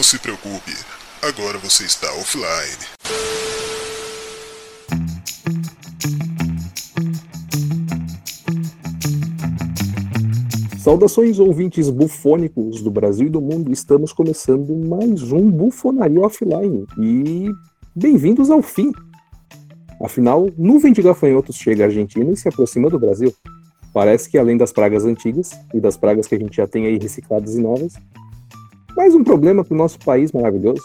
Não 0.00 0.04
se 0.04 0.18
preocupe, 0.18 0.72
agora 1.20 1.58
você 1.58 1.84
está 1.84 2.10
offline. 2.14 2.46
Saudações 10.78 11.38
ouvintes 11.38 11.90
bufônicos 11.90 12.80
do 12.80 12.90
Brasil 12.90 13.26
e 13.26 13.30
do 13.30 13.42
mundo, 13.42 13.70
estamos 13.70 14.10
começando 14.10 14.74
mais 14.74 15.32
um 15.32 15.50
Bufonaria 15.50 16.22
Offline 16.22 16.86
e 16.98 17.50
bem-vindos 17.94 18.50
ao 18.50 18.62
fim. 18.62 18.92
Afinal, 20.02 20.48
nuvem 20.56 20.94
de 20.94 21.02
gafanhotos 21.02 21.56
chega 21.56 21.84
à 21.84 21.86
Argentina 21.88 22.32
e 22.32 22.36
se 22.38 22.48
aproxima 22.48 22.88
do 22.88 22.98
Brasil. 22.98 23.34
Parece 23.92 24.30
que 24.30 24.38
além 24.38 24.56
das 24.56 24.72
pragas 24.72 25.04
antigas 25.04 25.50
e 25.74 25.78
das 25.78 25.98
pragas 25.98 26.26
que 26.26 26.36
a 26.36 26.38
gente 26.38 26.56
já 26.56 26.66
tem 26.66 26.86
aí 26.86 26.96
recicladas 26.96 27.54
e 27.54 27.60
novas, 27.60 27.92
mais 29.00 29.14
um 29.14 29.24
problema 29.24 29.64
para 29.64 29.72
o 29.74 29.78
nosso 29.78 29.98
país 30.00 30.30
maravilhoso. 30.30 30.82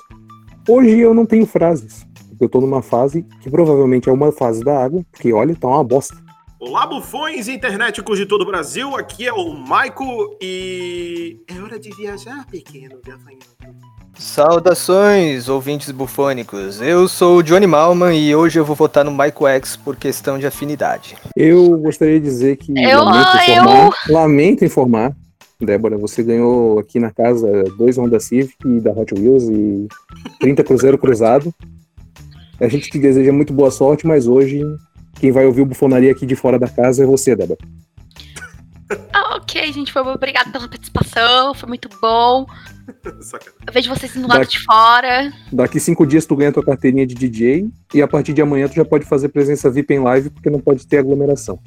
Hoje 0.70 0.98
eu 1.00 1.14
não 1.14 1.26
tenho 1.26 1.46
frases, 1.46 2.08
eu 2.40 2.46
estou 2.46 2.62
numa 2.62 2.82
fase 2.82 3.26
que 3.42 3.50
provavelmente 3.50 4.08
é 4.08 4.12
uma 4.12 4.32
fase 4.32 4.64
da 4.64 4.82
água, 4.86 5.04
porque 5.12 5.34
olha, 5.34 5.54
tá 5.54 5.68
uma 5.68 5.84
bosta. 5.84 6.16
Olá, 6.58 6.88
bufões 6.88 7.50
internéticos 7.50 8.18
de 8.18 8.26
todo 8.26 8.44
o 8.44 8.46
Brasil. 8.46 8.96
Aqui 8.96 9.28
é 9.28 9.34
o 9.34 9.54
Maico 9.54 10.06
e. 10.42 11.42
É 11.46 11.62
hora 11.62 11.78
de 11.78 11.90
viajar, 11.94 12.46
pequeno 12.50 13.02
gafanhoto. 13.06 13.46
Saudações, 14.18 15.50
ouvintes 15.50 15.92
bufônicos. 15.92 16.82
Eu 16.82 17.10
sou 17.10 17.40
o 17.40 17.44
Johnny 17.44 17.68
Malman 17.68 18.18
e 18.18 18.34
hoje 18.34 18.58
eu 18.58 18.64
vou 18.64 18.78
votar 18.78 19.04
no 19.04 19.12
Michael 19.12 19.58
X 19.58 19.76
por 19.76 19.98
questão 19.98 20.40
de 20.40 20.48
afinidade. 20.48 21.18
Eu 21.36 21.78
gostaria 21.80 22.18
de 22.18 22.26
dizer 22.26 22.56
que 22.56 22.72
Eu- 22.82 23.04
lamento, 23.04 23.38
eu- 23.50 23.54
informar, 23.56 23.90
lamento 24.10 24.64
informar, 24.66 25.16
Débora, 25.60 25.98
você 25.98 26.22
ganhou 26.24 26.80
aqui 26.80 27.00
na 27.00 27.12
casa 27.12 27.64
dois 27.78 27.98
Honda 27.98 28.20
Civic 28.20 28.56
da 28.82 28.92
Hot 28.92 29.14
Wheels 29.14 29.44
e 29.50 29.88
30 30.40 30.64
Cruzeiro 30.64 30.98
Cruzado. 30.98 31.54
A 32.60 32.68
gente 32.68 32.90
te 32.90 33.00
deseja 33.00 33.32
muito 33.32 33.54
boa 33.54 33.72
sorte, 33.72 34.06
mas 34.08 34.28
hoje 34.28 34.62
quem 35.20 35.32
vai 35.32 35.46
ouvir 35.46 35.62
o 35.62 35.66
bufonaria 35.66 36.12
aqui 36.12 36.26
de 36.26 36.36
fora 36.36 36.60
da 36.60 36.68
casa 36.68 37.04
é 37.04 37.06
você, 37.06 37.36
Débora. 37.36 37.60
Ah, 39.12 39.38
ok, 39.38 39.74
gente, 39.74 39.92
foi 39.92 40.02
obrigado 40.04 40.52
pela 40.52 40.68
participação, 40.68 41.54
foi 41.56 41.68
muito 41.68 41.90
bom. 42.02 42.46
Eu 43.66 43.74
vejo 43.74 43.90
vocês 43.90 44.14
no 44.16 44.28
lado 44.28 44.40
Daqui- 44.42 44.52
de 44.60 44.64
fora. 44.64 45.34
Daqui 45.52 45.80
cinco 45.80 46.06
dias 46.06 46.26
tu 46.26 46.36
ganha 46.36 46.52
tua 46.52 46.64
carteirinha 46.64 47.08
de 47.08 47.16
DJ 47.16 47.68
e 47.94 48.02
a 48.02 48.08
partir 48.08 48.32
de 48.34 48.42
amanhã 48.42 48.68
tu 48.68 48.76
já 48.76 48.86
pode 48.86 49.06
fazer 49.06 49.30
presença 49.30 49.72
VIP 49.72 49.94
em 49.96 50.00
live 50.00 50.30
porque 50.30 50.50
não 50.52 50.60
pode 50.60 50.86
ter 50.86 50.98
aglomeração. 51.00 51.60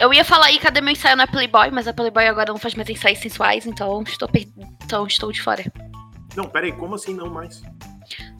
Eu 0.00 0.12
ia 0.12 0.24
falar 0.24 0.46
aí, 0.46 0.58
cadê 0.58 0.80
meu 0.80 0.92
ensaio 0.92 1.16
na 1.16 1.26
Playboy, 1.26 1.70
mas 1.70 1.86
a 1.88 1.92
Playboy 1.92 2.26
agora 2.26 2.52
não 2.52 2.58
faz 2.58 2.74
mais 2.74 2.88
ensaios 2.88 3.18
sensuais, 3.18 3.66
então 3.66 4.02
estou, 4.02 4.28
per... 4.28 4.46
então 4.84 5.06
estou 5.06 5.30
de 5.32 5.40
fora. 5.42 5.64
Não, 6.36 6.44
peraí, 6.46 6.72
como 6.72 6.94
assim 6.94 7.14
não 7.14 7.28
mais? 7.28 7.62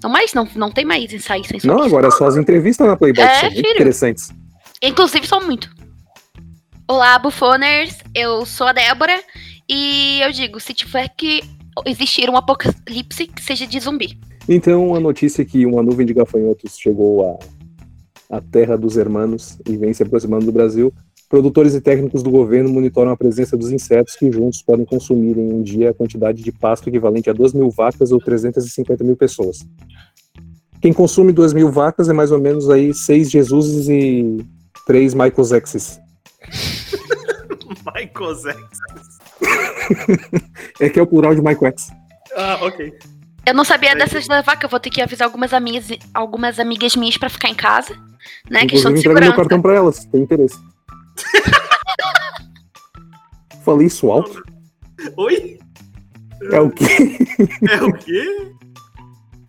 Não 0.02 0.10
mais, 0.10 0.32
não, 0.34 0.48
não 0.54 0.70
tem 0.70 0.84
mais 0.84 1.12
ensaios 1.12 1.46
sensuais. 1.46 1.78
Não, 1.78 1.84
agora 1.84 2.08
é 2.08 2.10
só 2.10 2.26
as 2.26 2.36
entrevistas 2.36 2.86
na 2.86 2.96
Playboy 2.96 3.24
que 3.24 3.30
É, 3.30 3.34
são 3.40 3.50
muito 3.50 3.56
filho. 3.56 3.74
interessantes. 3.74 4.30
Inclusive, 4.82 5.26
são 5.26 5.40
muito. 5.44 5.70
Olá, 6.88 7.18
bufoners, 7.18 7.98
eu 8.14 8.44
sou 8.44 8.66
a 8.66 8.72
Débora 8.72 9.20
e 9.68 10.20
eu 10.22 10.32
digo, 10.32 10.58
se 10.58 10.74
tiver 10.74 11.08
que 11.16 11.40
existir 11.86 12.28
um 12.28 12.36
apocalipse, 12.36 13.26
que 13.28 13.42
seja 13.42 13.66
de 13.66 13.78
zumbi. 13.78 14.18
Então, 14.48 14.94
a 14.96 15.00
notícia 15.00 15.42
é 15.42 15.44
que 15.44 15.64
uma 15.64 15.82
nuvem 15.82 16.04
de 16.04 16.12
gafanhotos 16.12 16.76
chegou 16.76 17.24
à, 17.24 17.38
à 18.30 18.40
terra 18.40 18.76
dos 18.76 18.96
hermanos 18.96 19.58
e 19.68 19.76
vem 19.76 19.92
se 19.92 20.02
aproximando 20.02 20.46
do 20.46 20.52
Brasil. 20.52 20.92
Produtores 21.28 21.74
e 21.74 21.80
técnicos 21.80 22.22
do 22.22 22.30
governo 22.30 22.70
monitoram 22.70 23.10
a 23.10 23.16
presença 23.16 23.56
dos 23.56 23.70
insetos 23.70 24.16
que 24.16 24.30
juntos 24.30 24.62
podem 24.62 24.84
consumir 24.84 25.36
em 25.36 25.52
um 25.52 25.62
dia 25.62 25.90
a 25.90 25.94
quantidade 25.94 26.42
de 26.42 26.52
pasto 26.52 26.88
equivalente 26.88 27.28
a 27.28 27.32
2 27.32 27.52
mil 27.52 27.70
vacas 27.70 28.12
ou 28.12 28.20
350 28.20 29.04
mil 29.04 29.16
pessoas. 29.16 29.58
Quem 30.80 30.92
consome 30.92 31.32
2 31.32 31.52
mil 31.52 31.70
vacas 31.70 32.08
é 32.08 32.12
mais 32.12 32.32
ou 32.32 32.40
menos 32.40 32.70
aí 32.70 32.94
seis 32.94 33.30
Jesuses 33.30 33.88
e 33.88 34.38
três 34.86 35.12
Michael 35.12 35.44
Zexes. 35.44 36.00
Michael 37.94 38.34
Zé. 38.34 38.56
É 40.78 40.88
que 40.88 40.98
é 40.98 41.02
o 41.02 41.06
plural 41.06 41.34
de 41.34 41.42
Michael 41.42 41.72
X. 41.72 41.90
Ah, 42.36 42.58
ok. 42.62 42.92
Eu 43.44 43.54
não 43.54 43.64
sabia 43.64 43.94
dessas 43.94 44.26
da 44.26 44.40
vaca, 44.40 44.64
eu 44.64 44.70
vou 44.70 44.78
ter 44.78 44.90
que 44.90 45.02
avisar 45.02 45.26
algumas 45.26 45.52
amigas, 45.52 45.88
algumas 46.14 46.58
amigas 46.58 46.94
minhas 46.94 47.16
pra 47.16 47.28
ficar 47.28 47.48
em 47.48 47.54
casa, 47.54 47.94
né? 48.50 48.66
Questão 48.66 48.90
Inclusive, 48.90 48.94
de 48.94 49.00
entrega 49.00 49.20
meu 49.20 49.30
segurança. 49.30 49.36
cartão 49.36 49.62
pra 49.62 49.74
elas, 49.74 50.04
tem 50.06 50.22
interesse. 50.22 50.58
Falei 53.64 53.86
isso 53.86 54.10
alto? 54.10 54.42
Oi? 55.16 55.58
É 56.50 56.60
o 56.60 56.70
quê? 56.70 57.18
É 57.70 57.82
o 57.82 57.92
quê? 57.92 58.52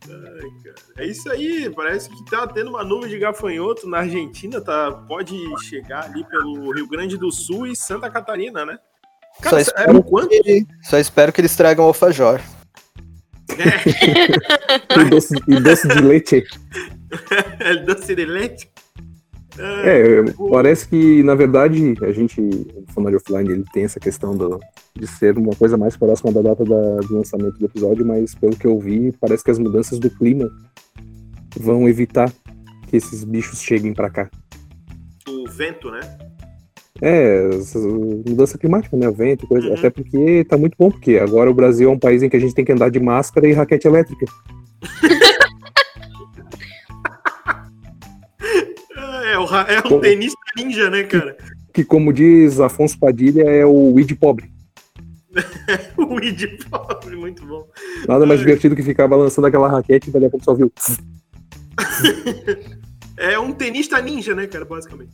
Ai, 0.09 0.50
cara. 0.64 0.76
É 0.98 1.06
isso 1.08 1.30
aí, 1.32 1.70
parece 1.74 2.09
que 2.09 2.26
tá 2.26 2.46
tendo 2.48 2.70
uma 2.70 2.84
nuvem 2.84 3.09
de 3.09 3.18
gafanhoto 3.18 3.88
na 3.88 4.00
Argentina, 4.00 4.59
tá? 4.59 4.92
Pode 4.92 5.36
chegar 5.64 6.03
ali 6.06 6.24
pelo 6.26 6.72
Rio 6.74 6.88
Grande 6.88 7.18
do 7.18 7.32
Sul 7.32 7.68
e 7.68 7.76
Santa 7.76 8.09
Catarina, 8.09 8.66
né? 8.66 8.78
Só 9.38 9.44
Cara, 9.50 9.62
espero, 9.62 9.90
eram 9.90 10.02
quanto? 10.02 10.30
que, 10.30 10.66
só 10.84 10.98
espero 11.00 11.32
que 11.32 11.40
eles 11.42 11.56
tragam 11.56 11.86
alfajor. 11.86 12.42
E 14.98 15.09
doce, 15.09 15.36
e 15.48 15.59
doce 15.59 15.88
de 15.88 16.02
leite. 16.02 16.44
É 17.59 17.75
doce 17.77 18.16
de 18.16 18.25
leite? 18.25 18.69
É, 19.59 20.23
parece 20.49 20.88
que, 20.88 21.22
na 21.23 21.35
verdade, 21.35 21.94
a 22.01 22.11
gente, 22.11 22.39
o 22.39 22.85
Funari 22.94 23.17
Offline, 23.17 23.51
ele 23.51 23.66
tem 23.73 23.83
essa 23.83 23.99
questão 23.99 24.35
do, 24.35 24.59
de 24.95 25.05
ser 25.05 25.38
uma 25.38 25.53
coisa 25.55 25.77
mais 25.77 25.97
próxima 25.97 26.31
da 26.31 26.41
data 26.41 26.63
da- 26.63 26.99
do 26.99 27.17
lançamento 27.17 27.59
do 27.59 27.66
episódio, 27.66 28.05
mas 28.05 28.33
pelo 28.33 28.55
que 28.55 28.66
eu 28.66 28.79
vi, 28.79 29.11
parece 29.19 29.44
que 29.44 29.51
as 29.51 29.59
mudanças 29.59 29.99
do 29.99 30.09
clima 30.09 30.49
vão 31.59 31.88
evitar 31.88 32.31
que 32.88 32.95
esses 32.95 33.25
bichos 33.25 33.61
cheguem 33.61 33.93
pra 33.93 34.09
cá. 34.09 34.29
O 35.28 35.49
vento, 35.49 35.91
né? 35.91 35.99
É, 37.01 37.49
mudança 38.28 38.57
climática, 38.57 38.95
né? 38.95 39.11
Vento, 39.11 39.47
coisa. 39.47 39.67
Uhum. 39.67 39.73
Até 39.73 39.89
porque 39.89 40.45
tá 40.45 40.57
muito 40.57 40.75
bom, 40.79 40.89
porque 40.89 41.17
agora 41.17 41.51
o 41.51 41.53
Brasil 41.53 41.89
é 41.89 41.93
um 41.93 41.99
país 41.99 42.23
em 42.23 42.29
que 42.29 42.38
a 42.38 42.39
gente 42.39 42.53
tem 42.53 42.63
que 42.63 42.72
andar 42.72 42.89
de 42.89 42.99
máscara 42.99 43.47
e 43.47 43.53
raquete 43.53 43.88
elétrica. 43.88 44.25
É, 49.31 49.40
o, 49.40 49.46
é 49.46 49.80
o 49.80 49.84
Como? 49.84 50.02
tenista 50.02 50.38
ninja, 50.58 50.90
né, 50.90 51.03
cara? 51.03 51.38
Que, 51.74 51.86
como 51.86 52.12
diz 52.12 52.59
Afonso 52.59 53.00
Padilha, 53.00 53.44
é 53.44 53.66
o 53.66 53.94
weed 53.94 54.14
pobre. 54.16 54.52
O 55.97 56.16
Weed 56.16 56.58
pobre, 56.69 57.16
muito 57.16 57.46
bom. 57.46 57.66
Nada 58.06 58.25
mais 58.25 58.41
Ai. 58.41 58.46
divertido 58.46 58.75
que 58.75 58.84
ficar 58.84 59.08
balançando 59.08 59.47
aquela 59.47 59.70
raquete 59.70 60.09
e 60.09 60.12
dali 60.12 60.25
a 60.25 60.30
pouco 60.30 60.44
só 60.44 60.53
viu. 60.53 60.70
É 63.18 63.38
um 63.38 63.52
tenista 63.52 64.02
ninja, 64.02 64.34
né, 64.34 64.47
cara, 64.47 64.66
basicamente. 64.66 65.12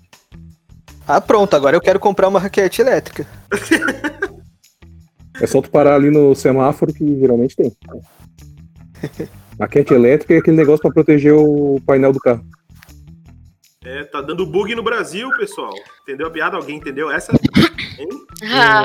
Ah, 1.06 1.20
pronto, 1.20 1.54
agora 1.56 1.76
eu 1.76 1.82
quero 1.82 2.00
comprar 2.00 2.30
uma 2.30 2.40
raquete 2.40 2.82
elétrica. 2.82 3.28
É 5.42 5.46
só 5.46 5.62
tu 5.62 5.70
parar 5.70 5.96
ali 5.96 6.10
no 6.10 6.34
semáforo 6.34 6.94
que 6.94 7.20
geralmente 7.20 7.56
tem. 7.58 7.76
Raquete 9.60 9.94
elétrica 9.94 10.36
é 10.36 10.38
aquele 10.38 10.56
negócio 10.56 10.82
pra 10.82 10.92
proteger 10.92 11.34
o 11.34 11.82
painel 11.86 12.14
do 12.14 12.20
carro. 12.20 12.46
É, 13.88 14.04
tá 14.04 14.20
dando 14.20 14.46
bug 14.46 14.76
no 14.76 14.84
Brasil, 14.84 15.30
pessoal. 15.38 15.74
Entendeu 16.02 16.28
a 16.28 16.30
piada? 16.30 16.58
Alguém 16.58 16.76
entendeu 16.76 17.10
essa? 17.10 17.32
Hein? 17.98 18.10
Ah, 18.54 18.84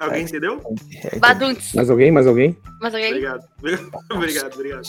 Alguém 0.00 0.22
entendeu? 0.22 0.62
baduntes. 1.18 1.72
Mais 1.72 1.88
alguém? 1.88 2.10
Mais 2.10 2.26
alguém? 2.26 2.54
Mas 2.78 2.94
alguém? 2.94 3.08
Obrigado. 3.08 3.48
obrigado, 4.12 4.52
obrigado. 4.52 4.88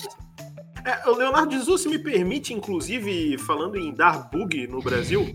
É, 0.86 1.10
o 1.10 1.16
Leonardo 1.16 1.54
Jesus, 1.54 1.84
se 1.84 1.88
me 1.88 1.98
permite, 1.98 2.54
inclusive, 2.54 3.38
falando 3.38 3.78
em 3.78 3.94
dar 3.94 4.30
bug 4.30 4.68
no 4.68 4.82
Brasil, 4.82 5.26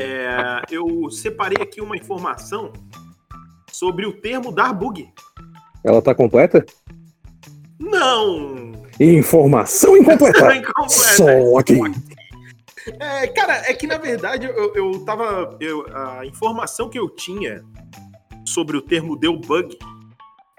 é, 0.00 0.62
eu 0.70 1.10
separei 1.10 1.60
aqui 1.60 1.80
uma 1.80 1.96
informação 1.96 2.72
sobre 3.72 4.06
o 4.06 4.12
termo 4.12 4.52
dar 4.52 4.72
bug. 4.72 5.08
Ela 5.82 6.00
tá 6.00 6.14
completa? 6.14 6.64
Não! 7.76 8.72
Informação 9.00 9.96
incompleta! 9.96 10.54
Incompleta. 10.54 10.88
Só 11.16 11.58
aqui! 11.58 11.80
É, 13.00 13.26
cara, 13.28 13.54
é 13.70 13.74
que 13.74 13.86
na 13.86 13.96
verdade 13.98 14.46
eu, 14.46 14.74
eu 14.74 15.04
tava. 15.04 15.56
eu- 15.60 15.86
a 15.96 16.24
informação 16.26 16.88
que 16.88 16.98
eu 16.98 17.08
tinha 17.08 17.64
sobre 18.46 18.76
o 18.76 18.82
termo 18.82 19.16
deu 19.16 19.36
bug, 19.38 19.78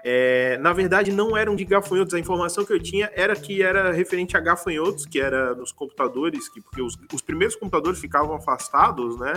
é, 0.04 0.58
na 0.58 0.72
verdade 0.72 1.12
não 1.12 1.36
eram 1.36 1.54
de 1.54 1.64
gafanhotos. 1.64 2.14
A 2.14 2.18
informação 2.18 2.64
que 2.64 2.72
eu 2.72 2.80
tinha 2.80 3.10
era 3.14 3.34
que 3.36 3.62
era 3.62 3.92
referente 3.92 4.36
a 4.36 4.40
gafanhotos, 4.40 5.06
que 5.06 5.20
era 5.20 5.54
nos 5.54 5.72
computadores, 5.72 6.48
que, 6.48 6.60
porque 6.60 6.82
os, 6.82 6.96
os 7.12 7.22
primeiros 7.22 7.56
computadores 7.56 7.98
ficavam 8.00 8.34
afastados, 8.34 9.18
né? 9.18 9.32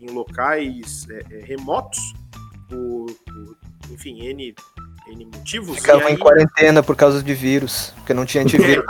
Em 0.00 0.10
locais 0.10 1.06
é, 1.10 1.24
é, 1.30 1.40
remotos, 1.44 2.00
por, 2.68 3.06
por, 3.24 3.56
enfim, 3.90 4.20
N, 4.26 4.54
N 5.08 5.24
motivos. 5.26 5.76
Ficavam 5.76 6.02
e 6.02 6.12
em 6.12 6.14
aí- 6.14 6.18
quarentena 6.18 6.82
por 6.82 6.96
causa 6.96 7.22
de 7.22 7.34
vírus, 7.34 7.92
porque 7.96 8.14
não 8.14 8.24
tinha 8.24 8.42
antivírus. 8.42 8.84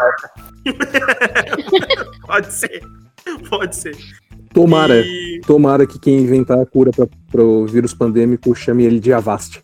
Pode 2.27 2.53
ser. 2.53 2.83
Pode 3.49 3.77
ser. 3.77 3.97
Tomara, 4.53 5.01
E- 5.01 5.41
tomara 5.47 5.87
que 5.87 5.99
quem 5.99 6.19
inventar 6.19 6.59
a 6.61 6.67
cura 6.67 6.91
para 7.31 7.43
o 7.43 7.67
vírus 7.67 7.93
pandêmico 7.95 8.55
chame 8.55 8.85
ele 8.85 9.01
de 9.01 9.13
Avast. 9.13 9.63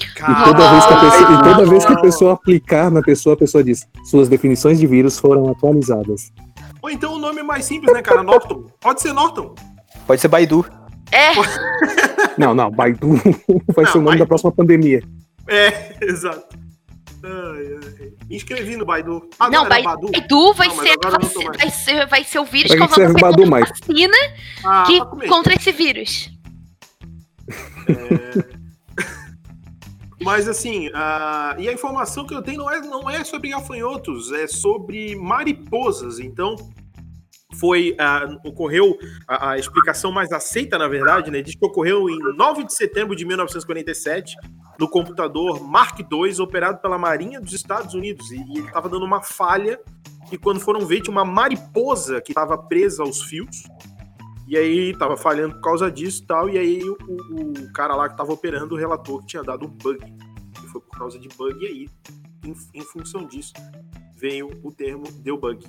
E 0.00 0.44
toda, 0.44 0.70
vez 0.70 0.86
que 0.86 0.92
a 0.94 1.00
pessoa, 1.00 1.32
e 1.32 1.42
toda 1.42 1.66
vez 1.66 1.84
que 1.84 1.92
a 1.92 2.00
pessoa 2.00 2.32
aplicar 2.34 2.90
na 2.90 3.02
pessoa, 3.02 3.34
a 3.34 3.38
pessoa 3.38 3.62
diz: 3.62 3.86
suas 4.04 4.28
definições 4.28 4.78
de 4.78 4.86
vírus 4.86 5.18
foram 5.18 5.48
atualizadas. 5.50 6.32
Ou 6.82 6.90
então 6.90 7.14
o 7.14 7.18
nome 7.18 7.40
é 7.40 7.42
mais 7.42 7.64
simples, 7.64 7.92
né, 7.92 8.00
cara? 8.02 8.22
Norton. 8.22 8.64
Pode 8.80 9.00
ser 9.02 9.12
Norton. 9.12 9.54
Pode 10.06 10.20
ser 10.20 10.28
Baidu. 10.28 10.64
É, 11.10 11.32
Não, 12.38 12.54
não, 12.54 12.70
Baidu 12.70 13.08
vai 13.74 13.84
Não, 13.84 13.92
ser 13.92 13.98
o 13.98 14.00
nome 14.02 14.04
Baidu. 14.04 14.18
da 14.18 14.26
próxima 14.26 14.52
pandemia. 14.52 15.02
É, 15.48 15.96
exato. 16.04 16.56
Ai, 17.24 17.66
ai. 18.00 18.12
Me 18.28 18.36
inscrevi 18.36 18.76
no 18.76 18.84
Baidu. 18.84 19.28
Ah, 19.40 19.50
não, 19.50 19.60
era 19.62 19.68
Bai- 19.70 19.82
Badu? 19.82 20.12
Baidu 20.12 20.52
vai 20.54 20.68
Não, 20.68 20.76
ser, 20.76 20.90
agora 20.90 21.18
eu 21.22 21.28
vai, 21.28 21.44
mais. 21.46 21.56
vai 21.58 21.70
ser, 21.70 22.06
vai 22.06 22.24
ser 22.24 22.38
o 22.38 22.44
vírus 22.44 22.70
que 22.72 22.88
serve 22.94 23.16
a 23.16 23.20
Badu, 23.20 23.42
segunda 23.42 23.56
Mike? 23.58 23.72
vacina 23.80 24.16
Ah, 24.64 24.84
que, 24.86 25.28
contra 25.28 25.54
esse 25.54 25.72
vírus. 25.72 26.30
É. 27.88 28.58
Mas 30.20 30.48
assim, 30.48 30.90
e 31.58 31.68
a 31.68 31.72
informação 31.72 32.26
que 32.26 32.34
eu 32.34 32.42
tenho 32.42 32.58
não 32.58 32.70
é, 32.70 32.80
não 32.80 33.08
é 33.10 33.24
sobre 33.24 33.50
gafanhotos, 33.50 34.32
é 34.32 34.46
sobre 34.46 35.14
mariposas. 35.16 36.18
Então, 36.18 36.54
foi 37.54 37.96
ah, 37.98 38.28
ocorreu 38.44 38.98
a, 39.26 39.52
a 39.52 39.58
explicação 39.58 40.12
mais 40.12 40.30
aceita, 40.32 40.76
na 40.76 40.86
verdade, 40.86 41.30
né? 41.30 41.40
Diz 41.40 41.54
que 41.54 41.64
ocorreu 41.64 42.08
em 42.08 42.18
9 42.36 42.64
de 42.64 42.74
setembro 42.74 43.16
de 43.16 43.24
1947 43.24 44.36
no 44.78 44.88
computador 44.88 45.62
Mark 45.62 45.98
II, 45.98 46.40
operado 46.40 46.78
pela 46.78 46.98
Marinha 46.98 47.40
dos 47.40 47.52
Estados 47.52 47.94
Unidos. 47.94 48.30
E, 48.30 48.36
e 48.36 48.58
ele 48.58 48.66
estava 48.66 48.88
dando 48.88 49.04
uma 49.04 49.22
falha. 49.22 49.80
E 50.30 50.36
quando 50.36 50.60
foram 50.60 50.86
ver, 50.86 51.00
tinha 51.00 51.12
uma 51.12 51.24
mariposa 51.24 52.20
que 52.20 52.32
estava 52.32 52.56
presa 52.56 53.02
aos 53.02 53.22
fios. 53.22 53.62
E 54.46 54.56
aí 54.56 54.96
tava 54.96 55.16
falhando 55.16 55.54
por 55.54 55.62
causa 55.62 55.90
disso 55.90 56.22
e 56.22 56.26
tal. 56.26 56.48
E 56.50 56.58
aí 56.58 56.82
o, 56.82 56.96
o 56.96 57.72
cara 57.72 57.94
lá 57.96 58.08
que 58.08 58.16
tava 58.16 58.32
operando 58.32 58.76
relatou 58.76 59.20
que 59.20 59.26
tinha 59.26 59.42
dado 59.42 59.66
um 59.66 59.70
bug. 59.70 59.98
E 60.62 60.66
foi 60.68 60.80
por 60.80 60.98
causa 60.98 61.18
de 61.18 61.28
bug, 61.28 61.64
e 61.64 61.66
aí, 61.66 61.88
em, 62.44 62.54
em 62.74 62.82
função 62.82 63.26
disso, 63.26 63.52
veio 64.16 64.50
o 64.62 64.72
termo 64.72 65.04
deu 65.22 65.38
bug. 65.38 65.64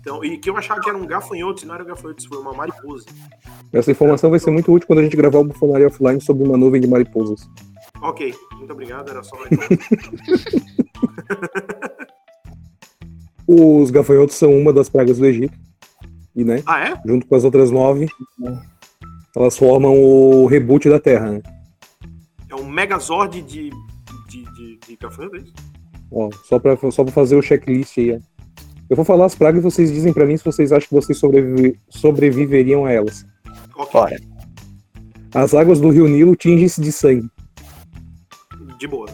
Então, 0.00 0.24
e 0.24 0.38
que 0.38 0.48
eu 0.48 0.56
achava 0.56 0.80
que 0.80 0.88
era 0.88 0.96
um 0.98 1.06
gafanhoto, 1.06 1.62
e 1.62 1.66
não 1.66 1.74
era 1.74 1.84
um 1.84 1.86
gafanhoto, 1.86 2.26
foi 2.26 2.38
uma 2.38 2.54
mariposa. 2.54 3.04
Essa 3.72 3.90
informação 3.90 4.30
vai 4.30 4.38
ser 4.38 4.50
muito 4.50 4.72
útil 4.72 4.86
quando 4.86 5.00
a 5.00 5.02
gente 5.02 5.16
gravar 5.16 5.38
o 5.40 5.44
Bufonaria 5.44 5.86
Offline 5.88 6.20
sobre 6.20 6.42
uma 6.44 6.56
nuvem 6.56 6.80
de 6.80 6.88
mariposas. 6.88 7.46
Ok, 8.00 8.34
muito 8.54 8.72
obrigado, 8.72 9.10
era 9.10 9.22
só 9.22 9.36
Os 13.46 13.90
gafanhotos 13.90 14.36
são 14.36 14.56
uma 14.56 14.72
das 14.72 14.88
pragas 14.88 15.18
do 15.18 15.26
Egito. 15.26 15.58
E, 16.34 16.44
né, 16.44 16.62
Ah, 16.64 16.80
é? 16.88 16.94
junto 17.04 17.26
com 17.26 17.34
as 17.34 17.44
outras 17.44 17.70
nove, 17.70 18.08
elas 19.36 19.58
formam 19.58 20.00
o 20.00 20.46
reboot 20.46 20.88
da 20.88 21.00
Terra, 21.00 21.32
né? 21.32 21.42
É 22.48 22.54
um 22.54 22.64
megazord 22.68 23.42
de, 23.42 23.70
de, 24.28 24.44
de, 24.54 24.78
de 24.86 24.96
gafanhoto, 24.96 25.36
é 25.36 25.40
isso? 25.40 25.52
Ó, 26.12 26.30
só 26.44 26.58
pra, 26.58 26.76
só 26.90 27.04
pra 27.04 27.12
fazer 27.12 27.36
o 27.36 27.42
checklist 27.42 27.98
aí, 27.98 28.14
ó. 28.16 28.18
Eu 28.90 28.96
vou 28.96 29.04
falar 29.04 29.26
as 29.26 29.34
pragas 29.36 29.60
e 29.60 29.62
vocês 29.62 29.90
dizem 29.92 30.12
pra 30.12 30.26
mim 30.26 30.36
se 30.36 30.44
vocês 30.44 30.72
acham 30.72 30.88
que 30.88 30.94
vocês 30.94 31.16
sobrevi- 31.16 31.78
sobreviveriam 31.88 32.84
a 32.84 32.92
elas. 32.92 33.24
Bora. 33.92 34.20
As 35.32 35.54
águas 35.54 35.80
do 35.80 35.90
rio 35.90 36.08
Nilo 36.08 36.34
tingem-se 36.34 36.80
de 36.80 36.90
sangue. 36.90 37.28
de 38.78 38.88
boa. 38.88 39.08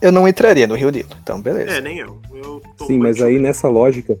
Eu 0.00 0.12
não 0.12 0.28
entraria 0.28 0.66
no 0.66 0.74
Rio 0.76 0.90
Nilo, 0.90 1.08
então 1.22 1.40
beleza. 1.40 1.70
É, 1.72 1.80
nem 1.80 1.98
eu. 1.98 2.20
eu 2.32 2.62
tô 2.76 2.86
Sim, 2.86 2.98
mas 2.98 3.20
aí 3.20 3.38
nessa 3.38 3.66
lógica, 3.68 4.16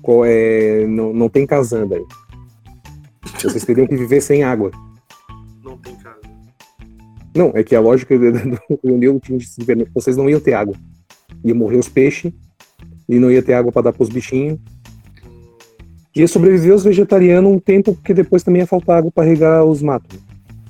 qual 0.00 0.24
é, 0.24 0.86
não, 0.86 1.12
não 1.12 1.28
tem 1.28 1.44
casando 1.46 1.94
aí. 1.94 2.04
Vocês 3.42 3.64
teriam 3.64 3.86
que 3.86 3.96
viver 3.96 4.20
sem 4.20 4.42
água. 4.44 4.70
Não 5.62 5.76
tem 5.76 5.94
casa. 5.96 6.20
Não, 7.34 7.52
é 7.54 7.62
que 7.62 7.74
a 7.76 7.80
lógica 7.80 8.16
do 8.18 8.58
rio 8.82 8.96
Nilo 8.96 9.20
tinge-se 9.20 9.58
de 9.60 9.66
vermelho. 9.66 9.90
Vocês 9.92 10.16
não 10.16 10.30
iam 10.30 10.40
ter 10.40 10.54
água. 10.54 10.74
Ia 11.44 11.54
morrer 11.54 11.76
os 11.76 11.88
peixes, 11.88 12.32
e 13.08 13.18
não 13.18 13.30
ia 13.30 13.42
ter 13.42 13.54
água 13.54 13.72
pra 13.72 13.82
dar 13.82 13.92
pros 13.92 14.08
bichinhos. 14.08 14.58
Ia 16.14 16.26
sobreviver 16.28 16.74
os 16.74 16.82
vegetarianos 16.84 17.52
um 17.52 17.58
tempo, 17.58 17.94
porque 17.94 18.12
depois 18.12 18.42
também 18.42 18.60
ia 18.60 18.66
faltar 18.66 18.98
água 18.98 19.10
pra 19.10 19.24
regar 19.24 19.64
os 19.64 19.80
matos. 19.82 20.18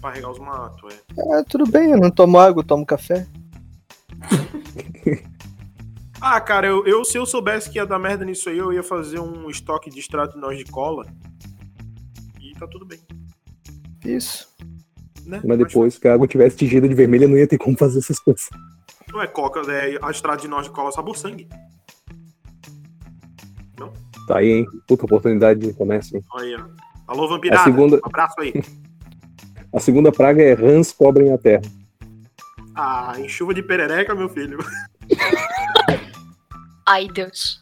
Pra 0.01 0.11
regar 0.13 0.31
os 0.31 0.39
matos, 0.39 0.95
é. 0.95 1.23
Ah, 1.35 1.43
tudo 1.49 1.67
bem, 1.71 1.91
eu 1.91 1.99
não 1.99 2.11
tomo 2.11 2.39
água, 2.39 2.61
eu 2.61 2.67
tomo 2.67 2.85
café. 2.87 3.27
Ah, 6.21 6.41
cara, 6.41 6.67
eu, 6.67 6.85
eu- 6.85 7.05
se 7.05 7.17
eu 7.17 7.25
soubesse 7.25 7.71
que 7.71 7.79
ia 7.79 7.87
dar 7.87 7.97
merda 7.97 8.25
nisso 8.25 8.49
aí, 8.49 8.59
eu 8.59 8.73
ia 8.73 8.83
fazer 8.83 9.21
um 9.21 9.49
estoque 9.49 9.89
de 9.89 10.01
extrato 10.01 10.35
de 10.35 10.41
nós 10.41 10.59
de 10.59 10.65
cola. 10.65 11.07
E 12.41 12.53
tá 12.59 12.67
tudo 12.67 12.85
bem. 12.85 12.99
Isso. 14.05 14.49
Né? 15.25 15.41
Mas 15.45 15.59
depois 15.59 15.97
que 15.97 16.09
a 16.09 16.15
água 16.15 16.27
tivesse 16.27 16.57
tingida 16.57 16.89
de 16.89 16.95
vermelha, 16.95 17.29
não 17.29 17.39
ia 17.39 17.47
ter 17.47 17.57
como 17.57 17.79
fazer 17.79 18.01
essas 18.01 18.19
coisas. 18.19 18.49
Não 19.13 19.23
é 19.23 19.29
coca, 19.29 19.61
é 19.71 19.97
a 20.03 20.11
extrato 20.11 20.43
de 20.43 20.49
nós 20.49 20.65
de 20.67 20.71
cola 20.73 20.91
sabor 20.91 21.17
sangue. 21.17 21.49
Tá 24.27 24.39
aí, 24.39 24.49
hein? 24.51 24.67
Puta 24.87 25.05
oportunidade 25.05 25.61
de 25.61 25.73
hein? 26.15 26.23
Aí, 26.39 26.55
ó. 26.57 26.65
Alô, 27.07 27.29
vampirada. 27.29 27.63
A 27.63 27.65
segunda- 27.65 27.97
Um 27.97 28.01
abraço 28.07 28.35
aí. 28.41 28.53
A 29.73 29.79
segunda 29.81 30.11
praga 30.11 30.43
é 30.43 30.55
rãs 30.55 30.93
cobrem 30.93 31.31
a 31.31 31.37
terra. 31.37 31.61
Ah, 32.75 33.13
em 33.19 33.29
chuva 33.29 33.53
de 33.53 33.63
perereca, 33.63 34.15
meu 34.15 34.29
filho. 34.31 34.59
Ai, 36.87 37.07
Deus. 37.09 37.61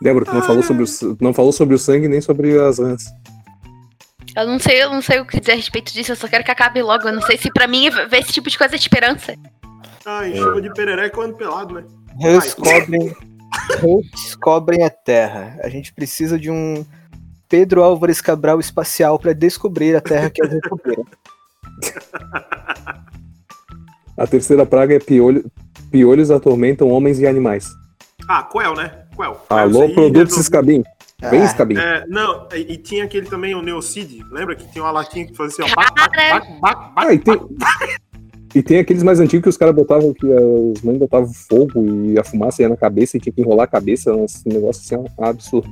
Débora, 0.00 0.24
tu 0.24 0.32
não 0.32 0.42
falou 0.42 0.62
sobre 0.62 0.82
o, 0.82 0.84
s- 0.84 1.16
não 1.20 1.34
falou 1.34 1.52
sobre 1.52 1.74
o 1.74 1.78
sangue 1.78 2.08
nem 2.08 2.20
sobre 2.20 2.58
as 2.58 2.78
rãs. 2.78 3.04
Eu 4.34 4.46
não 4.46 4.58
sei, 4.58 4.82
eu 4.82 4.90
não 4.90 5.02
sei 5.02 5.20
o 5.20 5.26
que 5.26 5.38
dizer 5.38 5.52
a 5.52 5.56
respeito 5.56 5.92
disso, 5.92 6.12
eu 6.12 6.16
só 6.16 6.28
quero 6.28 6.44
que 6.44 6.50
acabe 6.50 6.80
logo. 6.82 7.06
Eu 7.06 7.12
não 7.12 7.22
sei 7.22 7.36
se 7.36 7.50
pra 7.52 7.66
mim 7.66 7.90
ver 7.90 8.20
esse 8.20 8.32
tipo 8.32 8.48
de 8.48 8.56
coisa 8.56 8.74
é 8.74 8.78
esperança. 8.78 9.34
Ah, 10.06 10.26
em 10.26 10.32
É. 10.32 10.36
chuva 10.36 10.62
de 10.62 10.72
perereca 10.72 11.18
eu 11.18 11.22
ando 11.24 11.36
pelado, 11.36 11.74
né? 11.74 11.84
Rãs 12.22 12.54
cobrem, 12.54 13.14
rãs 13.76 14.34
cobrem 14.36 14.82
a 14.84 14.90
terra. 14.90 15.58
A 15.62 15.68
gente 15.68 15.92
precisa 15.92 16.38
de 16.38 16.50
um 16.50 16.84
Pedro 17.48 17.82
Álvares 17.82 18.20
Cabral 18.20 18.60
espacial 18.60 19.18
para 19.18 19.32
descobrir 19.32 19.96
a 19.96 20.00
terra 20.00 20.30
que 20.30 20.42
é 20.42 20.46
descobriram. 20.48 21.04
A 24.16 24.26
terceira 24.26 24.66
praga 24.66 24.94
é 24.94 24.98
piolho, 24.98 25.50
piolhos 25.90 26.30
atormentam 26.30 26.88
homens 26.90 27.18
e 27.20 27.26
animais. 27.26 27.68
Ah, 28.28 28.42
Quel, 28.42 28.74
né? 28.74 29.04
Quel. 29.16 29.44
Alô, 29.48 29.82
aí 29.82 29.94
produtos 29.94 30.36
resolve- 30.36 30.44
Scabim. 30.44 30.82
Vem, 31.30 31.42
Ah, 31.42 31.48
Scabim. 31.48 31.76
É, 31.78 32.06
não, 32.06 32.48
e, 32.54 32.72
e 32.72 32.76
tinha 32.76 33.04
aquele 33.04 33.26
também, 33.26 33.54
o 33.54 33.60
Neocid. 33.62 34.22
Lembra 34.30 34.54
que 34.56 34.66
tinha 34.70 34.82
uma 34.84 34.90
latinha 34.90 35.26
que 35.26 35.34
fazia 35.36 35.64
assim, 35.64 35.72
ó. 35.72 35.76
Bac, 35.76 35.94
bac, 35.94 36.16
bac, 36.16 36.60
bac, 36.60 36.60
bac, 36.60 36.92
Ah, 36.96 37.12
e 37.14 37.18
tem, 37.18 37.38
e 38.54 38.62
tem 38.62 38.78
aqueles 38.78 39.02
mais 39.02 39.20
antigos 39.20 39.42
que 39.44 39.48
os 39.48 39.56
caras 39.56 39.74
botavam, 39.74 40.12
que 40.12 40.26
as 40.32 40.82
mães 40.82 40.98
botavam 40.98 41.32
fogo 41.32 41.84
e 42.04 42.18
a 42.18 42.24
fumaça 42.24 42.62
ia 42.62 42.68
na 42.68 42.76
cabeça 42.76 43.16
e 43.16 43.20
tinha 43.20 43.32
que 43.32 43.40
enrolar 43.40 43.64
a 43.64 43.68
cabeça, 43.70 44.12
um 44.12 44.26
negócio 44.46 44.82
assim, 44.82 44.96
um 45.18 45.24
absurdo. 45.24 45.70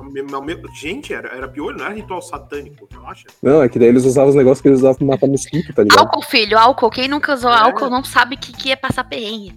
Gente, 0.81 1.13
era, 1.13 1.29
era 1.37 1.49
piolho, 1.49 1.77
não 1.79 1.87
era 1.87 1.95
ritual 1.95 2.23
satânico, 2.23 2.89
relaxa. 2.91 3.27
Não, 3.43 3.63
é 3.63 3.69
que 3.69 3.79
daí 3.79 3.89
eles 3.89 4.05
usavam 4.05 4.31
os 4.31 4.37
negócios 4.37 4.61
que 4.61 4.69
eles 4.69 4.79
usavam 4.79 4.97
pra 4.99 5.07
matar 5.07 5.27
mosquito, 5.27 5.75
tá 5.75 5.83
ligado? 5.83 6.01
Álcool, 6.01 6.23
filho, 6.23 6.59
álcool. 6.59 6.91
Quem 6.91 7.09
nunca 7.09 7.35
usou 7.35 7.51
É. 7.51 7.59
álcool 7.59 7.91
não 7.91 8.05
sabe 8.05 8.37
o 8.37 8.39
que, 8.39 8.53
que 8.53 8.71
é 8.71 8.77
passar 8.77 9.05
perrengue. 9.05 9.53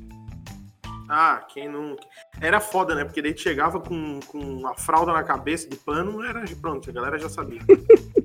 Ah, 1.13 1.45
quem 1.53 1.69
não. 1.69 1.97
Era 2.39 2.61
foda, 2.61 2.95
né? 2.95 3.03
Porque 3.03 3.21
daí 3.21 3.37
chegava 3.37 3.81
com, 3.81 4.19
com 4.27 4.65
a 4.65 4.73
fralda 4.75 5.11
na 5.11 5.23
cabeça 5.23 5.67
de 5.69 5.75
pano, 5.75 6.23
era 6.23 6.41
pronto, 6.61 6.89
a 6.89 6.93
galera 6.93 7.19
já 7.19 7.27
sabia. 7.27 7.59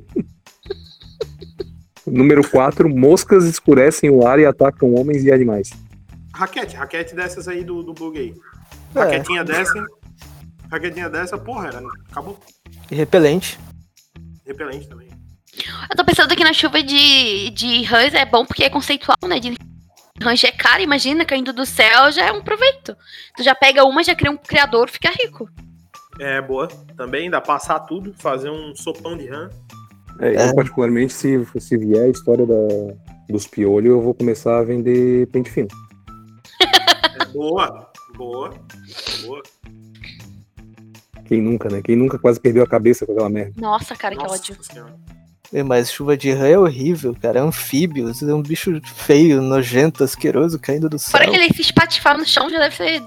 Número 2.07 2.49
4, 2.49 2.89
moscas 2.89 3.45
escurecem 3.45 4.11
o 4.11 4.27
ar 4.27 4.39
e 4.39 4.47
atacam 4.47 4.95
homens 4.95 5.25
e 5.25 5.33
animais. 5.33 5.71
Raquete, 6.33 6.77
raquete 6.77 7.15
dessas 7.15 7.49
aí 7.49 7.65
do, 7.65 7.83
do 7.83 7.93
bug 7.93 8.19
aí. 8.19 8.35
É. 8.95 9.01
Raquetinha 9.01 9.43
dessa. 9.43 9.85
Raquetinha 10.71 11.11
dessa, 11.11 11.39
porra, 11.39 11.69
era. 11.69 11.83
Acabou. 12.11 12.39
E 12.91 12.95
repelente. 12.95 13.59
Repelente 14.47 14.89
também. 14.89 15.09
Eu 15.91 15.97
tô 15.97 16.05
pensando 16.05 16.37
que 16.37 16.45
na 16.45 16.53
chuva 16.53 16.83
de, 16.83 17.51
de 17.51 17.83
rãs 17.85 18.15
é 18.15 18.25
bom 18.25 18.45
porque 18.45 18.65
é 18.65 18.71
conceitual, 18.71 19.17
né? 19.27 19.41
De 19.41 19.57
rãs 20.23 20.45
é 20.45 20.53
cara, 20.53 20.83
imagina, 20.83 21.25
caindo 21.25 21.53
do 21.53 21.65
céu 21.65 22.13
já 22.13 22.27
é 22.27 22.33
um 22.33 22.43
proveito. 22.43 22.97
Tu 23.37 23.43
já 23.43 23.55
pega 23.55 23.85
uma, 23.85 24.05
já 24.05 24.15
cria 24.15 24.31
um 24.31 24.37
criador, 24.37 24.91
fica 24.91 25.11
rico. 25.11 25.49
É, 26.21 26.41
boa. 26.41 26.69
Também 26.97 27.31
dá 27.31 27.41
pra 27.41 27.57
assar 27.57 27.85
tudo, 27.87 28.15
fazer 28.19 28.51
um 28.51 28.75
sopão 28.75 29.17
de 29.17 29.27
rã. 29.29 29.51
É, 30.21 30.35
É. 30.35 30.49
Eu, 30.51 30.55
particularmente, 30.55 31.13
se, 31.13 31.47
se 31.59 31.77
vier 31.77 32.05
a 32.05 32.09
história 32.09 32.47
da, 32.47 32.55
dos 33.29 33.47
piolhos, 33.47 33.91
eu 33.91 34.01
vou 34.01 34.15
começar 34.15 34.59
a 34.59 34.63
vender 34.63 35.27
pente 35.29 35.51
fino. 35.51 35.69
É, 37.21 37.25
boa, 37.33 37.91
boa, 38.17 38.51
boa. 39.25 39.43
Quem 41.27 41.41
nunca, 41.43 41.69
né? 41.69 41.83
Quem 41.83 41.97
nunca 41.97 42.19
quase 42.19 42.39
perdeu 42.41 42.63
a 42.63 42.67
cabeça 42.69 43.05
com 43.05 43.13
aquela 43.13 43.29
merda. 43.29 43.53
Nossa, 43.61 43.97
cara, 43.97 44.15
que 44.15 44.23
Nossa 44.23 44.35
ódio. 44.37 44.57
Senhora. 44.63 44.95
É, 45.53 45.63
Mas 45.63 45.91
chuva 45.93 46.17
de 46.17 46.31
rã 46.33 46.47
é 46.47 46.59
horrível, 46.59 47.15
cara. 47.21 47.39
É 47.39 47.43
anfíbios, 47.43 48.23
é 48.23 48.33
um 48.35 48.43
bicho 48.43 48.81
feio, 48.85 49.41
nojento, 49.43 50.03
asqueroso 50.05 50.59
caindo 50.59 50.89
do 50.89 50.99
céu. 50.99 51.13
Fora 51.19 51.31
que 51.31 51.37
ele 51.37 51.53
se 51.55 51.63
espatifar 51.63 52.17
no 52.17 52.25
chão 52.25 52.49
já 52.51 52.59
deve 52.59 52.75
ser. 52.77 53.03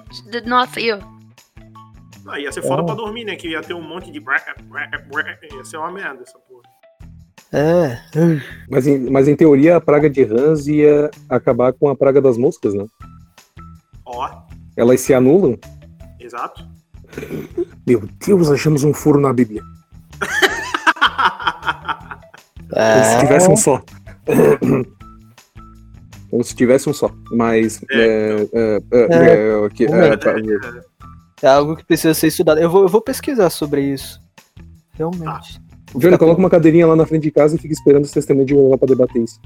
Nossa, 0.46 0.80
eu. 0.80 1.00
Ah, 2.28 2.40
ia 2.40 2.52
ser 2.52 2.62
foda 2.62 2.82
Oh. 2.84 2.86
pra 2.86 2.96
dormir, 2.96 3.24
né? 3.26 3.36
Que 3.36 3.50
ia 3.50 3.62
ter 3.62 3.74
um 3.74 3.82
monte 3.82 4.12
de. 4.12 4.20
Ia 4.20 5.66
ser 5.66 5.78
uma 5.78 5.92
merda 5.92 6.22
essa 6.24 6.38
porra. 6.40 6.62
É. 7.52 7.98
Mas 8.70 8.86
em, 8.86 9.10
mas 9.10 9.28
em 9.28 9.36
teoria 9.36 9.76
a 9.78 9.82
praga 9.82 10.10
de 10.10 10.24
rãs 10.24 10.68
ia 10.68 11.10
acabar 11.28 11.74
com 11.74 11.90
a 11.90 11.96
praga 11.96 12.22
das 12.22 12.38
moscas, 12.38 12.74
né? 12.74 12.86
Ó, 14.06 14.30
Elas 14.78 15.02
se 15.02 15.14
anulam. 15.14 15.58
exato. 16.20 16.64
Meu 17.88 18.08
Deus, 18.26 18.52
achamos 18.52 18.84
um 18.84 18.94
furo 18.94 19.20
na 19.20 19.34
Bíblia. 19.34 19.64
Como 22.70 23.04
se 23.04 23.16
É. 23.16 23.20
tivesse 23.20 23.50
um 23.50 23.58
só. 23.58 23.82
Como 26.30 26.44
se 26.44 26.56
tivesse 26.56 26.88
um 26.90 26.94
só. 26.94 27.10
Mas. 27.32 27.82
É, 27.90 28.48
é, 28.54 28.82
é, 28.92 29.66
é, 29.66 29.70
que- 29.70 29.86
é, 29.86 30.18
tá, 30.18 30.34
É 31.42 31.48
algo 31.48 31.76
que 31.76 31.84
precisa 31.84 32.14
ser 32.14 32.28
estudado. 32.28 32.60
Eu 32.60 32.70
vou, 32.70 32.84
eu 32.84 32.90
vou 32.90 33.02
pesquisar 33.02 33.50
sobre 33.50 33.82
isso. 33.82 34.20
Realmente. 34.94 35.60
Johnny, 35.96 36.18
coloca 36.18 36.40
uma 36.40 36.50
cadeirinha 36.50 36.88
lá 36.88 36.96
na 36.96 37.06
frente 37.06 37.24
de 37.24 37.32
casa 37.32 37.56
e 37.56 37.60
fica 37.60 37.74
esperando 37.74 38.06
os 38.06 38.12
testemunhos 38.12 38.48
de 38.48 38.54
Jeová 38.54 38.78
pra 38.78 38.88
debater 38.88 39.24
isso. 39.24 39.40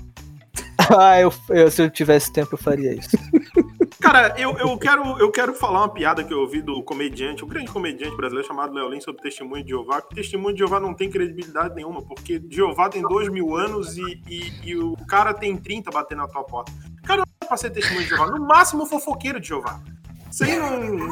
ah, 0.97 1.19
eu, 1.19 1.31
eu- 1.49 1.71
se 1.71 1.81
eu 1.81 1.89
tivesse 1.89 2.31
tempo, 2.33 2.53
eu 2.53 2.57
faria 2.57 2.93
isso. 2.93 3.17
Cara, 4.01 4.35
eu, 4.37 4.57
eu, 4.57 4.77
quero, 4.77 5.17
eu 5.17 5.31
quero 5.31 5.53
falar 5.53 5.79
uma 5.79 5.89
piada 5.93 6.23
que 6.25 6.33
eu 6.33 6.39
ouvi 6.41 6.61
do 6.61 6.83
comediante, 6.83 7.45
um 7.45 7.47
grande 7.47 7.71
comediante 7.71 8.15
brasileiro 8.17 8.45
chamado 8.45 8.73
Léo 8.73 8.89
Lins 8.89 9.03
sobre 9.05 9.21
o 9.21 9.23
testemunho 9.23 9.63
de 9.63 9.69
Jeová. 9.69 10.01
Que 10.01 10.11
o 10.11 10.15
testemunho 10.15 10.53
de 10.53 10.59
Jeová 10.59 10.77
não 10.77 10.93
tem 10.93 11.09
credibilidade 11.09 11.73
nenhuma, 11.73 12.01
porque 12.01 12.41
Jeová 12.49 12.89
tem 12.89 13.01
dois 13.01 13.29
mil 13.29 13.55
anos 13.55 13.97
e, 13.97 14.21
e, 14.27 14.51
e 14.71 14.77
o 14.77 14.97
cara 15.07 15.33
tem 15.33 15.55
30 15.55 15.89
batendo 15.89 16.17
na 16.17 16.27
tua 16.27 16.43
porta. 16.43 16.71
O 17.01 17.07
cara 17.07 17.19
não 17.19 17.25
é 17.41 17.45
pra 17.47 17.55
ser 17.55 17.69
testemunho 17.69 18.03
de 18.03 18.09
Jeová, 18.09 18.27
no 18.31 18.45
máximo 18.45 18.85
fofoqueiro 18.85 19.39
de 19.39 19.47
Jeová. 19.47 19.79
Isso 20.29 20.43
aí 20.43 20.57
não. 20.59 21.07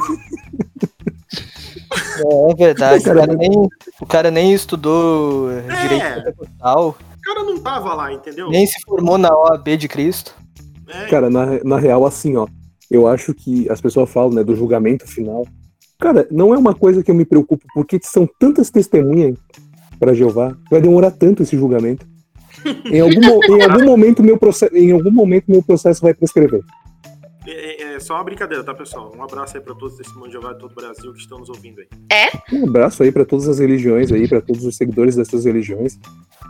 É, 2.18 2.50
é 2.50 2.54
verdade. 2.54 3.02
O 3.08 3.14
Cara, 3.14 3.26
nem, 3.26 3.68
o 4.00 4.06
cara 4.06 4.30
nem 4.30 4.52
estudou 4.52 5.48
direito 5.82 6.14
pentecostal, 6.14 6.88
O 6.90 7.20
cara 7.22 7.44
não 7.44 7.58
tava 7.58 7.94
lá, 7.94 8.12
entendeu? 8.12 8.48
nem 8.50 8.66
se 8.66 8.80
formou 8.82 9.18
na 9.18 9.30
OAB 9.30 9.76
de 9.76 9.88
Cristo. 9.88 10.34
É, 10.88 11.06
Cara, 11.06 11.30
na, 11.30 11.62
na 11.64 11.78
real, 11.78 12.04
assim, 12.06 12.36
ó. 12.36 12.46
Eu 12.90 13.06
acho 13.06 13.32
que 13.32 13.70
as 13.70 13.80
pessoas 13.80 14.10
falam, 14.10 14.32
né, 14.32 14.44
do 14.44 14.54
julgamento 14.54 15.06
final. 15.06 15.46
Cara, 15.98 16.26
não 16.30 16.52
é 16.52 16.58
uma 16.58 16.74
coisa 16.74 17.02
que 17.02 17.10
eu 17.10 17.14
me 17.14 17.24
preocupo, 17.24 17.64
porque 17.74 17.98
são 18.02 18.28
tantas 18.38 18.68
testemunhas 18.70 19.38
pra 19.98 20.12
Jeová, 20.12 20.54
vai 20.70 20.80
demorar 20.80 21.12
tanto 21.12 21.42
esse 21.42 21.56
julgamento. 21.56 22.04
Em 22.84 23.00
algum, 23.00 23.56
em 23.56 23.62
algum 23.62 23.84
momento 23.86 24.22
meu 24.22 24.36
processo, 24.36 24.76
em 24.76 24.92
algum 24.92 25.10
momento 25.10 25.44
meu 25.48 25.62
processo 25.62 26.02
vai 26.02 26.12
prescrever. 26.12 26.60
É, 27.46 27.94
é 27.94 28.00
só 28.00 28.14
uma 28.14 28.24
brincadeira, 28.24 28.62
tá, 28.62 28.72
pessoal? 28.74 29.12
Um 29.16 29.22
abraço 29.22 29.56
aí 29.56 29.62
pra 29.62 29.74
todos 29.74 29.92
os 29.94 29.98
testemunhos 29.98 30.28
de 30.28 30.32
Jeová 30.40 30.52
de 30.52 30.60
todo 30.60 30.72
o 30.72 30.74
Brasil 30.74 31.12
que 31.12 31.18
estão 31.20 31.38
nos 31.38 31.48
ouvindo 31.48 31.80
aí. 31.80 31.88
Um 32.52 32.68
abraço 32.68 33.02
aí 33.02 33.10
pra 33.10 33.24
todas 33.24 33.48
as 33.48 33.58
religiões 33.58 34.12
aí, 34.12 34.28
pra 34.28 34.40
todos 34.40 34.64
os 34.64 34.76
seguidores 34.76 35.16
dessas 35.16 35.44
religiões, 35.44 35.98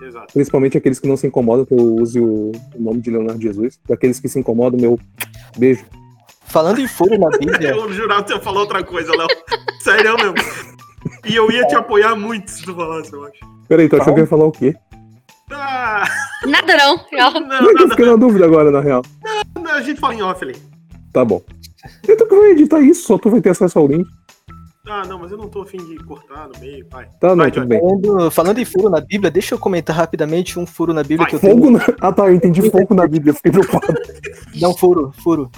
Exato. 0.03 0.33
principalmente 0.33 0.77
aqueles 0.77 0.99
que 0.99 1.09
não 1.09 1.17
se 1.17 1.27
incomodam 1.27 1.65
que 1.65 1.73
eu 1.75 1.79
use 1.97 2.19
o, 2.21 2.53
nome 2.79 3.01
de 3.01 3.11
Leonardo 3.11 3.41
Jesus. 3.41 3.79
Pra 3.87 3.95
aqueles 3.95 4.21
que 4.21 4.29
se 4.29 4.39
incomodam, 4.39 4.79
meu 4.81 4.99
beijo. 5.57 5.85
Falando 6.47 6.81
em 6.81 6.89
furo 6.89 7.19
na 7.19 7.31
Bíblia, 7.39 7.71
Eu 7.71 7.91
jurava 7.93 8.23
que 8.23 8.29
você 8.31 8.35
ia 8.37 8.41
falar 8.43 8.61
outra 8.61 8.83
coisa, 8.85 9.11
Léo. 9.17 9.29
Sério 9.81 10.15
mesmo. 10.17 10.35
E 11.25 11.35
eu 11.35 11.51
ia 11.51 11.67
te 11.67 11.75
apoiar 11.75 12.15
muito 12.15 12.51
se 12.51 12.63
tu 12.65 12.75
falasse, 12.75 13.13
eu 13.13 13.25
acho. 13.25 13.39
Peraí, 13.69 13.89
tu 13.89 13.97
achou 13.97 14.13
que 14.13 14.21
eu 14.21 14.25
ia 14.25 14.29
falar 14.29 14.45
o 14.45 14.53
quê? 14.53 14.75
Ah, 15.51 16.05
Nada 16.47 16.77
não. 16.77 16.97
Eu- 17.13 17.41
não, 17.41 17.49
Não 17.63 17.71
é 17.71 17.73
não, 17.75 17.89
fiquei 17.91 18.07
na 18.07 18.17
dúvida 18.17 18.45
agora, 18.45 18.71
na 18.71 18.81
real. 18.81 19.03
não, 19.55 19.71
a 19.73 19.81
gente 19.83 19.99
fala 20.01 20.15
em 20.15 20.23
off 20.23 20.45
ali. 20.45 20.55
Tá 21.13 21.25
bom. 21.25 21.43
Então 22.09 22.27
que 22.27 22.35
vou 22.35 22.47
editar 22.47 22.81
isso, 22.81 23.07
só 23.07 23.19
tu 23.19 23.31
vai 23.31 23.41
ter 23.41 23.51
acesso 23.51 23.79
ao 23.79 23.87
link. 23.87 24.07
Ah, 24.89 25.05
não, 25.07 25.19
mas 25.19 25.31
eu 25.31 25.39
não 25.39 25.49
tô 25.49 25.63
afim 25.63 25.77
de 25.79 25.97
cortar 26.05 26.49
no 26.49 26.59
meio, 26.59 26.85
pai. 26.87 27.07
Tá, 27.21 27.29
não, 27.31 27.37
Vai, 27.45 27.51
tudo 27.53 27.67
bem. 27.67 27.79
falando, 27.81 28.31
falando 28.33 28.59
em 28.59 28.65
furo 28.65 28.91
na 28.91 29.01
Bíblia, 29.01 29.31
deixa 29.31 29.55
eu 29.55 29.59
comentar 29.59 29.95
rapidamente 29.95 30.59
um 30.59 30.67
furo 30.67 30.93
na 30.93 31.03
Bíblia 31.03 31.19
Vai, 31.19 31.31
que 31.31 31.37
eu 31.37 31.41
tenho. 31.41 31.55
Fogo 31.55 31.71
na... 31.71 31.81
Ah 32.01 32.13
tá, 32.13 32.27
eu 32.27 32.35
entendi 32.35 32.69
fogo 32.69 32.93
na 32.95 33.07
Bíblia, 33.07 33.33
fiquei 33.33 33.53
preocupado. 33.53 33.95
Não, 34.61 34.77
furo, 34.77 35.13
furo. 35.23 35.51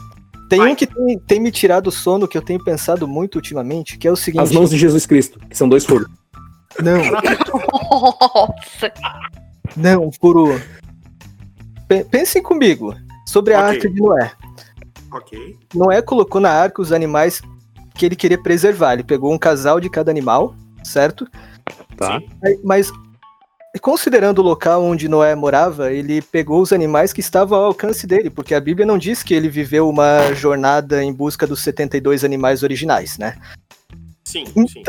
Tem 0.50 0.58
Vai. 0.58 0.73
um 0.73 0.75
que 0.75 0.87
tem, 0.87 1.18
tem 1.20 1.40
me 1.40 1.50
tirado 1.50 1.87
o 1.87 1.90
sono 1.92 2.28
que 2.28 2.37
eu 2.37 2.42
tenho 2.42 2.62
pensado 2.62 3.08
muito 3.08 3.37
ultimamente, 3.37 3.96
que 3.96 4.06
é 4.06 4.12
o 4.12 4.16
seguinte. 4.16 4.42
As 4.42 4.52
mãos 4.52 4.68
de 4.70 4.76
Jesus 4.76 5.06
Cristo, 5.06 5.38
que 5.49 5.56
são 5.56 5.68
dois 5.70 5.87
furos. 5.87 6.06
Não, 6.82 6.99
Nossa. 6.99 8.92
não, 9.76 10.11
furo. 10.12 10.61
Pe- 11.88 12.04
Pensem 12.04 12.42
comigo 12.42 12.94
sobre 13.26 13.54
a 13.54 13.61
Ok. 13.61 13.68
arca 13.76 13.88
de 13.90 14.00
Noé. 14.00 14.32
Ok. 15.14 15.56
Noé 15.73 16.02
colocou 16.02 16.40
na 16.40 16.50
arca 16.50 16.83
os 16.83 16.90
animais 16.90 17.40
que 17.94 18.04
ele 18.04 18.16
queria 18.16 18.37
preservar. 18.37 18.94
Ele 18.94 19.04
pegou 19.04 19.33
um 19.33 19.38
casal 19.38 19.78
de 19.78 19.88
cada 19.88 20.11
animal, 20.11 20.56
certo? 20.83 21.25
Tá. 21.97 22.21
Mas 22.64 22.90
considerando 23.80 24.40
o 24.40 24.42
local 24.42 24.83
onde 24.83 25.09
Noé 25.09 25.37
morava, 25.37 25.92
ele 25.92 26.21
pegou 26.21 26.61
os 26.61 26.73
animais 26.73 27.12
que 27.12 27.21
estavam 27.21 27.56
ao 27.56 27.66
alcance 27.66 28.09
dele, 28.09 28.28
porque 28.28 28.56
a 28.56 28.61
Bíblia 28.61 28.85
não 28.85 28.99
diz 28.99 29.23
que 29.23 29.35
ele 29.35 29.49
viveu 29.49 29.88
uma 29.88 30.35
jornada 30.35 31.02
em 31.02 31.12
busca 31.12 31.47
dos 31.47 31.61
72 31.61 32.25
animais 32.25 32.64
originais, 32.64 33.16
né? 33.16 33.37
Sim, 34.25 34.47
sim. 34.66 34.83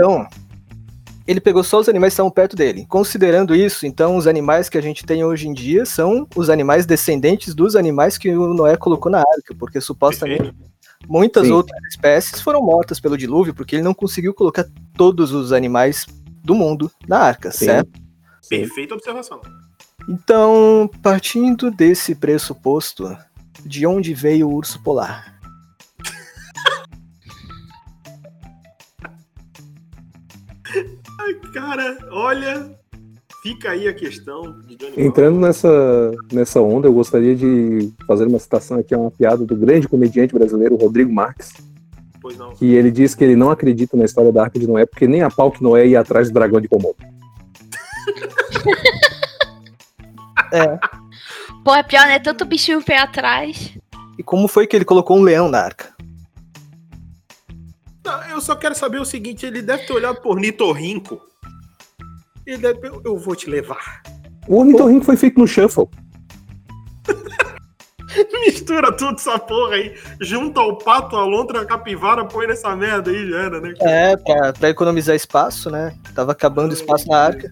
Ele 1.27 1.41
pegou 1.41 1.63
só 1.63 1.79
os 1.79 1.89
animais 1.89 2.12
que 2.12 2.15
estavam 2.15 2.32
perto 2.32 2.55
dele. 2.55 2.86
Considerando 2.88 3.55
isso, 3.55 3.88
então 3.88 4.15
os 4.15 4.27
animais 4.27 4.70
que 4.70 4.77
a 4.77 4.82
gente 4.82 5.05
tem 5.05 5.24
hoje 5.24 5.48
em 5.48 5.53
dia 5.53 5.86
são 5.86 6.27
os 6.36 6.50
animais 6.50 6.86
descendentes 6.86 7.55
dos 7.55 7.75
animais 7.75 8.17
que 8.17 8.29
o 8.29 8.53
Noé 8.53 8.77
colocou 8.77 9.12
na 9.12 9.20
arca, 9.20 9.55
porque 9.58 9.82
supostamente 9.82 10.53
muitas 11.08 11.48
Sim. 11.48 11.53
outras 11.53 11.82
espécies 11.89 12.41
foram 12.41 12.62
mortas 12.62 13.00
pelo 13.00 13.17
dilúvio, 13.17 13.55
porque 13.55 13.75
ele 13.75 13.84
não 13.84 13.94
conseguiu 13.94 14.34
colocar 14.34 14.65
todos 14.96 15.32
os 15.32 15.51
animais 15.51 16.05
do 16.44 16.53
mundo 16.53 16.91
na 17.08 17.20
arca, 17.20 17.51
Sim. 17.51 17.65
certo? 17.65 18.00
Perfeita 18.48 18.94
observação. 18.94 19.41
Então, 20.08 20.88
partindo 21.01 21.72
desse 21.72 22.13
pressuposto, 22.13 23.17
de 23.65 23.88
onde 23.88 24.13
veio 24.13 24.48
o 24.48 24.53
urso 24.53 24.82
polar? 24.84 25.34
Ai, 31.25 31.34
cara, 31.51 31.98
olha. 32.12 32.72
Fica 33.41 33.72
aí 33.72 33.88
a 33.88 33.94
questão 33.94 34.60
de 34.62 34.75
Johnny 34.75 34.94
Entrando 34.98 35.39
nessa, 35.39 36.12
nessa 36.32 36.60
onda, 36.62 36.88
eu 36.88 36.94
gostaria 36.94 37.36
de 37.36 37.91
fazer 38.08 38.25
uma 38.25 38.39
citação 38.39 38.79
aqui, 38.79 38.96
uma 38.96 39.12
piada 39.12 39.46
do 39.46 39.55
grande 39.55 39.88
comediante 39.88 40.34
brasileiro 40.34 40.75
Rodrigo 40.75 41.12
Marques. 41.13 41.53
Pois 42.22 42.38
não. 42.38 42.55
que 42.55 42.74
ele 42.74 42.89
diz 42.89 43.13
que 43.13 43.24
ele 43.24 43.36
não 43.36 43.51
acredita 43.51 43.96
na 43.96 44.03
história 44.03 44.32
da 44.32 44.44
Arca 44.44 44.58
de 44.58 44.65
Noé, 44.65 44.86
porque 44.86 45.08
nem 45.08 45.22
a 45.22 45.29
pau 45.29 45.51
que 45.51 45.62
Noé 45.62 45.86
ia 45.88 46.00
atrás 46.00 46.27
do 46.27 46.34
dragão 46.34 46.60
de 46.60 46.67
Komodo. 46.67 46.98
É. 50.51 50.79
Pô, 51.63 51.75
é 51.75 51.84
pior, 51.84 52.08
né? 52.08 52.20
Tanto 52.20 52.46
bichinho 52.46 52.82
pé 52.84 53.00
atrás. 53.00 53.77
E 54.17 54.24
como 54.24 54.48
foi 54.48 54.65
que 54.65 54.75
ele 54.75 54.86
colocou 54.86 55.17
um 55.17 55.22
leão 55.22 55.50
na 55.50 55.60
arca? 55.60 55.94
Eu 58.29 58.41
só 58.41 58.55
quero 58.55 58.75
saber 58.75 59.00
o 59.00 59.05
seguinte: 59.05 59.45
ele 59.45 59.62
deve 59.62 59.85
ter 59.85 59.93
olhado 59.93 60.21
por 60.21 60.39
Nitorrinco. 60.39 61.21
Ele 62.45 62.57
deve. 62.57 62.88
Eu, 62.88 63.01
eu 63.03 63.17
vou 63.17 63.35
te 63.35 63.50
levar. 63.50 64.01
O 64.47 64.59
ornitorrinco 64.59 65.05
foi 65.05 65.17
feito 65.17 65.39
no 65.39 65.47
Shuffle. 65.47 65.88
Mistura 68.45 68.95
tudo 68.95 69.15
essa 69.15 69.38
porra 69.39 69.75
aí. 69.75 69.95
Junta 70.21 70.62
o 70.62 70.77
pato, 70.77 71.15
a 71.15 71.25
lontra, 71.25 71.62
a 71.62 71.65
capivara, 71.65 72.24
põe 72.25 72.47
nessa 72.47 72.75
merda 72.75 73.12
aí, 73.12 73.29
já 73.29 73.38
era, 73.41 73.59
né? 73.59 73.74
É, 73.81 74.15
pra, 74.15 74.53
pra 74.53 74.69
economizar 74.69 75.15
espaço, 75.15 75.69
né? 75.69 75.97
Tava 76.13 76.31
acabando 76.31 76.71
o 76.71 76.75
espaço 76.75 77.07
na 77.07 77.17
arca. 77.17 77.51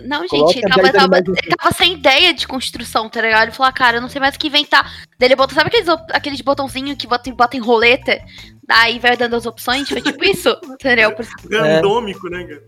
Não, 0.00 0.20
gente, 0.28 0.58
ele 0.58 0.68
tava, 0.68 0.82
10 0.82 0.92
tava- 0.92 1.18
ele 1.18 1.56
tava 1.56 1.74
sem 1.74 1.94
ideia 1.94 2.32
de 2.32 2.46
construção, 2.46 3.08
tá 3.08 3.20
ligado? 3.20 3.44
Ele 3.44 3.52
falou, 3.52 3.68
ah, 3.68 3.72
cara, 3.72 3.96
eu 3.96 4.00
não 4.00 4.08
sei 4.08 4.20
mais 4.20 4.34
o 4.34 4.38
que 4.38 4.46
inventar. 4.48 4.84
Daí 5.18 5.28
ele 5.28 5.36
botou, 5.36 5.54
sabe 5.54 5.68
aqueles, 5.68 5.88
aqueles 6.12 6.40
botãozinhos 6.40 6.96
que 6.96 7.06
bota, 7.06 7.28
em- 7.28 7.34
bota 7.34 7.56
em 7.56 7.60
roleta? 7.60 8.20
Daí 8.66 8.98
vai 8.98 9.16
dando 9.16 9.34
as 9.36 9.46
opções, 9.46 9.88
foi 9.88 10.00
tipo 10.02 10.24
isso, 10.24 10.48
entendeu? 10.68 11.14
Randômico, 11.50 12.28
né, 12.28 12.44
cara? 12.44 12.62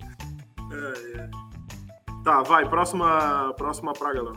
É, 0.73 1.19
é. 1.21 1.29
Tá, 2.25 2.43
vai, 2.43 2.69
próxima, 2.69 3.55
próxima 3.57 3.93
praga 3.93 4.23
lá. 4.23 4.33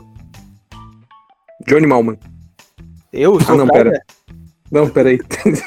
Johnny 1.66 1.86
Malman. 1.86 2.18
Eu? 3.12 3.38
Ah, 3.48 3.54
não, 3.54 3.66
praga? 3.66 3.90
pera. 3.90 4.02
Não, 4.70 4.88
peraí. 4.90 5.18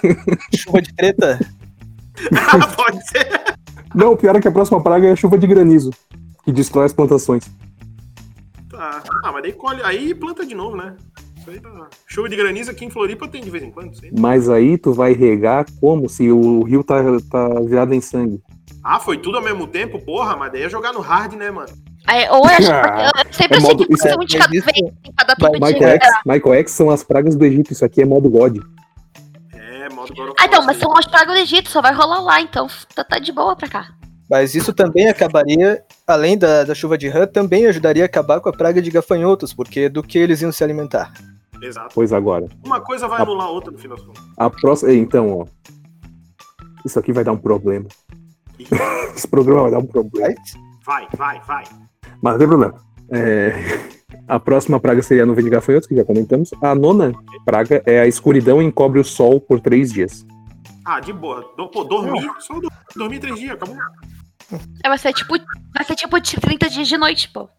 Chuva 0.55 0.81
de 0.81 0.93
treta? 0.93 1.39
Ah, 2.36 2.67
Pode 2.75 3.07
ser. 3.07 3.27
Não, 3.96 4.13
o 4.13 4.17
pior 4.17 4.36
é 4.36 4.41
que 4.41 4.48
a 4.48 4.51
próxima 4.51 4.81
praga 4.81 5.07
é 5.07 5.12
a 5.12 5.15
chuva 5.15 5.38
de 5.38 5.48
granizo, 5.48 5.91
que 6.47 6.53
destrói 6.53 6.85
as 6.85 6.93
plantações. 6.93 7.43
Tá. 8.71 9.03
Ah, 9.25 9.31
mas 9.33 9.43
daí 9.43 9.51
colhe. 9.51 9.81
Aí 9.83 10.15
planta 10.15 10.45
de 10.45 10.55
novo, 10.55 10.77
né? 10.77 10.95
Isso 11.37 11.49
aí 11.49 11.59
tá. 11.59 11.87
Chuva 12.07 12.29
de 12.29 12.37
granizo 12.37 12.71
aqui 12.71 12.85
em 12.85 12.89
Floripa 12.89 13.27
tem 13.27 13.41
de 13.43 13.49
vez 13.49 13.61
em 13.65 13.69
quando. 13.69 13.91
Aí. 14.01 14.11
Mas 14.17 14.49
aí 14.49 14.77
tu 14.77 14.93
vai 14.93 15.11
regar 15.11 15.65
como 15.81 16.07
se 16.07 16.31
o 16.31 16.63
rio 16.63 16.85
tá, 16.85 16.95
tá 17.29 17.49
virado 17.59 17.93
em 17.93 17.99
sangue. 17.99 18.41
Ah, 18.81 18.97
foi 18.97 19.17
tudo 19.17 19.37
ao 19.37 19.43
mesmo 19.43 19.67
tempo? 19.67 19.99
Porra, 19.99 20.37
mas 20.37 20.53
daí 20.53 20.61
é 20.63 20.69
jogar 20.69 20.93
no 20.93 21.01
hard, 21.01 21.33
né, 21.33 21.51
mano? 21.51 21.67
Aí, 22.05 22.29
ou 22.29 22.37
eu, 22.45 22.71
Ah, 22.71 23.11
eu 23.27 23.33
sempre 23.33 23.57
é 23.57 23.57
achei 23.57 23.69
modo- 23.73 23.85
que 23.85 23.93
isso 23.93 24.03
fosse 24.03 24.15
é- 24.15 24.17
um 24.17 24.25
de 24.25 24.37
cada 24.37 24.49
vez, 24.49 24.63
tempo 24.63 25.51
de... 25.53 25.73
Michael 25.73 25.89
X, 26.01 26.09
Michael 26.25 26.53
X 26.61 26.71
são 26.71 26.89
as 26.89 27.03
pragas 27.03 27.35
do 27.35 27.43
Egito, 27.43 27.73
isso 27.73 27.83
aqui 27.83 28.01
é 28.01 28.05
modo 28.05 28.29
God. 28.29 28.59
É, 29.53 29.89
modo 29.89 30.15
God 30.15 30.29
of 30.29 30.35
Ah, 30.39 30.45
então, 30.45 30.63
mas 30.65 30.77
sim. 30.77 30.83
são 30.83 30.97
as 30.97 31.05
pragas 31.05 31.35
do 31.35 31.41
Egito, 31.41 31.69
só 31.69 31.81
vai 31.81 31.93
rolar 31.93 32.21
lá, 32.21 32.39
então 32.39 32.67
tá, 32.95 33.03
tá 33.03 33.19
de 33.19 33.33
boa 33.33 33.53
pra 33.57 33.67
cá. 33.67 33.89
Mas 34.29 34.55
isso 34.55 34.74
também 34.74 35.07
acabaria, 35.07 35.81
além 36.05 36.38
da, 36.38 36.63
da 36.65 36.75
chuva 36.75 36.98
de 36.98 37.07
rã, 37.07 37.25
também 37.25 37.65
ajudaria 37.65 38.03
a 38.03 38.05
acabar 38.05 38.39
com 38.41 38.50
a 38.50 38.53
praga 38.53 38.81
de 38.81 38.91
gafanhotos, 38.91 39.53
porque 39.53 39.88
do 39.88 40.03
que 40.03 40.17
eles 40.17 40.41
iam 40.41 40.51
se 40.51 40.63
alimentar? 40.63 41.13
Exato. 41.62 41.91
Pois 41.96 42.12
agora. 42.12 42.48
Uma 42.65 42.81
coisa 42.81 43.07
vai 43.07 43.19
A- 43.19 43.24
anular 43.24 43.48
a 43.48 43.50
outra 43.50 43.72
no 43.72 43.77
final 43.77 43.98
das 43.98 44.05
contas. 44.05 44.24
A 44.38 44.50
próxima. 44.50 44.93
Então, 44.93 45.39
ó. 45.39 45.46
Isso 46.86 47.00
aqui 47.00 47.12
vai 47.12 47.24
dar 47.24 47.31
um 47.31 47.38
problema. 47.38 47.88
Esse 49.15 49.27
programa 49.27 49.63
vai 49.63 49.72
dar 49.72 49.79
um 49.79 49.86
problema. 49.88 50.36
Vai, 50.86 51.07
vai, 51.15 51.41
vai. 51.41 51.63
Mas 52.22 52.34
não 52.34 52.39
tem 52.39 52.48
problema. 52.48 52.75
É, 53.12 53.53
A 54.27 54.39
próxima 54.39 54.77
praga 54.79 55.01
seria 55.01 55.24
a 55.24 55.25
nuvem 55.25 55.43
de 55.43 55.50
gafanhotos, 55.50 55.88
que 55.88 55.96
já 55.96 56.03
comentamos. 56.03 56.50
A 56.62 56.75
nona 56.75 57.13
praga 57.46 57.81
é 57.86 58.00
a 58.01 58.07
escuridão 58.07 58.62
encobre 58.62 59.00
o 59.00 59.03
sol 59.03 59.39
por 59.39 59.60
três 59.62 59.91
dias. 59.91 60.25
Ah, 60.86 61.00
de 61.00 61.12
boa. 61.13 61.53
Do- 61.57 61.69
Pô, 61.69 61.84
dormir, 61.86 62.29
só 62.39 62.53
do- 62.60 62.69
dormir 62.96 63.19
três 63.19 63.38
dias, 63.39 63.51
acabou. 63.53 63.75
É, 64.83 64.87
vai 64.89 64.97
ser 64.97 65.13
tipo. 65.13 65.33
Vai 65.73 65.83
ser 65.85 65.95
tipo 65.95 66.19
30 66.21 66.69
dias 66.69 66.87
de 66.87 66.97
noite, 66.97 67.29
pô. 67.31 67.49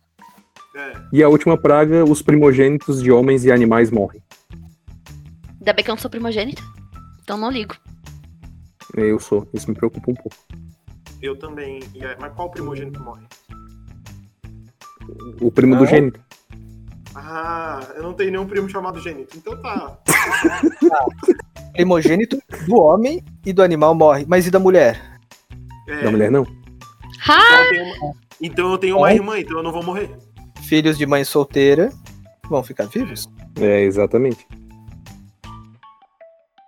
É. 0.76 0.92
E 1.12 1.22
a 1.22 1.28
última 1.28 1.56
praga, 1.56 2.04
os 2.04 2.22
primogênitos 2.22 3.02
de 3.02 3.10
homens 3.10 3.44
e 3.44 3.52
animais 3.52 3.90
morrem. 3.90 4.22
Ainda 5.58 5.72
bem 5.72 5.84
que 5.84 5.90
eu 5.90 5.94
não 5.94 6.00
sou 6.00 6.10
primogênita. 6.10 6.62
Então 7.22 7.36
não 7.36 7.50
ligo. 7.50 7.74
Eu 8.96 9.18
sou, 9.18 9.46
isso 9.52 9.68
me 9.68 9.76
preocupa 9.76 10.10
um 10.10 10.14
pouco. 10.14 10.36
Eu 11.20 11.36
também. 11.36 11.80
Mas 12.20 12.32
qual 12.34 12.50
primogênito 12.50 13.02
morre? 13.02 13.22
O 15.40 15.50
primo 15.50 15.74
do 15.74 15.82
Não. 15.82 15.90
gênito. 15.90 16.20
Ah, 17.14 17.80
eu 17.96 18.02
não 18.02 18.12
tenho 18.12 18.30
nenhum 18.30 18.46
primo 18.46 18.68
chamado 18.68 19.00
Gênito. 19.00 19.36
Então 19.36 19.60
tá. 19.60 19.98
Primogênito 21.72 22.38
do 22.66 22.76
homem 22.76 23.24
e 23.44 23.52
do 23.52 23.62
animal 23.62 23.94
morre. 23.94 24.24
Mas 24.28 24.46
e 24.46 24.50
da 24.50 24.58
mulher? 24.58 25.18
É, 25.88 26.02
Da 26.02 26.10
mulher 26.10 26.30
não? 26.30 26.46
Ah, 27.26 27.40
então 27.40 27.62
eu 27.64 27.68
tenho 27.70 27.84
uma- 27.84 28.14
Então 28.40 28.72
eu 28.72 28.78
tenho 28.78 28.96
uma 28.98 29.12
irmã, 29.12 29.38
então 29.38 29.56
eu 29.58 29.62
não 29.62 29.72
vou 29.72 29.82
morrer. 29.82 30.10
Filhos 30.62 30.96
de 30.98 31.06
mãe 31.06 31.24
solteira 31.24 31.90
vão 32.48 32.62
ficar 32.62 32.86
vivos? 32.86 33.28
É, 33.60 33.82
exatamente. 33.82 34.46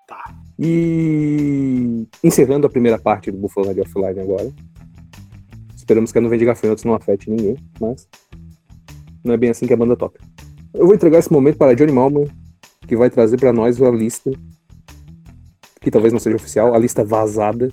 Tá. 0.07 0.35
E 0.59 2.07
encerrando 2.23 2.67
a 2.67 2.71
primeira 2.71 2.99
parte 2.99 3.31
do 3.31 3.39
Buffalo 3.39 3.73
de 3.75 3.81
Offline 3.81 4.21
agora. 4.21 4.51
Esperamos 5.77 6.13
que 6.13 6.19
a 6.19 6.21
nuvem 6.21 6.39
de 6.39 6.45
gafanhotos 6.45 6.85
não 6.85 6.95
afete 6.95 7.29
ninguém, 7.31 7.57
mas 7.81 8.09
não 9.25 9.35
é 9.35 9.37
bem 9.37 9.51
assim 9.51 9.67
que 9.67 9.73
a 9.73 9.77
banda 9.77 9.97
toca. 9.97 10.21
Eu 10.73 10.87
vou 10.87 10.95
entregar 10.95 11.19
esse 11.19 11.33
momento 11.33 11.57
para 11.59 11.75
Johnny 11.75 11.93
Malman, 11.93 12.29
que 12.87 12.97
vai 12.97 13.11
trazer 13.11 13.37
para 13.39 13.53
nós 13.53 13.81
a 13.83 13.91
lista, 13.91 14.31
que 15.81 15.91
talvez 15.91 16.13
não 16.13 16.21
seja 16.21 16.37
oficial, 16.37 16.75
a 16.75 16.79
lista 16.79 17.05
vazada 17.05 17.71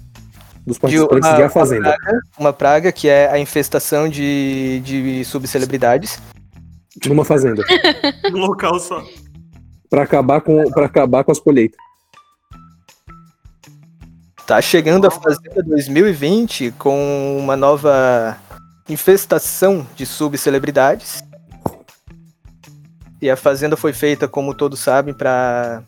dos 0.67 0.77
participantes 0.77 1.29
de, 1.29 1.35
uma- 1.37 1.45
A 1.45 1.49
Fazenda. 1.49 1.95
Uma 2.37 2.53
praga 2.53 2.91
que 2.91 3.07
é 3.07 3.31
a 3.31 3.39
infestação 3.39 4.09
de, 4.09 4.81
de 4.83 5.23
subcelebridades. 5.25 6.19
Numa 7.05 7.23
fazenda. 7.23 7.63
Um 8.33 8.39
local 8.39 8.77
só. 8.79 9.03
Para 9.89 10.03
acabar, 10.03 10.41
com, 10.41 10.69
pra 10.71 10.85
acabar 10.85 11.23
com 11.23 11.31
as 11.31 11.39
colheitas. 11.39 11.79
Tá 14.45 14.61
chegando 14.61 15.07
a 15.07 15.11
Fazenda 15.11 15.63
2020 15.63 16.71
com 16.77 17.37
uma 17.39 17.55
nova 17.55 18.37
infestação 18.89 19.85
de 19.95 20.05
subcelebridades. 20.05 21.23
E 23.21 23.29
a 23.29 23.35
Fazenda 23.35 23.77
foi 23.77 23.93
feita, 23.93 24.27
como 24.27 24.53
todos 24.53 24.79
sabem, 24.79 25.13
para 25.13 25.83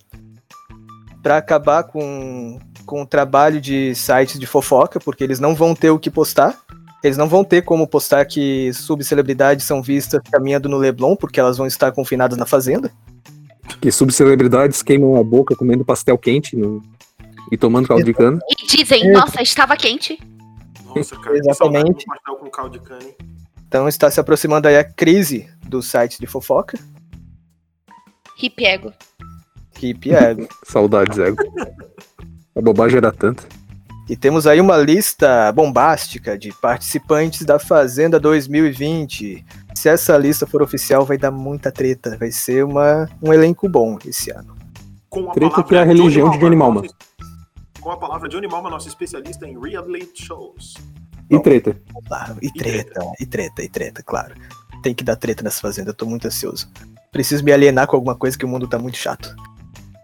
para 1.21 1.37
acabar 1.37 1.83
com, 1.83 2.59
com 2.89 3.03
o 3.03 3.05
trabalho 3.05 3.61
de 3.61 3.93
sites 3.93 4.39
de 4.39 4.47
fofoca, 4.47 4.99
porque 4.99 5.23
eles 5.23 5.39
não 5.39 5.53
vão 5.53 5.75
ter 5.75 5.91
o 5.91 5.99
que 5.99 6.09
postar. 6.09 6.59
Eles 7.03 7.17
não 7.17 7.29
vão 7.29 7.43
ter 7.43 7.61
como 7.61 7.87
postar 7.87 8.25
que 8.25 8.73
subcelebridades 8.73 9.63
são 9.63 9.79
vistas 9.79 10.19
caminhando 10.31 10.67
no 10.67 10.77
Leblon, 10.77 11.15
porque 11.15 11.39
elas 11.39 11.55
vão 11.55 11.67
estar 11.67 11.91
confinadas 11.91 12.35
na 12.35 12.47
Fazenda. 12.47 12.91
Que 13.79 13.91
subcelebridades 13.91 14.81
queimam 14.81 15.15
a 15.17 15.23
boca 15.23 15.55
comendo 15.55 15.85
pastel 15.85 16.17
quente 16.17 16.55
no- 16.55 16.81
e 17.51 17.57
tomando 17.57 17.87
caldo 17.87 18.03
de 18.03 18.13
cana. 18.13 18.39
e 18.49 18.65
dizem, 18.65 19.11
nossa, 19.11 19.39
estava 19.43 19.77
quente. 19.77 20.17
Nossa, 20.83 21.15
cara. 21.17 21.37
Exatamente. 21.37 22.05
pastel 22.07 22.35
com 22.37 22.49
caldo 22.49 22.79
de 22.79 22.83
cana, 22.83 23.03
hein? 23.03 23.15
Então 23.67 23.87
está 23.87 24.09
se 24.09 24.19
aproximando 24.19 24.67
aí 24.67 24.77
a 24.77 24.83
crise 24.83 25.47
dos 25.63 25.85
sites 25.85 26.17
de 26.17 26.25
fofoca. 26.25 26.77
Hip 28.41 28.65
ego. 28.65 28.91
Que 29.75 29.95
é, 30.11 30.35
Saudades, 30.65 31.19
ego. 31.19 31.43
A 32.55 32.61
bobagem 32.61 32.97
era 32.97 33.11
tanta. 33.11 33.47
E 34.09 34.15
temos 34.15 34.47
aí 34.47 34.59
uma 34.59 34.75
lista 34.75 35.51
bombástica 35.51 36.35
de 36.35 36.51
participantes 36.51 37.45
da 37.45 37.59
Fazenda 37.59 38.19
2020. 38.19 39.45
Se 39.75 39.87
essa 39.87 40.17
lista 40.17 40.47
for 40.47 40.63
oficial, 40.63 41.05
vai 41.05 41.15
dar 41.15 41.29
muita 41.29 41.71
treta. 41.71 42.17
Vai 42.17 42.31
ser 42.31 42.65
uma, 42.65 43.07
um 43.21 43.31
elenco 43.31 43.69
bom 43.69 43.99
esse 44.03 44.31
ano. 44.31 44.57
Com 45.09 45.29
a 45.29 45.33
Treta 45.33 45.63
que 45.63 45.75
é 45.75 45.79
a 45.79 45.83
religião 45.83 46.31
de 46.31 46.39
Johnny 46.39 46.55
Malman. 46.55 46.89
Com 47.79 47.91
a 47.91 47.97
palavra 47.97 48.27
Johnny 48.27 48.47
Malman, 48.47 48.71
nosso 48.71 48.87
especialista 48.87 49.47
em 49.47 49.59
reality 49.59 50.25
shows. 50.25 50.73
E 51.29 51.39
treta. 51.39 51.79
Claro, 52.07 52.37
e 52.41 52.51
treta, 52.51 53.01
e 53.19 53.25
treta, 53.27 53.63
e 53.63 53.69
treta, 53.69 54.03
claro. 54.03 54.33
Tem 54.81 54.95
que 54.95 55.03
dar 55.03 55.15
treta 55.15 55.43
nessa 55.43 55.61
Fazenda, 55.61 55.91
eu 55.91 55.93
tô 55.93 56.07
muito 56.07 56.25
ansioso. 56.25 56.67
Preciso 57.11 57.43
me 57.43 57.51
alienar 57.51 57.85
com 57.85 57.95
alguma 57.95 58.15
coisa 58.15 58.35
que 58.35 58.45
o 58.45 58.47
mundo 58.47 58.67
tá 58.67 58.79
muito 58.79 58.97
chato. 58.97 59.35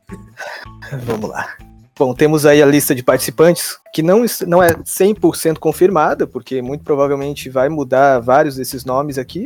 Vamos 1.05 1.29
lá. 1.29 1.58
Bom, 1.97 2.13
temos 2.13 2.45
aí 2.45 2.62
a 2.62 2.65
lista 2.65 2.93
de 2.93 3.01
participantes, 3.01 3.77
que 3.93 4.03
não, 4.03 4.25
não 4.45 4.62
é 4.62 4.73
100% 4.73 5.60
confirmada, 5.60 6.27
porque 6.27 6.62
muito 6.62 6.84
provavelmente 6.84 7.49
vai 7.49 7.69
mudar 7.69 8.19
vários 8.19 8.58
desses 8.58 8.84
nomes 8.84 9.17
aqui. 9.17 9.45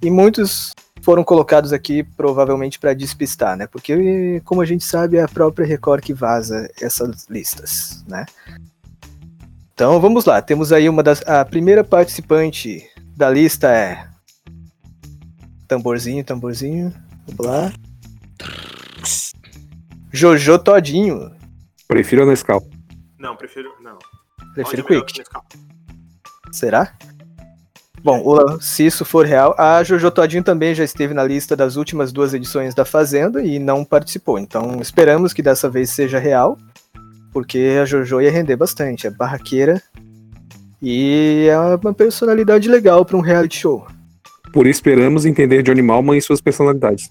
E 0.00 0.10
muitos 0.10 0.72
foram 1.02 1.22
colocados 1.22 1.74
aqui 1.74 2.02
provavelmente 2.02 2.78
para 2.78 2.94
despistar, 2.94 3.56
né? 3.58 3.66
Porque, 3.66 4.40
como 4.44 4.62
a 4.62 4.64
gente 4.64 4.84
sabe, 4.84 5.18
é 5.18 5.22
a 5.22 5.28
própria 5.28 5.66
Record 5.66 6.02
que 6.02 6.14
vaza 6.14 6.68
essas 6.80 7.26
listas, 7.28 8.02
né? 8.08 8.24
Então 9.74 10.00
vamos 10.00 10.24
lá, 10.24 10.40
temos 10.40 10.72
aí 10.72 10.88
uma 10.88 11.02
das. 11.02 11.22
A 11.26 11.44
primeira 11.44 11.84
participante 11.84 12.82
da 13.14 13.28
lista 13.28 13.70
é. 13.70 14.08
Tamborzinho, 15.68 16.24
tamborzinho. 16.24 16.94
Vamos 17.26 17.46
lá. 17.46 17.72
Jojo 20.10 20.58
Todinho. 20.58 21.35
Prefiro 21.88 22.22
a 22.22 22.26
Nescau. 22.26 22.62
Não, 23.18 23.36
prefiro. 23.36 23.70
Não. 23.82 23.98
Prefiro 24.54 24.82
Áudio 24.82 24.98
é 24.98 25.00
Quick. 25.04 25.18
Nescau. 25.20 25.44
Será? 26.52 26.92
Bom, 28.02 28.22
o- 28.24 28.60
se 28.60 28.86
isso 28.86 29.04
for 29.04 29.26
real, 29.26 29.54
a 29.58 29.82
Jojo 29.82 30.10
Todinho 30.10 30.42
também 30.44 30.74
já 30.74 30.84
esteve 30.84 31.12
na 31.12 31.24
lista 31.24 31.56
das 31.56 31.76
últimas 31.76 32.12
duas 32.12 32.34
edições 32.34 32.74
da 32.74 32.84
Fazenda 32.84 33.42
e 33.42 33.58
não 33.58 33.84
participou. 33.84 34.38
Então 34.38 34.80
esperamos 34.80 35.32
que 35.32 35.42
dessa 35.42 35.68
vez 35.68 35.90
seja 35.90 36.18
real, 36.18 36.56
porque 37.32 37.78
a 37.80 37.84
Jojo 37.84 38.20
ia 38.20 38.30
render 38.30 38.56
bastante. 38.56 39.06
É 39.06 39.10
barraqueira 39.10 39.82
e 40.80 41.46
é 41.50 41.58
uma 41.58 41.92
personalidade 41.94 42.68
legal 42.68 43.04
para 43.04 43.16
um 43.16 43.20
reality 43.20 43.58
show. 43.58 43.86
Por 44.52 44.66
isso 44.66 44.78
esperamos 44.78 45.24
entender 45.26 45.62
Johnny 45.62 45.82
Malman 45.82 46.16
e 46.16 46.22
suas 46.22 46.40
personalidades. 46.40 47.08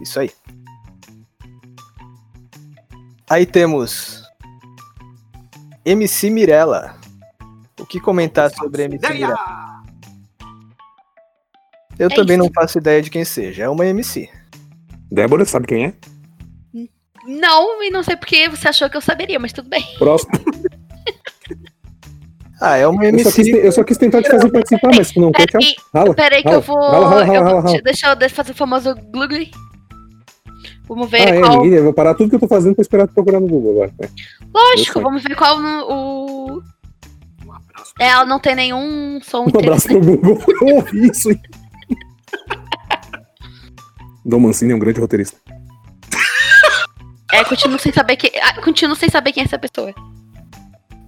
Isso 0.00 0.20
aí. 0.20 0.30
Aí 3.28 3.44
temos 3.46 4.22
MC 5.84 6.30
Mirella. 6.30 6.96
O 7.78 7.86
que 7.86 8.00
comentar 8.00 8.50
sobre 8.50 8.84
MC 8.84 9.04
Ideia! 9.06 9.14
Mirella? 9.28 9.68
Eu 11.98 12.08
É 12.08 12.14
também 12.14 12.36
isso. 12.36 12.44
não 12.46 12.52
faço 12.54 12.78
ideia 12.78 13.02
de 13.02 13.10
quem 13.10 13.24
seja. 13.24 13.64
É 13.64 13.68
uma 13.68 13.84
MC. 13.86 14.28
Débora, 15.10 15.44
sabe 15.44 15.66
quem 15.66 15.86
é? 15.86 15.94
Não, 17.26 17.82
e 17.82 17.90
não 17.90 18.02
sei 18.02 18.16
porque 18.16 18.48
você 18.48 18.68
achou 18.68 18.88
que 18.88 18.96
eu 18.96 19.00
saberia, 19.00 19.38
mas 19.38 19.52
tudo 19.52 19.68
bem. 19.68 19.84
Próximo. 19.98 20.32
Ah, 22.60 22.76
é 22.76 22.84
uma 22.88 23.04
Eu 23.04 23.16
só, 23.20 23.30
quis, 23.30 23.46
MC. 23.46 23.66
eu 23.68 23.70
só 23.70 23.84
quis 23.84 23.96
tentar 23.96 24.20
te 24.20 24.28
fazer 24.28 24.50
participar, 24.50 24.90
mas 24.96 25.12
tu 25.12 25.20
não 25.20 25.30
quer, 25.30 25.46
tchau. 25.46 25.60
Peraí, 26.16 26.42
que 26.42 26.48
eu 26.48 26.60
vou. 26.60 26.76
rala, 26.76 27.08
rala, 27.08 27.20
eu 27.24 27.32
rala, 27.44 27.50
vou- 27.52 27.60
rala. 27.70 27.82
Deixa, 27.82 28.08
eu, 28.08 28.16
deixa 28.16 28.32
eu 28.32 28.36
fazer 28.36 28.50
o 28.50 28.54
famoso 28.56 28.96
glugly. 29.12 29.52
Vamos 30.88 31.06
Ah, 31.06 31.10
ver 31.10 31.18
é, 31.34 31.40
qual. 31.40 31.62
ninguém, 31.62 31.78
eu 31.78 31.84
vou 31.84 31.92
parar 31.92 32.14
tudo 32.14 32.30
que 32.30 32.36
eu 32.36 32.40
tô 32.40 32.48
fazendo 32.48 32.74
pra 32.74 32.82
esperar 32.82 33.06
procurar 33.08 33.40
no 33.40 33.46
Google 33.46 33.72
agora. 33.82 33.92
É. 34.00 34.08
Lógico, 34.54 35.00
vamos 35.00 35.22
ver 35.22 35.36
qual 35.36 35.58
o. 35.58 36.62
Um 37.46 37.52
abraço. 37.52 37.92
É, 38.00 38.06
ela 38.08 38.24
não 38.24 38.40
tem 38.40 38.54
nenhum 38.54 39.20
som 39.22 39.44
Um 39.44 39.58
abraço 39.58 39.88
pro 39.88 40.00
Google. 40.00 40.38
Eu 40.66 40.76
ouvi 40.76 41.08
isso. 41.10 41.30
hein? 41.30 41.40
Dom 44.24 44.40
Mancini 44.40 44.72
é 44.72 44.76
um 44.76 44.78
grande 44.78 45.00
roteirista. 45.00 45.36
É, 47.32 47.44
continuo 47.44 47.78
sem 47.78 47.92
saber 47.92 48.16
que. 48.16 48.32
ah, 48.40 48.60
Continuo 48.62 48.96
sem 48.96 49.08
saber 49.10 49.32
quem 49.32 49.42
é 49.42 49.46
essa 49.46 49.58
pessoa. 49.58 49.92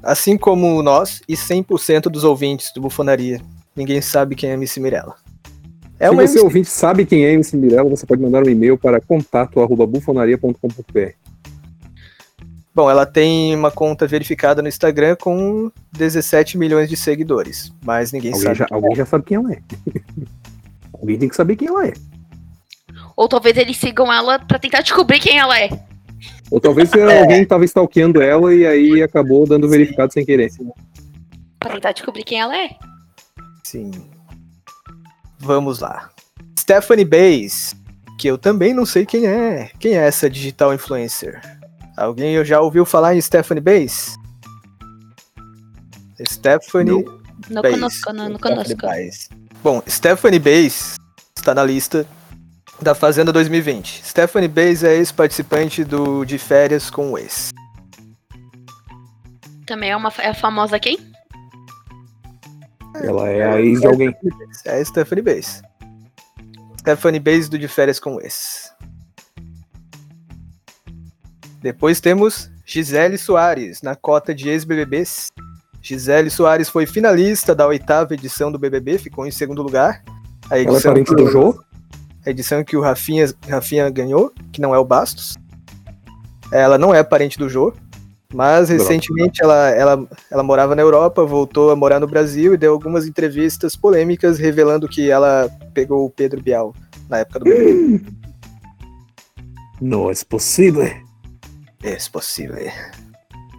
Assim 0.02 0.36
como 0.38 0.82
nós 0.82 1.20
e 1.28 1.34
100% 1.34 2.02
dos 2.04 2.24
ouvintes 2.24 2.72
do 2.74 2.80
Bufonaria. 2.80 3.40
Ninguém 3.76 4.00
sabe 4.02 4.34
quem 4.34 4.50
é 4.50 4.54
MC 4.54 4.80
Mirella. 4.80 5.14
É 6.00 6.08
Se 6.08 6.14
você 6.14 6.22
MC. 6.22 6.40
ouvinte 6.40 6.68
sabe 6.70 7.04
quem 7.04 7.26
é 7.26 7.32
MC 7.34 7.54
Mirella, 7.56 7.90
você 7.90 8.06
pode 8.06 8.22
mandar 8.22 8.42
um 8.42 8.48
e-mail 8.48 8.78
para 8.78 8.98
contato@bufonaria.com.br. 9.02 11.10
Bom, 12.74 12.88
ela 12.88 13.04
tem 13.04 13.54
uma 13.54 13.70
conta 13.70 14.06
verificada 14.06 14.62
no 14.62 14.68
Instagram 14.68 15.14
com 15.20 15.70
17 15.92 16.56
milhões 16.56 16.88
de 16.88 16.96
seguidores, 16.96 17.70
mas 17.84 18.12
ninguém 18.12 18.32
Alguém 18.32 18.46
sabe. 18.46 18.58
já, 18.60 18.66
alguém 18.70 18.94
já 18.96 19.04
sabe 19.04 19.24
quem 19.26 19.36
ela 19.36 19.52
é. 19.52 19.58
alguém 20.98 21.18
tem 21.18 21.28
que 21.28 21.36
saber 21.36 21.56
quem 21.56 21.68
ela 21.68 21.86
é. 21.86 21.92
Ou 23.16 23.28
talvez 23.28 23.56
eles 23.58 23.76
sigam 23.76 24.10
ela 24.10 24.38
pra 24.38 24.58
tentar 24.58 24.80
descobrir 24.80 25.20
quem 25.20 25.38
ela 25.38 25.60
é. 25.60 25.68
Ou 26.50 26.58
talvez 26.60 26.88
alguém 27.20 27.44
tava 27.44 27.64
stalkeando 27.66 28.22
ela 28.22 28.54
e 28.54 28.64
aí 28.66 29.02
acabou 29.02 29.46
dando 29.46 29.68
verificado 29.68 30.10
sem 30.12 30.24
querer. 30.24 30.50
Pra 31.58 31.72
tentar 31.74 31.92
descobrir 31.92 32.22
quem 32.24 32.40
ela 32.40 32.56
é. 32.56 32.70
Sim. 33.64 33.90
Vamos 35.40 35.80
lá. 35.80 36.10
Stephanie 36.58 37.04
Bays, 37.04 37.74
que 38.18 38.28
eu 38.28 38.36
também 38.36 38.74
não 38.74 38.84
sei 38.84 39.06
quem 39.06 39.26
é. 39.26 39.70
Quem 39.78 39.94
é 39.94 40.06
essa 40.06 40.28
digital 40.28 40.74
influencer? 40.74 41.40
Alguém 41.96 42.42
já 42.44 42.60
ouviu 42.60 42.84
falar 42.84 43.14
em 43.14 43.20
Stephanie 43.20 43.62
Bays? 43.62 44.16
Stephanie 46.24 47.04
Não 47.48 47.62
Bays. 47.62 47.74
conosco, 47.74 48.12
não, 48.12 48.28
não 48.28 48.38
conosco. 48.38 48.76
Bom, 49.62 49.82
Stephanie 49.88 50.38
Bays 50.38 50.96
está 51.36 51.54
na 51.54 51.64
lista 51.64 52.06
da 52.80 52.94
Fazenda 52.94 53.32
2020. 53.32 54.02
Stephanie 54.04 54.48
Bays 54.48 54.84
é 54.84 54.96
ex-participante 54.96 55.84
do 55.84 56.24
De 56.24 56.38
Férias 56.38 56.90
com 56.90 57.12
o 57.12 57.18
Ex. 57.18 57.50
Também 59.66 59.90
é 59.90 59.96
uma 59.96 60.12
é 60.18 60.28
a 60.28 60.34
famosa 60.34 60.78
quem? 60.78 61.09
Ela 63.02 63.28
é 63.28 63.42
a 63.42 63.60
ex 63.60 63.80
de 63.80 63.86
alguém. 63.86 64.14
É 64.64 64.80
a 64.80 64.84
Stephanie 64.84 65.22
Bays. 65.22 65.62
Stephanie 66.78 67.20
Bays 67.20 67.48
do 67.48 67.58
De 67.58 67.68
Férias 67.68 67.98
com 67.98 68.20
Ex. 68.20 68.72
Depois 71.60 72.00
temos 72.00 72.50
Gisele 72.64 73.18
Soares, 73.18 73.82
na 73.82 73.94
cota 73.94 74.34
de 74.34 74.48
ex-BBBs. 74.48 75.30
Gisele 75.82 76.30
Soares 76.30 76.68
foi 76.68 76.86
finalista 76.86 77.54
da 77.54 77.66
oitava 77.66 78.14
edição 78.14 78.50
do 78.50 78.58
BBB, 78.58 78.98
ficou 78.98 79.26
em 79.26 79.30
segundo 79.30 79.62
lugar. 79.62 80.02
A 80.48 80.58
Ela 80.58 80.58
é 80.58 80.62
edição, 80.62 80.92
parente 80.92 81.14
do 81.14 81.30
Jô? 81.30 81.62
a 82.24 82.30
edição 82.30 82.62
que 82.64 82.76
o 82.76 82.80
Rafinha, 82.80 83.26
Rafinha 83.48 83.88
ganhou, 83.90 84.32
que 84.52 84.60
não 84.60 84.74
é 84.74 84.78
o 84.78 84.84
Bastos. 84.84 85.36
Ela 86.52 86.76
não 86.76 86.94
é 86.94 87.02
parente 87.02 87.38
do 87.38 87.48
Jô, 87.48 87.72
mas 88.32 88.68
recentemente 88.68 89.42
ela, 89.42 89.70
ela, 89.70 90.08
ela 90.30 90.42
morava 90.42 90.74
na 90.76 90.82
Europa, 90.82 91.24
voltou 91.24 91.70
a 91.70 91.76
morar 91.76 91.98
no 91.98 92.06
Brasil 92.06 92.54
e 92.54 92.56
deu 92.56 92.72
algumas 92.72 93.06
entrevistas 93.06 93.74
polêmicas 93.74 94.38
revelando 94.38 94.88
que 94.88 95.10
ela 95.10 95.50
pegou 95.74 96.06
o 96.06 96.10
Pedro 96.10 96.40
Bial 96.40 96.74
na 97.08 97.18
época 97.18 97.40
do 97.40 97.44
BBB. 97.46 98.04
Não 99.80 100.10
é 100.10 100.14
possível. 100.28 100.84
É 101.82 101.96
possível. 102.12 102.56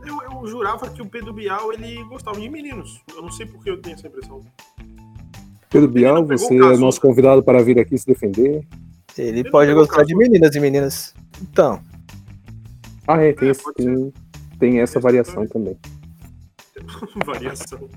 Eu, 0.05 0.17
eu 0.31 0.47
jurava 0.47 0.89
que 0.89 1.01
o 1.01 1.05
Pedro 1.05 1.33
Bial 1.33 1.73
ele 1.73 2.03
gostava 2.05 2.39
de 2.39 2.49
meninos. 2.49 3.01
Eu 3.13 3.21
não 3.21 3.31
sei 3.31 3.45
por 3.45 3.61
que 3.63 3.69
eu 3.69 3.81
tenho 3.81 3.95
essa 3.95 4.07
impressão. 4.07 4.41
Pedro 5.69 5.89
Bial, 5.89 6.25
você 6.25 6.55
é 6.55 6.77
nosso 6.77 7.01
convidado 7.01 7.43
para 7.43 7.61
vir 7.63 7.79
aqui 7.79 7.97
se 7.97 8.05
defender. 8.05 8.65
Ele 9.17 9.39
Ele 9.39 9.51
pode 9.51 9.73
gostar 9.73 10.03
de 10.03 10.15
meninas 10.15 10.55
e 10.55 10.59
meninas. 10.59 11.13
Então, 11.41 11.81
Ah, 13.07 13.21
é, 13.21 13.33
tem, 13.33 13.49
É, 13.49 13.53
pode 13.53 14.13
tem, 14.61 14.79
essa 14.79 14.99
variação 14.99 15.45
também. 15.47 15.75
Variação. 17.25 17.89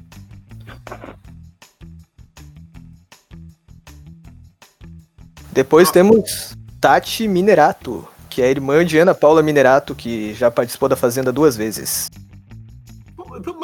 depois 5.53 5.89
Ah. 5.89 5.93
temos 5.93 6.57
Tati 6.81 7.29
Minerato, 7.29 8.07
que 8.29 8.43
é 8.43 8.51
irmã 8.51 8.85
de 8.85 8.99
Ana 8.99 9.15
Paula 9.15 9.43
Minerato, 9.43 9.95
que 9.95 10.35
já 10.35 10.51
participou 10.51 10.89
da 10.89 10.97
Fazenda 10.97 11.33
duas 11.33 11.57
vezes. 11.57 12.11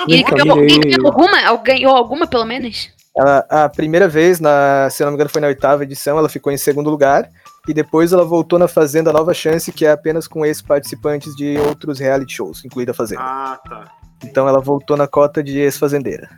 E 0.08 0.14
ele 0.14 0.22
ganhou, 0.24 0.58
ele 0.62 0.78
ganhou 0.78 1.06
alguma? 1.06 1.40
Al- 1.46 1.62
Ganhou 1.62 1.94
alguma, 1.96 2.26
pelo 2.26 2.44
menos? 2.44 2.90
Ela, 3.16 3.44
a 3.50 3.68
primeira 3.68 4.08
vez, 4.08 4.40
na, 4.40 4.88
se 4.90 5.02
não 5.04 5.10
me 5.10 5.16
engano, 5.16 5.30
foi 5.30 5.40
na 5.40 5.48
oitava 5.48 5.82
edição, 5.82 6.16
ela 6.16 6.28
ficou 6.28 6.52
em 6.52 6.56
segundo 6.56 6.88
lugar. 6.90 7.28
E 7.68 7.74
depois 7.74 8.12
ela 8.12 8.24
voltou 8.24 8.58
na 8.58 8.66
Fazenda 8.66 9.12
Nova 9.12 9.34
Chance, 9.34 9.72
que 9.72 9.84
é 9.84 9.92
apenas 9.92 10.26
com 10.26 10.44
ex-participantes 10.44 11.36
de 11.36 11.58
outros 11.58 11.98
reality 11.98 12.34
shows, 12.34 12.64
incluída 12.64 12.92
a 12.92 12.94
Fazenda. 12.94 13.22
Ah, 13.22 13.60
tá. 13.68 13.92
Então 14.24 14.48
ela 14.48 14.60
voltou 14.60 14.96
na 14.96 15.06
cota 15.06 15.42
de 15.42 15.58
ex-fazendeira. 15.58 16.28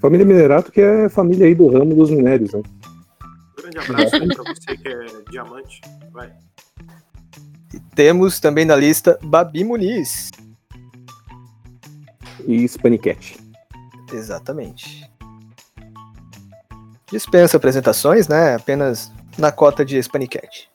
Família 0.00 0.26
Minerato, 0.26 0.72
que 0.72 0.80
é 0.80 1.08
família 1.08 1.46
aí 1.46 1.54
do 1.54 1.68
ramo 1.68 1.94
dos 1.94 2.10
minérios, 2.10 2.52
né? 2.52 2.62
Grande 3.56 3.78
abraço 3.78 4.16
aí 4.16 4.28
pra 4.28 4.44
você 4.44 4.76
que 4.76 4.88
é 4.88 5.06
diamante. 5.30 5.80
Vai. 6.12 6.32
E 7.72 7.78
temos 7.94 8.40
também 8.40 8.64
na 8.64 8.74
lista 8.74 9.16
Babi 9.22 9.62
Muniz. 9.62 10.32
E 12.46 12.66
Spanicat. 12.66 13.38
Exatamente. 14.12 15.08
Dispensa 17.12 17.58
apresentações, 17.58 18.26
né? 18.26 18.54
Apenas 18.54 19.12
na 19.36 19.52
cota 19.52 19.84
de 19.84 20.02
Spanicat. 20.02 20.66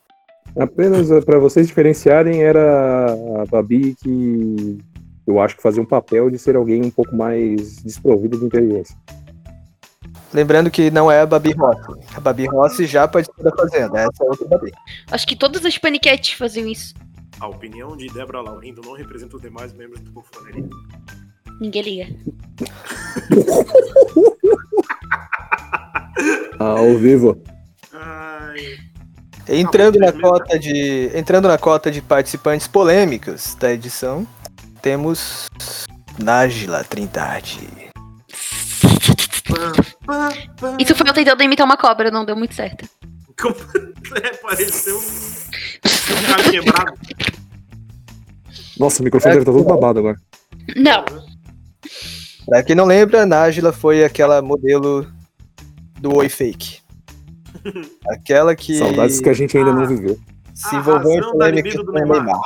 Apenas 0.56 1.10
para 1.26 1.40
vocês 1.40 1.66
diferenciarem, 1.68 2.44
era 2.44 3.12
a 3.42 3.46
Babi 3.50 3.96
que 4.02 4.78
eu 5.26 5.42
acho 5.42 5.58
que 5.58 5.64
fazia 5.64 5.82
um 5.82 5.86
papel 5.86 6.30
de 6.30 6.38
ser 6.38 6.56
alguém 6.56 6.86
um 6.86 6.92
pouco 6.92 7.16
mais 7.16 7.78
desprovido 7.78 8.38
de 8.38 8.46
inteligência. 8.46 8.96
Lembrando 10.32 10.70
que 10.70 10.92
não 10.92 11.12
é 11.12 11.22
a 11.22 11.26
Babi 11.26 11.54
Rossi. 11.54 12.00
A 12.16 12.20
Babi 12.20 12.46
Rossi 12.46 12.86
já 12.86 13.08
participou 13.08 13.44
da 13.44 13.52
Fazenda. 13.56 14.00
Essa 14.00 14.24
é 14.24 14.28
outra 14.28 14.48
Babi. 14.48 14.72
Acho 15.10 15.26
que 15.26 15.36
todas 15.36 15.66
as 15.66 15.78
paniquetes 15.78 16.34
faziam 16.38 16.68
isso. 16.68 16.94
A 17.40 17.48
opinião 17.48 17.98
de 17.98 18.08
Débora 18.08 18.42
Laurindo 18.42 18.82
não 18.84 18.94
representa 18.94 19.36
os 19.38 19.42
demais 19.42 19.74
membros 19.74 20.02
do 20.02 20.12
Bufonaria. 20.12 20.70
Ninguém 21.60 21.82
liga. 21.82 22.16
Ao 26.60 26.98
vivo. 26.98 27.42
Ai, 27.94 28.78
Entrando 29.50 29.98
Ah, 29.98 30.12
na 30.12 30.12
cota 30.12 30.60
de 30.60 31.10
entrando 31.14 31.48
na 31.48 31.58
cota 31.58 31.90
de 31.90 32.02
participantes 32.02 32.68
polêmicos 32.68 33.56
da 33.56 33.72
edição, 33.72 34.28
temos 34.82 35.48
Nájila 36.20 36.84
Trindade. 36.84 37.70
Isso 40.80 40.96
foi 40.96 41.10
eu 41.10 41.14
tentando 41.14 41.44
imitar 41.44 41.66
uma 41.66 41.78
cobra, 41.78 42.12
não 42.12 42.26
deu 42.26 42.36
muito 42.36 42.56
certo. 42.56 42.88
É, 44.24 44.38
pareceu 44.38 44.98
um 44.98 45.02
um 45.02 46.50
quebrado. 46.50 46.94
Nossa, 48.80 49.02
o 49.02 49.04
microfone 49.04 49.34
deve 49.36 49.44
estar 49.44 49.52
todo 49.52 49.68
babado 49.68 50.00
agora. 50.00 50.16
Não. 50.78 51.04
Pra 52.46 52.64
quem 52.64 52.74
não 52.74 52.86
lembra, 52.86 53.26
Nájila 53.26 53.74
foi 53.74 54.06
aquela 54.06 54.42
modelo 54.42 55.06
do 56.00 56.16
Oi 56.16 56.30
Fake. 56.30 56.80
Aquela 58.10 58.56
que 58.56 58.78
Saudades 58.78 59.20
que 59.20 59.30
a 59.30 59.34
gente 59.34 59.58
ainda 59.58 59.72
Ah. 59.72 59.74
não 59.76 59.88
viveu. 59.88 60.18
se 60.54 60.76
envolveu 60.76 61.12
em 61.14 61.22
polêmica 61.22 61.84
com 61.84 61.92
Neymar. 61.92 62.18
Neymar. 62.24 62.42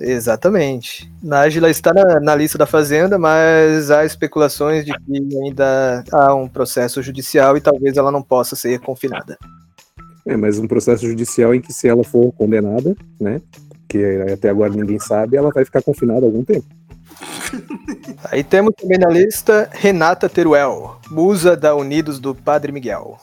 Exatamente. 0.00 1.10
Nájila 1.22 1.70
está 1.70 1.92
na, 1.92 2.18
na 2.20 2.34
lista 2.34 2.58
da 2.58 2.66
Fazenda, 2.66 3.16
mas 3.16 3.90
há 3.92 4.04
especulações 4.04 4.84
de 4.84 4.92
que 4.92 5.36
ainda 5.44 6.02
há 6.12 6.34
um 6.34 6.48
processo 6.48 7.00
judicial 7.00 7.56
e 7.56 7.60
talvez 7.60 7.96
ela 7.96 8.10
não 8.10 8.20
possa 8.22 8.56
ser 8.56 8.80
confinada. 8.80 9.38
É, 10.26 10.36
mas 10.36 10.58
um 10.58 10.66
processo 10.66 11.06
judicial 11.06 11.54
em 11.54 11.60
que 11.60 11.72
se 11.72 11.86
ela 11.86 12.02
for 12.02 12.32
condenada, 12.32 12.96
né? 13.20 13.40
Que 13.88 14.04
até 14.32 14.48
agora 14.50 14.72
ninguém 14.72 14.98
sabe, 14.98 15.36
ela 15.36 15.50
vai 15.50 15.64
ficar 15.64 15.82
confinada 15.82 16.26
algum 16.26 16.42
tempo. 16.42 16.66
Aí 18.30 18.42
temos 18.42 18.74
também 18.76 18.98
na 18.98 19.08
lista 19.08 19.68
Renata 19.72 20.28
Teruel, 20.28 20.98
musa 21.10 21.56
da 21.56 21.74
Unidos 21.74 22.18
do 22.18 22.34
Padre 22.34 22.72
Miguel. 22.72 23.18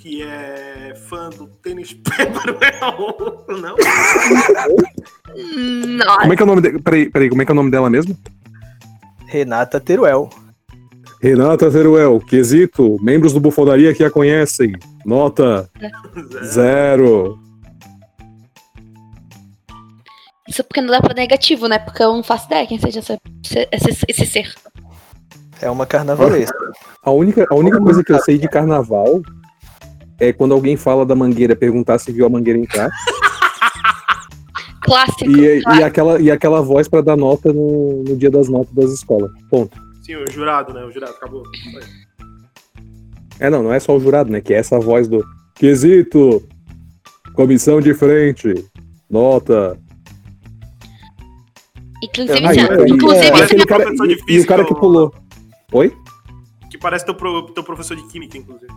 Que 0.00 0.22
é 0.22 0.94
fã 1.08 1.30
do 1.30 1.46
tênis 1.46 1.94
Pepperwell. 2.02 3.44
Não? 3.48 3.76
Não. 5.86 6.18
Como 6.18 6.32
é 6.32 6.36
que 6.36 6.42
é 6.42 6.44
o 6.44 6.46
nome 6.46 6.60
dela? 6.60 6.80
Peraí, 6.82 7.10
peraí, 7.10 7.28
como 7.28 7.42
é 7.42 7.44
que 7.44 7.50
é 7.50 7.54
o 7.54 7.56
nome 7.56 7.70
dela 7.70 7.88
mesmo? 7.88 8.16
Renata 9.26 9.78
Teruel. 9.78 10.28
Renata 11.22 11.70
Zeruel, 11.70 12.18
quesito, 12.18 12.98
membros 13.00 13.32
do 13.32 13.38
Bufonaria 13.38 13.94
que 13.94 14.02
a 14.02 14.10
conhecem. 14.10 14.72
Nota 15.06 15.70
zero. 16.44 17.38
Isso 20.52 20.62
porque 20.64 20.82
não 20.82 20.88
dá 20.88 21.00
pra 21.00 21.14
negativo, 21.14 21.66
né? 21.66 21.78
Porque 21.78 22.02
eu 22.02 22.12
não 22.12 22.22
faço 22.22 22.44
ideia 22.44 22.66
quem 22.66 22.78
seja 22.78 22.98
essa- 22.98 23.18
esse, 23.72 24.04
esse 24.06 24.26
ser. 24.26 24.52
É 25.62 25.70
uma 25.70 25.86
carnavalesca. 25.86 26.54
A 27.02 27.10
única, 27.10 27.46
a 27.50 27.54
única 27.54 27.80
coisa 27.80 28.04
que 28.04 28.12
eu 28.12 28.18
sei 28.20 28.36
de 28.36 28.46
carnaval 28.48 29.22
é 30.20 30.30
quando 30.30 30.52
alguém 30.52 30.76
fala 30.76 31.06
da 31.06 31.14
mangueira, 31.14 31.56
perguntar 31.56 31.98
se 31.98 32.12
viu 32.12 32.26
a 32.26 32.28
mangueira 32.28 32.58
entrar. 32.58 32.90
Clássico. 34.84 35.30
E, 35.30 35.62
e, 35.62 35.82
aquela, 35.82 36.20
e 36.20 36.30
aquela 36.30 36.60
voz 36.60 36.86
pra 36.86 37.00
dar 37.00 37.16
nota 37.16 37.50
no, 37.50 38.02
no 38.02 38.14
dia 38.16 38.30
das 38.30 38.48
notas 38.48 38.74
das 38.74 38.90
escolas. 38.90 39.30
Ponto. 39.48 39.74
Sim, 40.04 40.16
o 40.16 40.30
jurado, 40.30 40.74
né? 40.74 40.84
O 40.84 40.90
jurado 40.90 41.14
acabou. 41.14 41.44
Foi. 41.72 41.82
É, 43.40 43.48
não, 43.48 43.62
não 43.62 43.72
é 43.72 43.80
só 43.80 43.96
o 43.96 44.00
jurado, 44.00 44.30
né? 44.30 44.42
Que 44.42 44.52
é 44.52 44.58
essa 44.58 44.78
voz 44.78 45.08
do 45.08 45.24
quesito, 45.54 46.46
comissão 47.32 47.80
de 47.80 47.94
frente, 47.94 48.52
Nota. 49.08 49.78
Inclusive, 52.02 52.44
Eu 52.44 52.50
se- 52.54 52.62
não- 52.62 52.86
inclusive, 52.88 53.30
Parece 53.30 53.36
se- 53.36 53.54
aquele 53.54 53.66
cara, 53.66 53.82
professor 53.84 54.08
de 54.08 54.14
e, 54.14 54.16
e 54.16 54.20
o 54.20 54.24
física, 54.26 54.48
cara 54.56 54.64
que 54.66 54.74
pulou. 54.74 55.14
Oi? 55.72 55.96
Que 56.70 56.78
parece 56.78 57.04
teu, 57.04 57.14
pro- 57.14 57.50
teu 57.52 57.62
professor 57.62 57.96
de 57.96 58.06
química, 58.08 58.36
inclusive. 58.36 58.72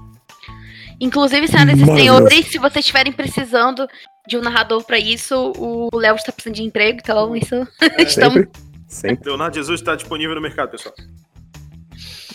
inclusive, 1.00 1.48
senhoras 1.48 1.80
e 1.80 1.86
senhores, 1.86 2.48
se 2.48 2.58
vocês 2.58 2.86
estiverem 2.86 3.12
precisando 3.12 3.88
de 4.28 4.38
um 4.38 4.42
narrador 4.42 4.84
pra 4.84 4.98
isso, 5.00 5.54
o 5.58 5.90
Léo 5.96 6.16
está 6.16 6.32
precisando 6.32 6.56
de 6.56 6.64
emprego, 6.64 7.00
então 7.02 7.36
isso. 7.36 7.56
Estamos... 8.00 8.34
Sempre. 8.36 8.50
Sempre. 8.88 9.26
Leonardo 9.30 9.56
Jesus 9.56 9.80
está 9.82 9.96
disponível 9.96 10.36
no 10.36 10.42
mercado, 10.42 10.70
pessoal. 10.72 10.94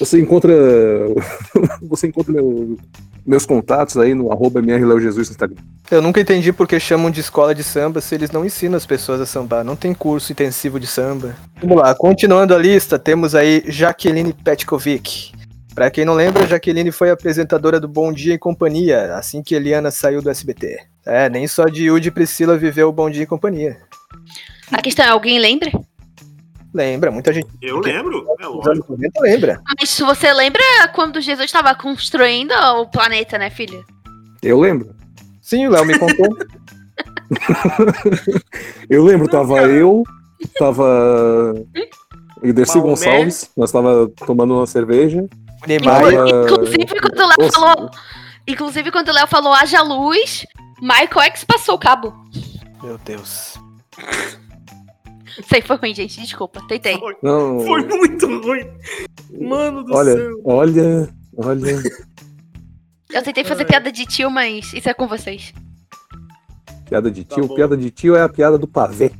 Você 0.01 0.19
encontra. 0.21 0.53
Você 1.83 2.09
encontra 2.09 2.33
meu- 2.33 2.77
meus 3.25 3.45
contatos 3.45 3.97
aí 3.99 4.15
no 4.15 4.33
arroba 4.33 4.61
mrleojesus 4.63 5.29
no 5.29 5.33
Instagram. 5.33 5.57
Eu 5.91 6.01
nunca 6.01 6.21
entendi 6.21 6.53
por 6.53 6.67
que 6.67 6.81
chamam 6.81 7.11
de 7.11 7.21
escola 7.21 7.55
de 7.55 7.63
samba 7.63 8.01
se 8.01 8.15
eles 8.15 8.31
não 8.31 8.45
ensinam 8.45 8.77
as 8.77 8.87
pessoas 8.87 9.21
a 9.21 9.27
sambar. 9.27 9.63
Não 9.63 9.77
tem 9.77 9.93
curso 9.93 10.33
intensivo 10.33 10.81
de 10.81 10.87
samba. 10.87 11.37
Vamos 11.61 11.77
lá, 11.77 11.95
continuando 11.95 12.55
a 12.55 12.59
lista, 12.59 12.99
temos 12.99 13.35
aí 13.35 13.63
Jaqueline 13.69 14.33
Petkovic. 14.33 15.33
Pra 15.75 15.91
quem 15.91 16.05
não 16.05 16.15
lembra, 16.15 16.47
Jaqueline 16.47 16.91
foi 16.91 17.11
apresentadora 17.11 17.79
do 17.79 17.87
Bom 17.87 18.13
Dia 18.13 18.35
e 18.35 18.39
Companhia, 18.39 19.15
assim 19.15 19.43
que 19.43 19.55
Eliana 19.55 19.91
saiu 19.91 20.21
do 20.23 20.31
SBT. 20.31 20.79
É, 21.07 21.29
nem 21.29 21.47
só 21.47 21.67
de 21.67 21.85
Yudi 21.85 22.09
e 22.09 22.11
Priscila 22.11 22.57
viveu 22.57 22.89
o 22.89 22.93
Bom 22.93 23.09
Dia 23.11 23.23
e 23.23 23.27
Companhia. 23.27 23.77
A 24.73 24.81
questão 24.83 25.05
é: 25.05 25.09
alguém 25.09 25.39
lembra? 25.39 25.71
Lembra, 26.73 27.11
muita 27.11 27.33
gente 27.33 27.49
Eu 27.61 27.81
lembro, 27.81 28.25
é 28.39 28.47
lógico. 28.47 28.71
anos 28.71 28.89
90 28.89 29.21
lembra. 29.21 29.61
Mas 29.79 29.91
se 29.91 30.03
você 30.05 30.33
lembra 30.33 30.63
quando 30.95 31.21
Jesus 31.21 31.47
estava 31.47 31.75
construindo 31.75 32.53
o 32.53 32.87
planeta, 32.87 33.37
né, 33.39 33.51
filho? 33.51 33.85
Eu 34.43 34.61
lembro. 34.61 34.95
Sim, 35.43 35.67
o 35.67 35.71
Léo 35.71 35.85
me 35.85 35.99
contou. 35.99 36.29
Eu 38.89 39.05
lembro, 39.05 39.29
tava 39.29 39.63
eu, 39.63 40.03
tava. 40.59 41.55
E 42.43 42.53
Dercy 42.53 42.77
Maomé. 42.79 42.91
Gonçalves, 42.91 43.51
nós 43.57 43.71
tava 43.71 44.11
tomando 44.27 44.55
uma 44.55 44.67
cerveja. 44.67 45.25
Neymar, 45.67 46.03
Inclusive, 46.13 46.87
quando 47.01 47.19
o 47.21 47.29
Léo 47.29 47.37
Nossa. 47.39 47.53
falou. 47.61 47.91
Inclusive, 48.49 48.91
quando 48.91 49.09
o 49.09 49.13
Léo 49.13 49.27
falou 49.27 49.53
haja 49.53 49.83
luz, 49.83 50.45
Michael 50.81 51.21
X 51.33 51.45
passou 51.45 51.75
o 51.75 51.79
cabo. 51.79 52.13
meu 52.83 52.99
Deus. 53.05 53.55
Sei, 55.49 55.61
foi 55.63 55.77
ruim, 55.77 55.95
gente. 55.95 56.21
Desculpa, 56.21 56.61
tentei. 56.69 56.99
Foi, 56.99 57.17
Não. 57.23 57.61
foi 57.61 57.83
muito 57.87 58.27
ruim. 58.41 58.67
Mano 59.41 59.85
do 59.85 59.95
Olha, 59.95 60.15
céu. 60.17 60.41
olha, 60.45 61.09
olha. 61.37 61.83
Eu 63.13 63.23
tentei 63.23 63.45
fazer 63.45 63.63
Ai. 63.63 63.69
piada 63.69 63.91
de 63.93 64.07
tio, 64.07 64.31
mas 64.31 64.73
isso 64.73 64.89
é 64.89 64.95
com 64.95 65.07
vocês. 65.09 65.53
Piada 66.89 67.11
de 67.11 67.25
Tá 67.25 67.35
tio. 67.37 67.47
bom. 67.47 67.55
piada 67.55 67.77
de 67.77 67.91
tio 67.91 68.17
é 68.17 68.23
a 68.23 68.29
piada 68.29 68.57
do 68.59 68.67
pavê. 68.67 69.11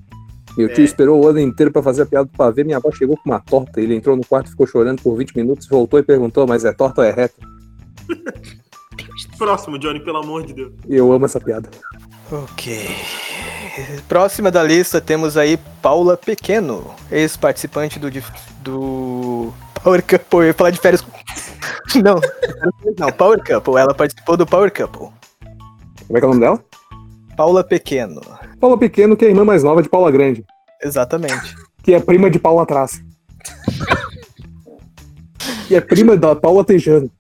Meu 0.57 0.69
tio 0.73 0.83
É. 0.83 0.85
esperou 0.85 1.23
o 1.25 1.29
ano 1.29 1.39
inteiro 1.39 1.73
pra 1.73 1.83
fazer 1.83 2.03
a 2.03 2.07
piada 2.07 2.25
do 2.27 2.37
pavê. 2.37 2.65
Minha 2.65 2.79
avó 2.79 2.91
chegou 2.91 3.17
com 3.17 3.31
uma 3.31 3.39
torta. 3.41 3.81
Ele 3.81 3.95
entrou 3.95 4.17
no 4.17 4.25
quarto, 4.27 4.51
ficou 4.51 4.67
chorando 4.67 5.01
por 5.03 5.17
20 5.17 5.37
minutos, 5.37 5.69
voltou 5.69 5.99
e 5.99 6.03
perguntou: 6.03 6.47
Mas 6.47 6.65
é 6.65 6.73
torta 6.73 7.01
ou 7.03 7.07
é 7.07 7.13
reta? 7.13 7.35
Próximo, 9.39 9.79
Johnny, 9.79 10.01
pelo 10.01 10.19
amor 10.19 10.45
de 10.45 10.53
Deus. 10.53 10.73
Eu 10.89 11.13
amo 11.13 11.25
essa 11.25 11.41
piada. 11.41 11.71
Ok. 12.31 12.87
Próxima 14.09 14.51
da 14.51 14.63
lista 14.63 15.01
temos 15.01 15.37
aí 15.37 15.57
Paula 15.83 16.17
Pequeno, 16.17 16.95
ex-participante 17.11 17.99
do, 17.99 18.11
do 18.63 19.53
Power 19.83 20.03
Couple. 20.03 20.39
Eu 20.41 20.47
ia 20.47 20.55
falar 20.55 20.71
de 20.71 20.79
férias. 20.81 21.01
com- 21.03 21.11
Não, 22.03 22.21
não, 22.99 23.11
Power 23.13 23.39
Couple. 23.45 23.77
Ela 23.81 23.95
participou 23.95 24.37
do 24.37 24.47
Power 24.47 24.73
Couple. 24.73 25.09
Como 26.07 26.17
é 26.17 26.21
que 26.21 26.25
é 26.25 26.29
o 26.29 26.31
nome 26.31 26.41
dela? 26.41 26.65
Paula 27.37 27.65
Pequeno. 27.65 28.21
Paula 28.61 28.79
Pequeno, 28.79 29.17
que 29.17 29.25
é 29.25 29.29
a 29.29 29.31
irmã 29.31 29.45
mais 29.45 29.63
nova 29.65 29.83
de 29.83 29.89
Paula 29.89 30.11
Grande, 30.11 30.45
Exatamente. 30.83 31.55
que 31.83 31.95
é 31.95 32.01
prima 32.01 32.31
de 32.31 32.39
Paula 32.39 32.67
Traça. 32.67 33.01
que 35.67 35.75
é 35.75 35.81
prima 35.81 36.17
da 36.17 36.35
Paula 36.37 36.65
Tejano. 36.65 37.11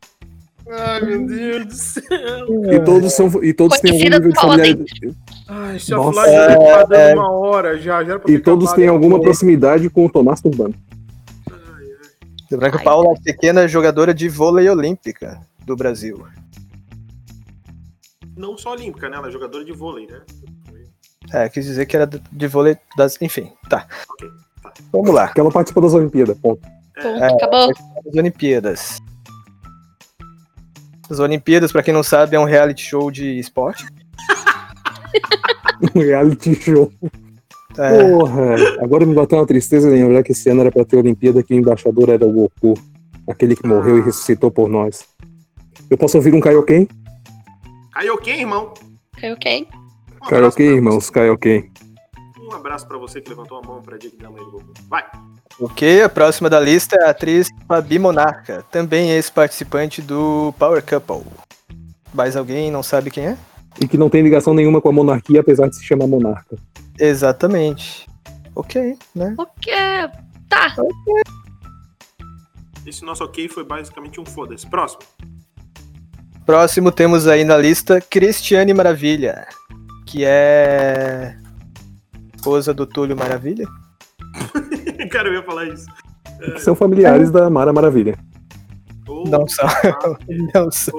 Ai, 0.69 1.01
meu 1.01 1.27
Deus 1.27 1.67
do 1.67 1.75
céu. 1.75 2.73
E 2.73 2.81
todos 2.85 3.13
são 3.13 3.27
e 3.43 3.53
todos 3.53 3.81
têm 3.81 3.91
Conhecida 3.93 4.19
nível 4.19 4.33
de 4.33 4.41
familiaridade. 4.41 5.17
Ai, 5.53 5.77
esse 5.77 5.91
Nossa. 5.91 6.21
offline 6.21 6.37
já 6.37 6.57
tá 6.57 6.83
dando 6.85 6.95
É. 6.95 7.15
uma 7.15 7.31
hora 7.31 7.77
já. 7.79 8.05
já 8.05 8.11
era 8.13 8.21
pra 8.21 8.31
E 8.31 8.39
todos 8.39 8.73
têm 8.73 8.87
alguma 8.87 9.21
proximidade 9.21 9.91
com 9.91 10.07
o 10.07 10.11
Tomás 10.11 10.41
Turbano. 10.41 10.75
Lembrar 12.51 12.71
que 12.71 12.79
Ai, 12.79 12.85
Paula 12.85 13.15
Pequena 13.23 13.63
é 13.63 13.69
jogadora 13.69 14.13
de 14.15 14.29
vôlei 14.29 14.69
olímpica 14.69 15.41
do 15.65 15.75
Brasil. 15.77 16.25
Não 18.37 18.57
só 18.57 18.73
olímpica, 18.73 19.09
né? 19.09 19.17
Ela 19.17 19.29
é 19.29 19.31
jogadora 19.31 19.65
de 19.65 19.73
vôlei, 19.73 20.07
né? 20.07 20.21
É, 21.33 21.49
quis 21.49 21.65
dizer 21.65 21.87
que 21.87 21.97
era 21.97 22.07
de 22.07 22.47
vôlei 22.49 22.77
das. 22.97 23.21
Enfim, 23.21 23.53
tá. 23.69 23.87
Ok, 24.09 24.29
tá. 24.63 24.73
Vamos 24.93 25.11
lá. 25.13 25.27
Porque 25.27 25.41
ela 25.41 25.51
participou 25.51 25.83
das 25.83 25.95
Olimpíadas. 25.95 26.37
Ponto. 26.39 26.61
Ponto, 26.61 27.07
É. 27.07 27.33
acabou. 27.33 27.71
As 27.71 28.15
Olimpíadas. 28.17 28.99
As 31.09 31.19
Olimpíadas, 31.19 31.71
pra 31.73 31.83
quem 31.83 31.93
não 31.95 32.03
sabe, 32.03 32.37
é 32.37 32.41
um 32.41 32.45
reality 32.45 32.83
show 32.83 33.11
de 33.11 33.39
esporte. 33.39 33.85
Um 35.95 36.01
reality 36.01 36.55
show. 36.55 36.93
É, 37.79 38.03
Porra, 38.03 38.55
agora 38.83 39.07
me 39.07 39.15
bateu 39.15 39.39
uma 39.39 39.47
tristeza 39.47 39.89
lembrar 39.89 40.23
que 40.23 40.33
esse 40.33 40.51
ano 40.51 40.61
era 40.61 40.71
pra 40.71 40.85
ter 40.85 40.97
Olimpíada 40.97 41.43
que 41.43 41.55
o 41.55 41.57
embaixador 41.57 42.11
era 42.11 42.27
o 42.27 42.33
Goku. 42.33 42.75
Aquele 43.29 43.55
que 43.57 43.67
morreu 43.67 43.99
e 43.99 44.03
ressuscitou 44.03 44.51
por 44.51 44.69
nós. 44.69 45.07
Eu 45.89 45.97
posso 45.97 46.17
ouvir 46.17 46.35
um 46.35 46.41
Kaioken? 46.41 46.89
Kaioken, 47.93 48.41
irmão. 48.41 48.75
Ok, 49.17 49.33
ok. 49.33 49.69
Um 50.23 50.29
Kaioken, 50.29 50.67
irmãos, 50.67 51.11
Kaioken. 51.11 51.71
Um 52.41 52.53
abraço 52.53 52.87
pra 52.87 52.99
você 52.99 53.21
que 53.21 53.31
levantou 53.31 53.59
a 53.59 53.63
mão 53.63 53.81
pra 53.81 53.97
dia 53.97 54.11
que 54.11 54.17
dá 54.17 54.29
mãe 54.29 54.45
do 54.45 54.51
Goku. 54.51 54.73
Vai. 54.89 55.05
ok, 55.61 56.03
a 56.03 56.09
próxima 56.09 56.51
da 56.51 56.59
lista 56.59 56.97
é 57.01 57.05
a 57.05 57.11
atriz 57.11 57.49
Fabi 57.69 57.99
Monarca, 57.99 58.65
também 58.71 59.13
ex-participante 59.13 60.03
do 60.03 60.53
Power 60.59 60.83
Couple. 60.85 61.25
Mais 62.13 62.37
alguém 62.37 62.71
não 62.71 62.83
sabe 62.83 63.11
quem 63.11 63.27
é? 63.27 63.39
E 63.81 63.89
que 63.89 63.97
não 63.97 64.11
tem 64.11 64.23
ligação 64.23 64.53
nenhuma 64.53 64.81
com 64.81 64.89
a 64.89 64.93
monarquia, 64.93 65.41
apesar 65.41 65.69
de 65.69 65.77
se 65.77 65.85
chamar 65.85 66.07
monarca. 66.07 66.57
Exatamente. 66.99 68.07
Ok, 68.55 68.97
né? 69.15 69.35
Ok. 69.39 69.73
Tá. 70.49 70.75
Esse 72.85 73.05
nosso 73.05 73.25
ok 73.25 73.49
foi 73.49 73.65
basicamente 73.65 74.21
um 74.21 74.27
foda-se. 74.27 74.67
Próximo. 74.67 75.03
Próximo 76.45 76.91
temos 76.91 77.27
aí 77.27 77.45
na 77.45 77.57
lista 77.57 78.01
Cristiane 78.01 78.75
Maravilha, 78.75 79.47
que 80.07 80.25
é 80.25 81.37
esposa 82.35 82.75
do 82.75 82.87
Túlio 82.87 83.17
Maravilha. 83.17 83.67
Cara, 85.11 85.29
eu 85.29 85.35
ia 85.35 85.43
falar 85.43 85.67
isso. 85.67 85.87
Que 86.55 86.59
são 86.59 86.75
familiares 86.75 87.31
da 87.31 87.49
Mara 87.49 87.73
Maravilha. 87.73 88.19
Ou, 89.21 89.27
Não 89.29 89.47
são. 89.49 89.69
Não 90.55 90.71
são. 90.71 90.95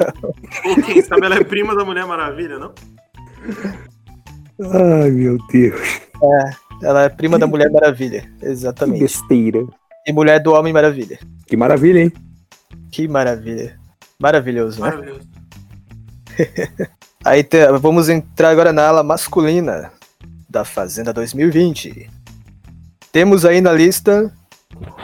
ou 0.66 0.76
quem 0.84 1.02
sabe 1.02 1.26
ela 1.26 1.36
é 1.36 1.44
prima 1.44 1.76
da 1.76 1.84
Mulher 1.84 2.06
Maravilha, 2.06 2.58
não? 2.60 2.74
Ai, 4.72 5.10
meu 5.12 5.38
Deus. 5.52 6.02
Ela 6.84 7.04
é 7.04 7.10
prima 7.10 7.38
da 7.40 7.48
Mulher 7.48 7.70
Maravilha, 7.72 8.30
Que 8.40 8.46
exatamente. 8.46 9.00
besteira. 9.02 9.66
E 10.08 10.12
mulher 10.14 10.40
do 10.42 10.52
Homem 10.54 10.74
Maravilha. 10.74 11.20
Que 11.46 11.56
maravilha, 11.56 12.00
hein? 12.00 12.12
Que 12.92 13.08
maravilha. 13.08 13.80
Maravilhoso, 14.20 14.82
né? 14.82 14.90
Maravilhoso. 14.90 15.28
Aí 17.24 17.44
te- 17.44 17.72
vamos 17.80 18.10
entrar 18.10 18.50
agora 18.50 18.74
na 18.74 18.88
ala 18.88 19.04
masculina 19.04 19.92
da 20.50 20.66
Fazenda 20.66 21.14
2020. 21.14 22.10
Temos 23.12 23.46
aí 23.46 23.62
na 23.62 23.72
lista 23.74 24.34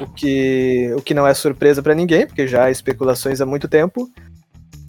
o 0.02 0.08
que, 0.14 0.92
o 0.98 1.02
que 1.02 1.14
não 1.14 1.26
é 1.28 1.34
surpresa 1.34 1.82
pra 1.82 1.94
ninguém, 1.96 2.26
porque 2.28 2.48
já 2.48 2.66
há 2.66 2.72
especulações 2.72 3.42
há 3.42 3.46
muito 3.46 3.68
tempo. 3.68 4.10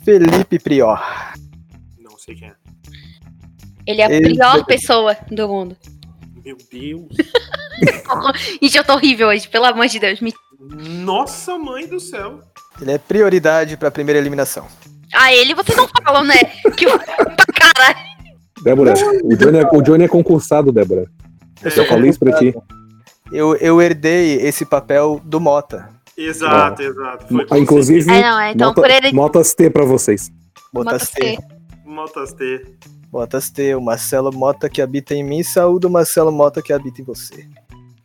Felipe 0.05 0.59
Prior. 0.59 1.01
Não 2.01 2.16
sei 2.18 2.35
quem 2.35 2.48
é. 2.48 2.55
Ele 3.87 4.01
é 4.03 4.07
a 4.07 4.11
Ele- 4.12 4.35
pior 4.35 4.64
pessoa 4.64 5.16
do 5.31 5.48
mundo. 5.48 5.77
Meu 6.44 6.57
Deus. 6.70 7.09
Gente, 8.62 8.77
eu 8.79 8.85
tô 8.85 8.94
horrível 8.94 9.29
hoje, 9.29 9.48
pelo 9.48 9.64
amor 9.66 9.87
de 9.87 9.98
Deus. 9.98 10.20
Me... 10.20 10.33
Nossa 10.61 11.59
mãe 11.59 11.87
do 11.87 12.01
céu. 12.01 12.40
Ele 12.81 12.92
é 12.92 12.98
prioridade 12.98 13.77
pra 13.77 13.90
primeira 13.90 14.18
eliminação. 14.18 14.66
Ah, 15.14 15.33
ele 15.33 15.55
vocês 15.55 15.77
não 15.77 15.88
falam, 16.05 16.24
né? 16.24 16.37
Que 16.77 16.85
caralho. 17.55 18.09
Débora, 18.62 18.92
o 19.24 19.37
Johnny, 19.37 19.59
é, 19.59 19.68
o 19.72 19.83
Johnny 19.83 20.05
é 20.05 20.09
concursado, 20.09 20.72
Débora. 20.72 21.07
Eu 21.62 21.70
só 21.70 21.83
É, 21.83 21.87
falei 21.87 22.11
isso 22.11 22.18
pra 22.18 22.37
ti. 22.38 22.55
Eu, 23.30 23.54
eu 23.56 23.80
herdei 23.80 24.36
esse 24.40 24.64
papel 24.64 25.20
do 25.24 25.38
Mota. 25.40 25.88
Exato, 26.16 26.82
exato. 26.82 27.28
Foi 27.28 27.46
Ah, 27.50 27.58
inclusive, 27.58 28.10
É, 28.10 28.22
não, 28.22 28.40
é, 28.40 28.52
então 28.52 28.68
nota- 28.68 28.80
por 28.80 28.90
ele. 28.90 29.12
notas 29.12 29.54
T 29.54 29.70
pra 29.70 29.84
vocês. 29.84 30.30
Botas 30.72 31.10
T. 31.10 31.38
Motas 31.84 32.32
T. 32.32 32.64
Botas 33.10 33.50
T. 33.50 33.74
O 33.74 33.80
Marcelo 33.80 34.32
Mota 34.32 34.68
que 34.68 34.82
habita 34.82 35.14
em 35.14 35.22
mim. 35.22 35.42
Saúde 35.42 35.86
o 35.86 35.90
Marcelo 35.90 36.32
Mota 36.32 36.60
que 36.60 36.72
habita 36.72 37.00
em 37.00 37.04
você. 37.04 37.46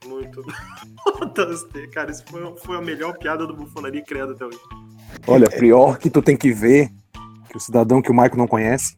Muito. 0.05 0.43
Motas 1.19 1.63
T. 1.63 1.87
Cara, 1.87 2.11
isso 2.11 2.23
foi, 2.29 2.55
foi 2.57 2.77
a 2.77 2.81
melhor 2.81 3.17
piada 3.17 3.47
do 3.47 3.55
Bufonaria 3.55 4.03
criada 4.03 4.33
até 4.33 4.45
hoje. 4.45 4.59
Olha, 5.27 5.49
Prior 5.49 5.97
que 5.97 6.09
tu 6.09 6.21
tem 6.21 6.37
que 6.37 6.51
ver, 6.53 6.89
que 7.49 7.57
o 7.57 7.59
cidadão 7.59 8.01
que 8.01 8.11
o 8.11 8.13
Michael 8.13 8.37
não 8.37 8.47
conhece. 8.47 8.95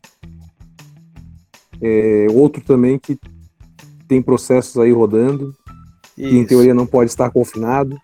É, 1.82 2.28
outro 2.32 2.62
também 2.64 2.98
que 3.00 3.18
tem 4.08 4.22
processos 4.22 4.78
aí 4.78 4.92
rodando, 4.92 5.54
que 6.16 6.24
em 6.24 6.40
Isso. 6.40 6.48
teoria 6.48 6.74
não 6.74 6.86
pode 6.86 7.10
estar 7.12 7.30
confinado, 7.30 8.00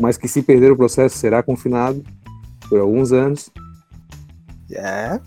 mas 0.00 0.16
que 0.16 0.28
se 0.28 0.42
perder 0.42 0.70
o 0.70 0.76
processo 0.76 1.16
será 1.16 1.42
confinado 1.42 2.04
por 2.68 2.78
alguns 2.78 3.12
anos. 3.12 3.50
É, 4.70 5.18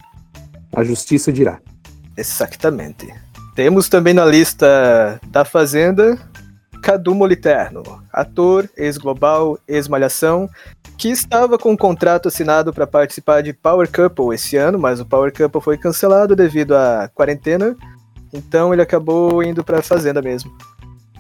A 0.74 0.84
justiça 0.84 1.32
dirá. 1.34 1.60
exatamente. 2.16 3.12
Temos 3.56 3.90
também 3.90 4.14
na 4.14 4.24
lista 4.24 5.20
da 5.28 5.44
Fazenda 5.44 6.18
Cadu 6.82 7.14
Moliterno, 7.14 7.84
ator, 8.12 8.70
ex-global, 8.78 9.58
ex-malhação, 9.68 10.50
que 10.98 11.10
estava 11.10 11.58
com 11.58 11.72
um 11.72 11.78
contrato 11.78 12.28
assinado 12.28 12.72
para 12.74 12.88
participar 12.88 13.42
de 13.42 13.54
Power 13.54 13.90
Couple 13.92 14.34
esse 14.34 14.56
ano, 14.58 14.80
mas 14.80 15.00
o 15.00 15.06
Power 15.06 15.32
Couple 15.36 15.62
foi 15.62 15.78
cancelado 15.78 16.36
devido 16.36 16.76
à 16.76 17.10
quarentena, 17.14 17.76
então 18.34 18.74
ele 18.74 18.82
acabou 18.82 19.44
indo 19.44 19.64
para 19.64 19.80
a 19.80 19.84
Fazenda 19.84 20.22
mesmo. 20.22 20.52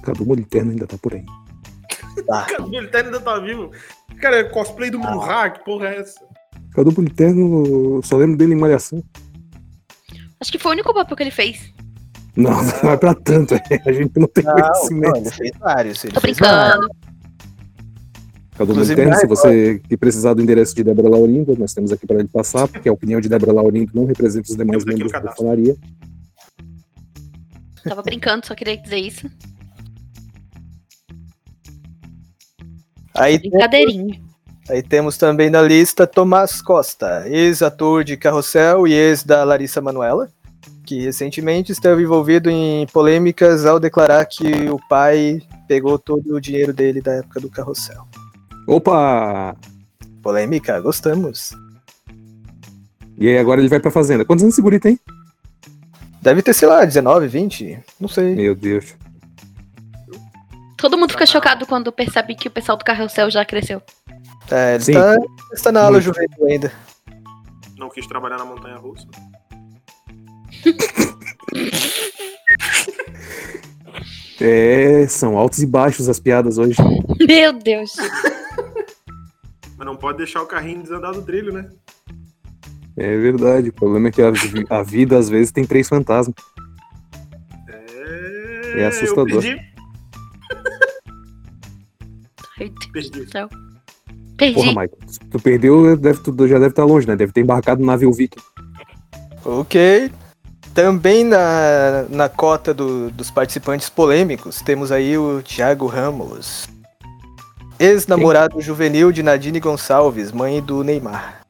Cadu 0.04 0.26
Moliterno 0.26 0.72
ainda 0.72 0.88
tá 0.88 0.98
por 0.98 1.14
aí. 1.14 1.24
Cadê 2.28 2.78
ele 2.78 2.88
tá 2.88 2.98
ainda 3.04 3.20
tá 3.20 3.40
vivo? 3.40 3.72
Cara, 4.20 4.38
é 4.38 4.44
cosplay 4.44 4.90
do 4.90 5.00
Munra, 5.00 5.50
que 5.50 5.64
porra 5.64 5.88
é 5.90 6.00
essa? 6.00 6.20
Cadu 6.74 6.92
Moliterno, 6.96 7.96
eu 7.98 8.02
só 8.04 8.18
lembro 8.18 8.38
dele 8.38 8.54
em 8.54 8.58
Malhação. 8.58 9.04
Acho 10.40 10.52
que 10.52 10.60
foi 10.60 10.72
o 10.72 10.74
único 10.74 10.94
papel 10.94 11.16
que 11.18 11.24
ele 11.24 11.32
fez. 11.32 11.74
Não, 12.36 12.52
não 12.84 12.92
é 12.92 12.98
pra 12.98 13.14
tanto, 13.14 13.56
a 13.56 13.92
gente 13.92 14.18
não 14.18 14.28
tem 14.28 14.44
Não, 14.44 14.56
não, 14.56 14.62
conhecimento. 14.62 15.18
ele 15.18 15.32
fez 15.32 15.52
vários. 15.60 16.04
Ele 16.04 16.14
Tô 16.14 16.22
fez 16.22 16.38
vários. 16.38 16.78
brincando. 16.80 17.12
Cadu 18.58 18.76
Moliterno, 18.76 19.16
se 19.16 19.26
ah, 19.26 19.28
você 19.28 19.80
que 19.88 19.98
precisar 19.98 20.34
do 20.34 20.42
endereço 20.42 20.76
de 20.76 20.84
Débora 20.84 21.10
Laurindo, 21.10 21.58
nós 21.58 21.74
temos 21.74 21.92
aqui 21.92 22.06
para 22.06 22.20
ele 22.20 22.28
passar, 22.28 22.68
porque 22.68 22.88
a 22.90 22.94
opinião 22.94 23.20
de 23.20 23.28
Débora 23.30 23.54
Laurindo 23.54 23.92
não 23.94 24.06
representa 24.06 24.50
os 24.52 24.58
demais 24.58 24.86
membros 24.86 25.12
da 25.12 25.20
bufonaria. 25.20 25.76
Tava 27.84 28.04
brincando, 28.04 28.46
só 28.46 28.54
queria 28.54 28.78
dizer 28.78 28.98
isso. 28.98 29.30
Aí 33.15 33.38
Brincadeirinha. 33.38 34.21
Aí 34.69 34.82
temos 34.82 35.17
também 35.17 35.50
na 35.50 35.62
lista 35.62 36.08
Tomás 36.08 36.62
Costa, 36.62 37.28
ex-ator 37.28 38.04
de 38.04 38.15
Carrossel 38.15 38.88
e 38.88 38.93
ex 38.93 39.24
da 39.24 39.43
Larissa 39.43 39.82
Manoela, 39.82 40.30
que 40.86 41.02
recentemente 41.02 41.71
esteve 41.71 42.04
envolvido 42.04 42.50
em 42.50 42.86
polêmicas 42.88 43.65
ao 43.65 43.80
declarar 43.80 44.26
que 44.26 44.69
o 44.69 44.80
pai 44.88 45.41
pegou 45.67 45.97
todo 45.97 46.36
o 46.36 46.39
dinheiro 46.39 46.71
dele 46.71 47.02
da 47.02 47.13
época 47.13 47.39
do 47.39 47.50
Carrossel. 47.50 48.08
Opa! 48.67 49.56
Polêmica, 50.21 50.80
gostamos. 50.80 51.52
E 53.17 53.28
aí 53.28 53.38
agora 53.38 53.60
ele 53.60 53.69
vai 53.69 53.80
pra 53.80 53.91
fazenda. 53.91 54.24
Quantos 54.24 54.43
anos 54.43 54.56
esse 54.56 54.62
guri 54.62 54.80
tem? 54.80 55.00
Deve 56.21 56.41
ter, 56.41 56.54
sei 56.54 56.67
lá, 56.67 56.86
19, 56.86 57.28
20, 57.28 57.80
não 58.00 58.08
sei. 58.08 58.36
Meu 58.36 58.56
Deus. 58.56 58.95
Todo 60.82 60.98
mundo 60.98 61.12
fica 61.12 61.28
chocado 61.28 61.67
quando 61.67 61.91
percebe 61.91 62.34
que 62.34 62.48
o 62.48 62.52
pessoal 62.52 62.76
do 62.76 62.84
Carrossel 62.84 63.30
já 63.30 63.46
cresceu. 63.46 63.80
É, 64.50 64.74
ele 64.74 64.84
Sim. 64.84 64.94
tá, 64.94 65.15
está 65.54 65.72
na 65.72 65.84
aula 65.84 66.02
juvenil 66.02 66.46
ainda. 66.50 66.72
Não 67.78 67.88
quis 67.88 68.08
trabalhar 68.08 68.39
na 68.39 68.46
montanha 68.46 68.78
russa. 68.78 69.08
É, 74.44 75.06
são 75.08 75.38
altos 75.38 75.60
e 75.60 75.67
baixos 75.67 76.10
as 76.10 76.20
piadas 76.20 76.58
hoje. 76.58 76.76
Meu 77.28 77.54
Deus. 77.54 77.96
Mas 79.78 79.86
não 79.86 79.96
pode 79.96 80.17
deixar 80.17 80.41
o 80.41 80.48
carrinho 80.48 80.82
desandar 80.82 81.13
do 81.13 81.22
trilho, 81.22 81.54
né? 81.54 81.70
É 82.98 83.15
verdade. 83.17 83.70
O 83.70 83.74
problema 83.74 84.08
é 84.08 84.12
que 84.12 84.20
a, 84.20 84.32
a 84.72 84.82
vida 84.82 85.15
às 85.15 85.30
vezes 85.30 85.52
tem 85.52 85.63
três 85.63 85.88
fantasmas. 85.88 86.34
É, 87.70 88.82
É 88.82 88.88
assustador. 88.88 89.30
Eu 89.30 89.41
perdi. 89.41 89.71
Deus 92.69 93.10
perdi. 93.10 93.26
do 93.26 93.32
céu. 93.32 93.50
Perdi. 94.38 94.54
Porra, 94.56 94.67
Michael. 94.69 94.97
Se 95.08 95.19
tu 95.19 95.39
perdeu, 95.39 95.97
deve, 95.97 96.19
tu 96.21 96.47
já 96.47 96.56
deve 96.56 96.69
estar 96.69 96.86
longe, 96.86 97.08
né? 97.08 97.15
Deve 97.15 97.32
ter 97.32 97.41
embarcado 97.41 97.82
no 97.82 97.88
navio 97.88 98.12
Viking. 98.12 98.39
Ok. 99.45 100.12
Também 100.74 101.24
na, 101.26 102.06
na 102.10 102.30
cota 102.30 102.74
do- 102.74 103.12
dos 103.12 103.30
participantes 103.30 103.89
polêmicos, 103.89 104.62
temos 104.62 104.91
aí 104.91 105.17
o 105.17 105.41
Thiago 105.43 105.86
Ramos. 105.86 106.69
Ex-namorado 107.78 108.62
juvenil 108.62 109.12
de 109.12 109.21
Nadine 109.24 109.60
Gonçalves, 109.60 110.32
mãe 110.32 110.62
do 110.62 110.84
Neymar. 110.84 111.41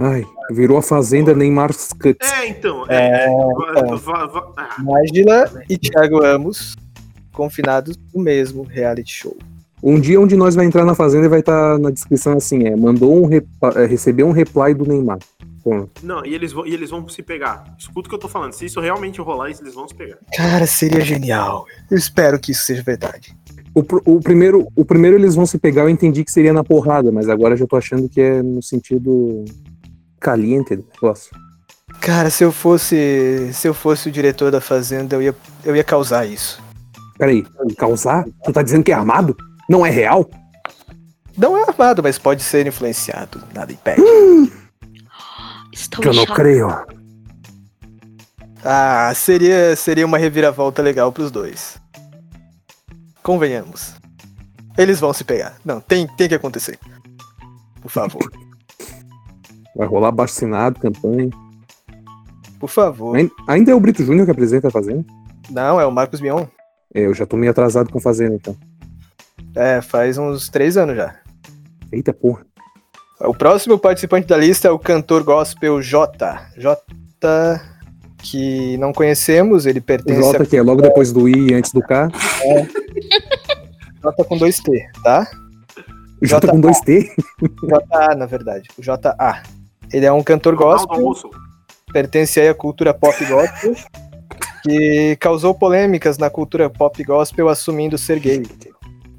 Ai, 0.00 0.24
virou 0.50 0.78
a 0.78 0.82
fazenda 0.82 1.32
Neymar 1.34 1.68
Cuts. 1.72 2.28
É, 2.32 2.48
então. 2.48 2.84
É, 2.88 3.26
É, 3.26 3.26
então. 3.30 4.00
ah, 4.56 4.74
Nájila 4.82 5.62
e 5.70 5.78
Thiago 5.78 6.20
Ramos, 6.22 6.74
confinados 7.34 7.98
no 8.14 8.22
mesmo 8.22 8.62
reality 8.62 9.12
show. 9.12 9.36
Um 9.82 10.00
dia 10.00 10.18
onde 10.18 10.34
nós 10.34 10.54
vai 10.54 10.64
entrar 10.64 10.84
na 10.86 10.94
fazenda 10.94 11.26
e 11.26 11.28
vai 11.28 11.40
estar 11.40 11.78
na 11.78 11.90
descrição 11.90 12.32
assim, 12.38 12.64
é, 12.66 12.74
mandou 12.74 13.22
um 13.22 13.26
repa- 13.26 13.74
é, 13.76 13.84
recebeu 13.84 14.26
um 14.26 14.32
reply 14.32 14.72
do 14.72 14.86
Neymar. 14.86 15.18
Pronto. 15.62 15.90
não, 16.02 16.24
e 16.26 16.34
eles, 16.34 16.52
vão, 16.52 16.66
e 16.66 16.74
eles 16.74 16.90
vão 16.90 17.08
se 17.08 17.22
pegar. 17.22 17.64
Escuta 17.78 18.06
o 18.06 18.10
que 18.10 18.14
eu 18.14 18.18
tô 18.18 18.28
falando. 18.28 18.52
Se 18.52 18.66
isso 18.66 18.80
realmente 18.80 19.18
rolar, 19.20 19.48
eles 19.48 19.72
vão 19.74 19.88
se 19.88 19.94
pegar. 19.94 20.18
Cara, 20.36 20.66
seria 20.66 21.00
genial. 21.00 21.64
Eu 21.90 21.96
espero 21.96 22.38
que 22.38 22.52
isso 22.52 22.66
seja 22.66 22.82
verdade. 22.82 23.34
O, 23.74 23.82
pr- 23.82 24.02
o 24.04 24.20
primeiro, 24.20 24.68
o 24.76 24.84
primeiro 24.84 25.16
eles 25.16 25.34
vão 25.34 25.46
se 25.46 25.56
pegar, 25.58 25.82
eu 25.82 25.88
entendi 25.88 26.22
que 26.22 26.30
seria 26.30 26.52
na 26.52 26.62
porrada, 26.62 27.10
mas 27.10 27.30
agora 27.30 27.56
já 27.56 27.66
tô 27.66 27.76
achando 27.76 28.08
que 28.10 28.20
é 28.20 28.42
no 28.42 28.62
sentido 28.62 29.44
caliente 30.20 30.76
do 30.76 30.84
negócio. 30.94 31.30
Cara, 32.00 32.28
se 32.30 32.44
eu 32.44 32.52
fosse. 32.52 33.50
Se 33.52 33.66
eu 33.66 33.72
fosse 33.74 34.08
o 34.08 34.12
diretor 34.12 34.50
da 34.50 34.60
Fazenda, 34.60 35.16
eu 35.16 35.22
ia, 35.22 35.34
eu 35.64 35.74
ia 35.74 35.84
causar 35.84 36.26
isso. 36.26 36.62
Peraí, 37.18 37.44
causar? 37.76 38.24
Tu 38.44 38.52
tá 38.52 38.62
dizendo 38.62 38.82
que 38.84 38.92
é 38.92 38.94
armado? 38.94 39.36
Não 39.68 39.84
é 39.86 39.90
real? 39.90 40.28
Não 41.36 41.56
é 41.56 41.62
armado, 41.62 42.02
mas 42.02 42.18
pode 42.18 42.42
ser 42.42 42.66
influenciado. 42.66 43.42
Nada 43.54 43.72
impede. 43.72 44.02
Estou 45.72 46.00
Que 46.00 46.08
eu 46.08 46.14
não 46.14 46.26
creio. 46.26 46.68
Ah, 48.64 49.12
seria, 49.14 49.76
seria 49.76 50.06
uma 50.06 50.16
reviravolta 50.18 50.80
legal 50.80 51.12
pros 51.12 51.30
dois. 51.30 51.76
Convenhamos. 53.22 53.94
Eles 54.78 55.00
vão 55.00 55.12
se 55.12 55.24
pegar. 55.24 55.56
Não, 55.64 55.80
tem, 55.80 56.06
tem 56.16 56.28
que 56.28 56.34
acontecer. 56.34 56.78
Por 57.80 57.90
favor. 57.90 58.30
Vai 59.76 59.86
rolar 59.88 60.14
assinado, 60.22 60.78
campanha. 60.80 61.28
Por 62.60 62.70
favor. 62.70 63.16
Ain- 63.16 63.30
Ainda 63.48 63.72
é 63.72 63.74
o 63.74 63.80
Brito 63.80 64.04
Júnior 64.04 64.24
que 64.24 64.30
apresenta 64.32 64.68
a 64.68 64.70
Fazenda? 64.70 65.04
Não, 65.50 65.80
é 65.80 65.84
o 65.86 65.92
Marcos 65.92 66.20
Mion. 66.20 66.46
É, 66.94 67.00
eu 67.00 67.12
já 67.12 67.26
tô 67.26 67.36
meio 67.36 67.50
atrasado 67.50 67.90
com 67.90 67.98
a 67.98 68.00
Fazenda, 68.00 68.36
então. 68.36 68.56
É, 69.56 69.80
faz 69.82 70.16
uns 70.16 70.48
três 70.48 70.76
anos 70.76 70.96
já. 70.96 71.16
Eita 71.92 72.12
porra. 72.12 72.46
O 73.20 73.34
próximo 73.34 73.78
participante 73.78 74.26
da 74.26 74.36
lista 74.36 74.68
é 74.68 74.70
o 74.70 74.78
cantor 74.78 75.22
gospel 75.22 75.82
Jota. 75.82 76.46
Jota, 76.56 77.60
que 78.18 78.76
não 78.78 78.92
conhecemos, 78.92 79.66
ele 79.66 79.80
pertence 79.80 80.20
Jota, 80.20 80.46
que 80.46 80.56
é 80.56 80.62
logo 80.62 80.82
depois 80.82 81.12
do 81.12 81.28
I 81.28 81.50
e 81.50 81.54
antes 81.54 81.72
do 81.72 81.80
K. 81.80 82.06
a 82.06 82.10
Jota 84.02 84.24
com 84.24 84.36
dois 84.36 84.58
T, 84.60 84.86
tá? 85.02 85.26
J 86.24 86.48
com 86.48 86.60
dois 86.60 86.80
T. 86.80 87.10
JA, 87.62 88.14
na 88.16 88.26
verdade. 88.26 88.68
O 88.78 88.82
JA. 88.82 89.42
Ele 89.92 90.06
é 90.06 90.12
um 90.12 90.22
cantor 90.22 90.56
gospel, 90.56 91.12
pertence 91.92 92.40
aí 92.40 92.48
à 92.48 92.54
cultura 92.54 92.94
pop 92.94 93.16
gospel, 93.26 93.74
que 94.64 95.16
causou 95.20 95.54
polêmicas 95.54 96.16
na 96.16 96.30
cultura 96.30 96.70
pop 96.70 97.02
gospel 97.04 97.48
assumindo 97.48 97.98
ser 97.98 98.18
gay. 98.18 98.42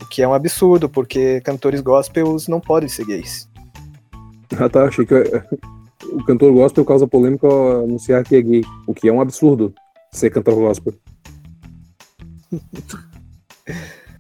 O 0.02 0.06
que 0.08 0.24
é 0.24 0.28
um 0.28 0.34
absurdo, 0.34 0.90
porque 0.90 1.40
cantores 1.42 1.82
gospels 1.82 2.48
não 2.48 2.60
podem 2.60 2.90
ser 2.90 3.06
gays. 3.06 3.48
Ah 4.60 4.68
tá, 4.68 4.86
achei 4.86 5.06
que 5.06 5.14
eh, 5.14 5.44
o 6.12 6.24
cantor 6.24 6.52
gospel 6.52 6.84
causa 6.84 7.08
polêmica 7.08 7.46
ao 7.48 7.84
anunciar 7.84 8.24
que 8.24 8.36
é 8.36 8.42
gay. 8.42 8.64
O 8.88 8.94
que 8.94 9.08
é 9.08 9.14
um 9.14 9.22
absurdo 9.22 9.74
ser 10.12 10.32
cantor 10.32 10.56
gospel. 10.56 10.94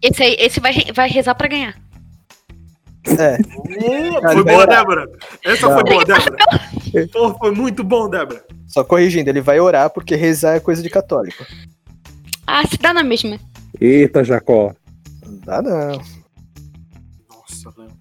Esse 0.02 0.24
aí, 0.24 0.36
esse 0.40 0.60
vai, 0.60 0.74
vai 0.94 1.10
rezar 1.10 1.34
pra 1.36 1.48
ganhar. 1.48 1.76
É, 3.08 3.38
Uh, 3.38 4.34
foi 4.34 4.44
boa. 4.44 4.68
Débora. 4.68 5.10
Essa 5.44 5.68
Não. 5.68 5.74
foi 5.76 5.84
boa, 5.84 6.06
Débora. 6.06 6.38
Pô, 7.12 7.34
foi 7.36 7.52
muito 7.52 7.84
bom, 7.84 8.10
Débora. 8.10 8.44
só 8.68 8.84
corrigindo, 8.84 9.30
ele 9.30 9.42
vai 9.42 9.60
orar 9.60 9.90
porque 9.90 10.16
rezar 10.16 10.56
é 10.56 10.60
coisa 10.60 10.82
de 10.82 10.90
católico. 10.90 11.46
Ah, 12.48 12.66
se 12.68 12.78
dá 12.78 12.94
na 12.94 13.04
mesma. 13.04 13.40
Eita, 13.80 14.24
Jacó. 14.24 14.74
Não 15.26 15.38
dá 15.40 15.62
não. 15.62 16.02
Nossa, 17.30 17.72
velho. 17.76 17.92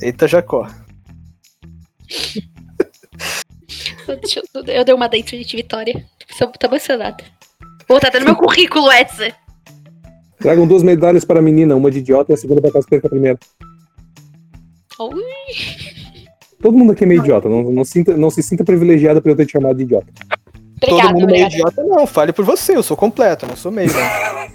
Eita, 0.00 0.28
Jacó. 0.28 0.68
Eu, 4.08 4.64
eu 4.66 4.84
dei 4.84 4.94
uma 4.94 5.08
dentro 5.08 5.36
de 5.36 5.56
Vitória. 5.56 6.06
Tô, 6.38 6.46
tô 6.46 6.66
emocionada. 6.66 7.22
Pô, 7.86 7.98
tá 8.00 8.10
tendo 8.10 8.24
meu 8.24 8.36
currículo 8.36 8.90
essa. 8.90 9.34
Tragam 10.38 10.66
duas 10.66 10.82
medalhas 10.82 11.24
para 11.24 11.40
a 11.40 11.42
menina, 11.42 11.74
uma 11.74 11.90
de 11.90 11.98
idiota 11.98 12.32
e 12.32 12.34
a 12.34 12.36
segunda 12.36 12.60
para 12.60 12.70
caso 12.70 12.86
perca 12.86 13.06
a 13.06 13.10
primeira. 13.10 13.38
Ui. 15.00 15.97
Todo 16.60 16.76
mundo 16.76 16.92
aqui 16.92 17.04
é 17.04 17.06
meio 17.06 17.20
idiota, 17.20 17.48
não, 17.48 17.62
não, 17.62 17.84
sinta, 17.84 18.16
não 18.16 18.30
se 18.30 18.42
sinta 18.42 18.64
privilegiada 18.64 19.20
por 19.20 19.30
eu 19.30 19.36
ter 19.36 19.46
te 19.46 19.52
chamado 19.52 19.76
de 19.76 19.84
idiota. 19.84 20.06
Obrigada, 20.76 21.08
todo 21.08 21.20
mundo 21.20 21.26
meio 21.30 21.46
obrigada. 21.46 21.72
idiota, 21.72 21.84
não. 21.84 22.06
Fale 22.06 22.32
por 22.32 22.44
você, 22.44 22.76
eu 22.76 22.82
sou 22.82 22.96
completo, 22.96 23.46
não 23.46 23.56
sou 23.56 23.70
meio. 23.70 23.92
né? 23.92 24.48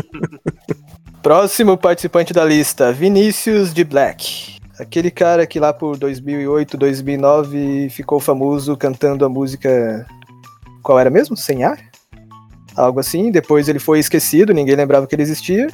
Próximo 1.22 1.76
participante 1.76 2.32
da 2.32 2.44
lista, 2.44 2.92
Vinícius 2.92 3.74
de 3.74 3.84
Black. 3.84 4.58
Aquele 4.78 5.10
cara 5.10 5.46
que 5.46 5.60
lá 5.60 5.72
por 5.72 5.98
2008, 5.98 6.78
2009 6.78 7.90
ficou 7.90 8.18
famoso 8.18 8.76
cantando 8.76 9.24
a 9.24 9.28
música. 9.28 10.06
Qual 10.82 10.98
era 10.98 11.10
mesmo? 11.10 11.36
Sem 11.36 11.62
ar? 11.64 11.78
Algo 12.74 12.98
assim. 12.98 13.30
Depois 13.30 13.68
ele 13.68 13.78
foi 13.78 13.98
esquecido, 13.98 14.54
ninguém 14.54 14.76
lembrava 14.76 15.06
que 15.06 15.14
ele 15.14 15.22
existia. 15.22 15.66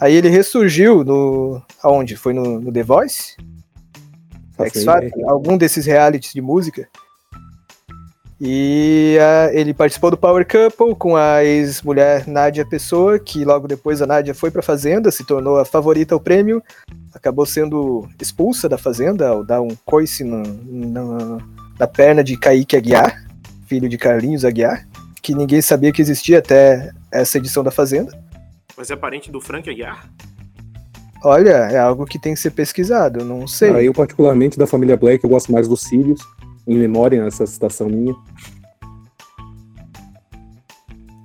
Aí 0.00 0.14
ele 0.14 0.30
ressurgiu 0.30 1.04
no. 1.04 1.60
Aonde? 1.82 2.16
Foi 2.16 2.32
no, 2.32 2.58
no 2.58 2.72
The 2.72 2.82
Voice? 2.82 3.36
X 4.64 4.84
Factor? 4.84 5.30
Algum 5.30 5.56
desses 5.58 5.84
realities 5.86 6.32
de 6.32 6.40
música. 6.40 6.88
E 8.38 9.16
ah, 9.18 9.50
ele 9.52 9.72
participou 9.72 10.10
do 10.10 10.16
Power 10.16 10.46
Couple 10.46 10.94
com 10.94 11.16
a 11.16 11.42
ex-mulher 11.42 12.26
Nádia 12.28 12.66
Pessoa, 12.66 13.18
que 13.18 13.44
logo 13.46 13.66
depois 13.66 14.02
a 14.02 14.06
Nádia 14.06 14.34
foi 14.34 14.50
pra 14.50 14.60
Fazenda, 14.62 15.10
se 15.10 15.24
tornou 15.24 15.58
a 15.58 15.64
favorita 15.64 16.14
ao 16.14 16.20
prêmio, 16.20 16.62
acabou 17.14 17.46
sendo 17.46 18.06
expulsa 18.20 18.68
da 18.68 18.76
Fazenda 18.76 19.28
ao 19.28 19.42
dar 19.42 19.62
um 19.62 19.74
coice 19.86 20.22
no- 20.22 20.42
no- 20.42 21.38
na 21.78 21.86
perna 21.86 22.22
de 22.22 22.36
Kaique 22.36 22.76
Aguiar, 22.76 23.24
filho 23.66 23.88
de 23.88 23.96
Carlinhos 23.96 24.44
Aguiar, 24.44 24.86
que 25.22 25.34
ninguém 25.34 25.62
sabia 25.62 25.90
que 25.90 26.02
existia 26.02 26.38
até 26.38 26.90
essa 27.10 27.38
edição 27.38 27.64
da 27.64 27.70
Fazenda. 27.70 28.12
Mas 28.76 28.90
é 28.90 28.96
parente 28.96 29.30
do 29.30 29.40
Frank 29.40 29.68
Aguiar? 29.70 30.06
Olha, 31.26 31.50
é 31.50 31.76
algo 31.76 32.06
que 32.06 32.20
tem 32.20 32.34
que 32.34 32.40
ser 32.40 32.52
pesquisado, 32.52 33.24
não 33.24 33.48
sei. 33.48 33.70
Ah, 33.70 33.82
eu, 33.82 33.92
particularmente, 33.92 34.56
da 34.56 34.64
família 34.64 34.96
Black, 34.96 35.24
eu 35.24 35.30
gosto 35.30 35.50
mais 35.50 35.66
dos 35.66 35.80
Sirius, 35.80 36.20
em 36.64 36.78
memória 36.78 37.20
nessa 37.24 37.44
citação 37.44 37.88
minha. 37.88 38.14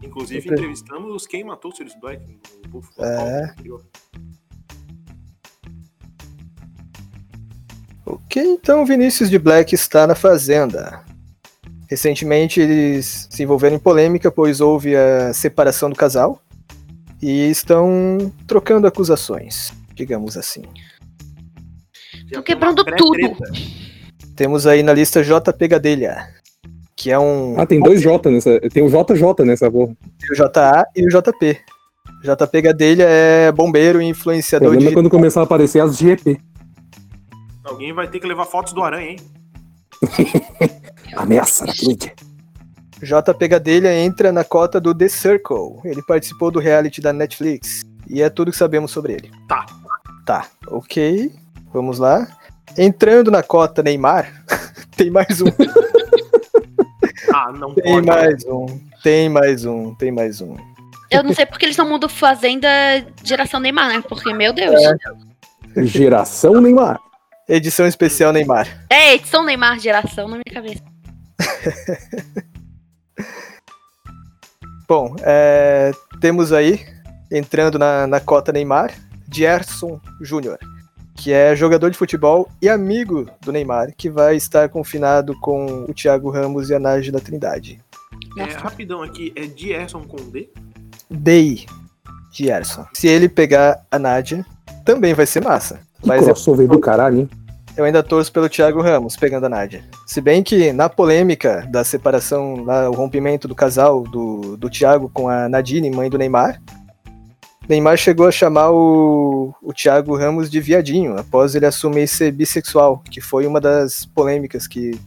Inclusive, 0.03 0.41
Sempre. 0.41 0.55
entrevistamos 0.57 1.27
quem 1.27 1.43
matou 1.43 1.71
o 1.71 1.75
Sirius 1.75 1.93
Black 2.01 2.39
no 2.63 2.69
Buffalo 2.71 3.07
É. 3.07 3.51
anterior. 3.51 3.85
Ok, 8.03 8.43
então 8.43 8.83
Vinícius 8.87 9.29
de 9.29 9.37
Black 9.37 9.75
está 9.75 10.07
na 10.07 10.15
Fazenda. 10.15 11.05
Recentemente 11.87 12.59
eles 12.59 13.27
se 13.29 13.43
envolveram 13.43 13.75
em 13.75 13.79
polêmica, 13.79 14.31
pois 14.31 14.61
houve 14.61 14.95
a 14.95 15.31
separação 15.31 15.91
do 15.91 15.95
casal 15.95 16.41
e 17.21 17.49
estão 17.51 18.33
trocando 18.47 18.87
acusações, 18.87 19.71
digamos 19.93 20.37
assim. 20.37 20.63
Tô 22.31 22.35
tem 22.35 22.43
quebrando 22.43 22.83
pré-treta. 22.83 23.43
Temos 24.35 24.65
aí 24.65 24.81
na 24.83 24.93
lista 24.93 25.23
J. 25.23 25.67
Gadelha, 25.67 26.27
que 26.95 27.11
é 27.11 27.19
um 27.19 27.59
Ah, 27.59 27.65
tem 27.65 27.79
dois 27.79 28.01
J 28.01 28.29
nessa. 28.31 28.59
Tem 28.69 28.83
o 28.83 28.89
JJ 28.89 29.45
nessa 29.45 29.69
porra. 29.69 29.93
o 30.31 30.35
JA 30.35 30.85
e 30.95 31.05
o 31.05 31.09
JP. 31.09 31.59
JP 32.23 32.61
Gadelha 32.61 33.03
é 33.03 33.51
bombeiro 33.51 34.01
e 34.01 34.05
O 34.05 34.07
influenciador 34.07 34.69
problema 34.69 34.87
é 34.87 34.89
de 34.89 34.95
quando 34.95 35.09
começar 35.09 35.41
a 35.41 35.43
aparecer 35.43 35.81
as 35.81 35.97
GP. 35.97 36.39
Alguém 37.63 37.93
vai 37.93 38.07
ter 38.07 38.19
que 38.19 38.27
levar 38.27 38.45
fotos 38.45 38.73
do 38.73 38.83
Aranha, 38.83 39.11
hein? 39.11 39.17
Ameaça 41.15 41.65
na 41.65 41.73
mídia. 41.81 42.13
JP 43.01 43.47
Gadelha 43.47 43.93
entra 43.95 44.31
na 44.31 44.43
cota 44.43 44.79
do 44.79 44.93
The 44.93 45.07
Circle. 45.09 45.79
Ele 45.83 46.01
participou 46.03 46.51
do 46.51 46.59
reality 46.59 47.01
da 47.01 47.11
Netflix. 47.11 47.83
E 48.07 48.21
é 48.21 48.29
tudo 48.29 48.51
que 48.51 48.57
sabemos 48.57 48.91
sobre 48.91 49.13
ele. 49.13 49.31
Tá. 49.47 49.65
Tá, 50.25 50.47
ok. 50.67 51.31
Vamos 51.73 51.99
lá. 51.99 52.27
Entrando 52.77 53.31
na 53.31 53.43
cota 53.43 53.81
Neymar. 53.83 54.43
tem 54.95 55.09
mais 55.09 55.41
um. 55.41 55.47
Ah, 57.33 57.51
não 57.53 57.73
Tem 57.73 57.83
pode. 57.83 58.05
mais 58.07 58.45
um. 58.45 58.65
Tem 59.01 59.29
mais 59.29 59.65
um. 59.65 59.95
Tem 59.95 60.11
mais 60.11 60.41
um. 60.41 60.57
Eu 61.09 61.23
não 61.23 61.33
sei 61.33 61.45
porque 61.45 61.65
eles 61.65 61.77
não 61.77 61.87
mudam 61.87 62.09
Fazenda 62.09 62.67
geração 63.23 63.59
Neymar, 63.59 63.89
né? 63.89 64.03
Porque, 64.07 64.33
meu 64.33 64.51
Deus. 64.51 64.81
Geração 65.77 66.59
Neymar. 66.59 66.99
Edição 67.47 67.87
especial 67.87 68.33
Neymar. 68.33 68.67
É, 68.89 69.13
edição 69.13 69.45
Neymar 69.45 69.79
geração 69.79 70.27
na 70.27 70.37
minha 70.37 70.53
cabeça. 70.53 70.81
Bom, 74.87 75.15
é, 75.21 75.91
temos 76.19 76.51
aí, 76.51 76.85
entrando 77.31 77.79
na, 77.79 78.07
na 78.07 78.19
cota 78.19 78.51
Neymar, 78.51 78.93
Gerson 79.31 79.99
Júnior, 80.19 80.57
que 81.15 81.31
é 81.31 81.55
jogador 81.55 81.89
de 81.89 81.97
futebol 81.97 82.49
e 82.61 82.67
amigo 82.67 83.29
do 83.41 83.51
Neymar, 83.51 83.93
que 83.95 84.09
vai 84.09 84.35
estar 84.35 84.69
confinado 84.69 85.33
com 85.39 85.85
o 85.87 85.93
Thiago 85.93 86.29
Ramos 86.29 86.69
e 86.69 86.75
a 86.75 86.79
Nájila 86.79 87.19
Trindade. 87.19 87.79
É, 88.37 88.43
rapidão 88.43 89.01
aqui, 89.01 89.31
é 89.35 89.45
Dierson 89.45 90.03
com 90.03 90.17
D? 90.29 90.49
Day 91.09 91.65
Gerson. 92.31 92.85
Se 92.93 93.07
ele 93.07 93.27
pegar 93.27 93.85
a 93.91 93.99
Nádia, 93.99 94.45
também 94.85 95.13
vai 95.13 95.25
ser 95.25 95.43
massa. 95.43 95.79
Que 96.01 96.07
Mas 96.07 96.21
eu, 96.21 96.27
crossover 96.27 96.67
do 96.67 96.79
caralho, 96.79 97.19
hein? 97.19 97.29
eu 97.75 97.85
ainda 97.85 98.03
torço 98.03 98.31
pelo 98.31 98.49
Thiago 98.49 98.81
Ramos 98.81 99.15
pegando 99.15 99.45
a 99.45 99.49
Nádia. 99.49 99.83
Se 100.05 100.21
bem 100.21 100.43
que 100.43 100.71
na 100.73 100.89
polêmica 100.89 101.67
da 101.69 101.83
separação, 101.83 102.63
lá, 102.63 102.89
o 102.89 102.93
rompimento 102.93 103.47
do 103.47 103.55
casal 103.55 104.03
do, 104.03 104.57
do 104.57 104.69
Thiago 104.69 105.09
com 105.13 105.29
a 105.29 105.47
Nadine, 105.47 105.89
mãe 105.91 106.09
do 106.09 106.17
Neymar, 106.17 106.61
Neymar 107.71 107.95
chegou 107.95 108.27
a 108.27 108.31
chamar 108.31 108.69
o, 108.71 109.55
o 109.61 109.71
Thiago 109.71 110.17
Ramos 110.17 110.51
de 110.51 110.59
viadinho, 110.59 111.17
após 111.17 111.55
ele 111.55 111.65
assumir 111.65 112.05
ser 112.05 112.31
bissexual, 112.33 113.01
que 113.09 113.21
foi 113.21 113.47
uma 113.47 113.61
das 113.61 114.05
polêmicas 114.05 114.67
que, 114.67 114.99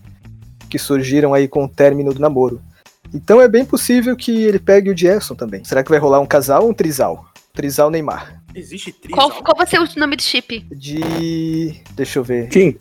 que 0.70 0.78
surgiram 0.78 1.34
aí 1.34 1.46
com 1.46 1.64
o 1.64 1.68
término 1.68 2.14
do 2.14 2.20
namoro. 2.20 2.62
Então 3.12 3.38
é 3.38 3.46
bem 3.46 3.66
possível 3.66 4.16
que 4.16 4.44
ele 4.44 4.58
pegue 4.58 4.90
o 4.90 4.96
Gerson 4.96 5.34
também. 5.34 5.62
Será 5.62 5.84
que 5.84 5.90
vai 5.90 5.98
rolar 5.98 6.20
um 6.20 6.26
casal 6.26 6.62
ou 6.64 6.70
um 6.70 6.74
trisal? 6.74 7.26
Trisal 7.52 7.90
Neymar. 7.90 8.42
Existe 8.54 8.90
tris? 8.92 9.14
Qual, 9.14 9.30
qual 9.30 9.56
vai 9.56 9.66
ser 9.66 9.78
o 9.78 9.86
nome 10.00 10.16
do 10.16 10.22
chip? 10.22 10.66
De. 10.74 11.82
Deixa 11.92 12.18
eu 12.18 12.24
ver. 12.24 12.48
Tim, 12.48 12.76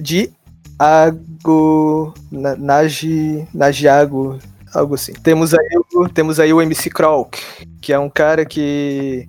De 0.00 0.30
Ago. 0.78 2.14
Na, 2.30 2.54
Nagi. 2.54 3.48
Nagiago. 3.52 4.38
Algo 4.74 4.94
assim. 4.94 5.12
Temos 5.12 5.54
aí, 5.54 5.68
o, 5.94 6.08
temos 6.08 6.38
aí 6.38 6.52
o 6.52 6.60
MC 6.60 6.90
Krolk, 6.90 7.38
que 7.80 7.92
é 7.92 7.98
um 7.98 8.10
cara 8.10 8.44
que, 8.44 9.28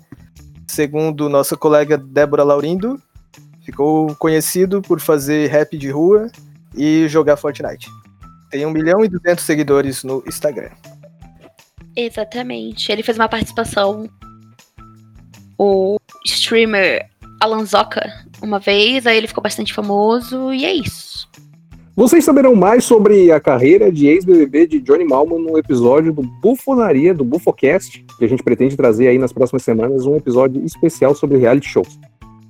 segundo 0.67 1.29
nossa 1.29 1.55
colega 1.55 1.97
Débora 1.97 2.43
Laurindo, 2.43 3.01
ficou 3.63 4.15
conhecido 4.15 4.81
por 4.81 4.99
fazer 4.99 5.49
rap 5.49 5.77
de 5.77 5.89
rua 5.89 6.29
e 6.75 7.07
jogar 7.07 7.37
Fortnite. 7.37 7.87
Tem 8.49 8.65
1 8.65 8.71
milhão 8.71 9.05
e 9.05 9.07
200 9.07 9.43
seguidores 9.43 10.03
no 10.03 10.23
Instagram. 10.27 10.71
Exatamente. 11.95 12.91
Ele 12.91 13.03
fez 13.03 13.17
uma 13.17 13.29
participação. 13.29 14.09
O 15.57 15.97
streamer 16.25 17.09
Alan 17.39 17.65
Zoka 17.65 18.09
uma 18.41 18.59
vez, 18.59 19.05
aí 19.05 19.17
ele 19.17 19.27
ficou 19.27 19.43
bastante 19.43 19.73
famoso 19.73 20.53
e 20.53 20.65
é 20.65 20.73
isso. 20.73 21.27
Vocês 21.95 22.23
saberão 22.23 22.55
mais 22.55 22.83
sobre 22.85 23.31
a 23.31 23.39
carreira 23.39 23.91
de 23.91 24.07
ex-BBB 24.07 24.67
de 24.67 24.79
Johnny 24.79 25.03
Malman 25.03 25.39
no 25.39 25.57
episódio 25.57 26.13
do 26.13 26.21
Bufonaria, 26.21 27.13
do 27.13 27.23
Bufocast, 27.23 28.05
que 28.17 28.25
a 28.25 28.27
gente 28.27 28.43
pretende 28.43 28.77
trazer 28.77 29.07
aí 29.07 29.17
nas 29.17 29.33
próximas 29.33 29.63
semanas 29.63 30.05
um 30.05 30.15
episódio 30.15 30.63
especial 30.63 31.13
sobre 31.13 31.37
reality 31.37 31.67
shows. 31.67 31.99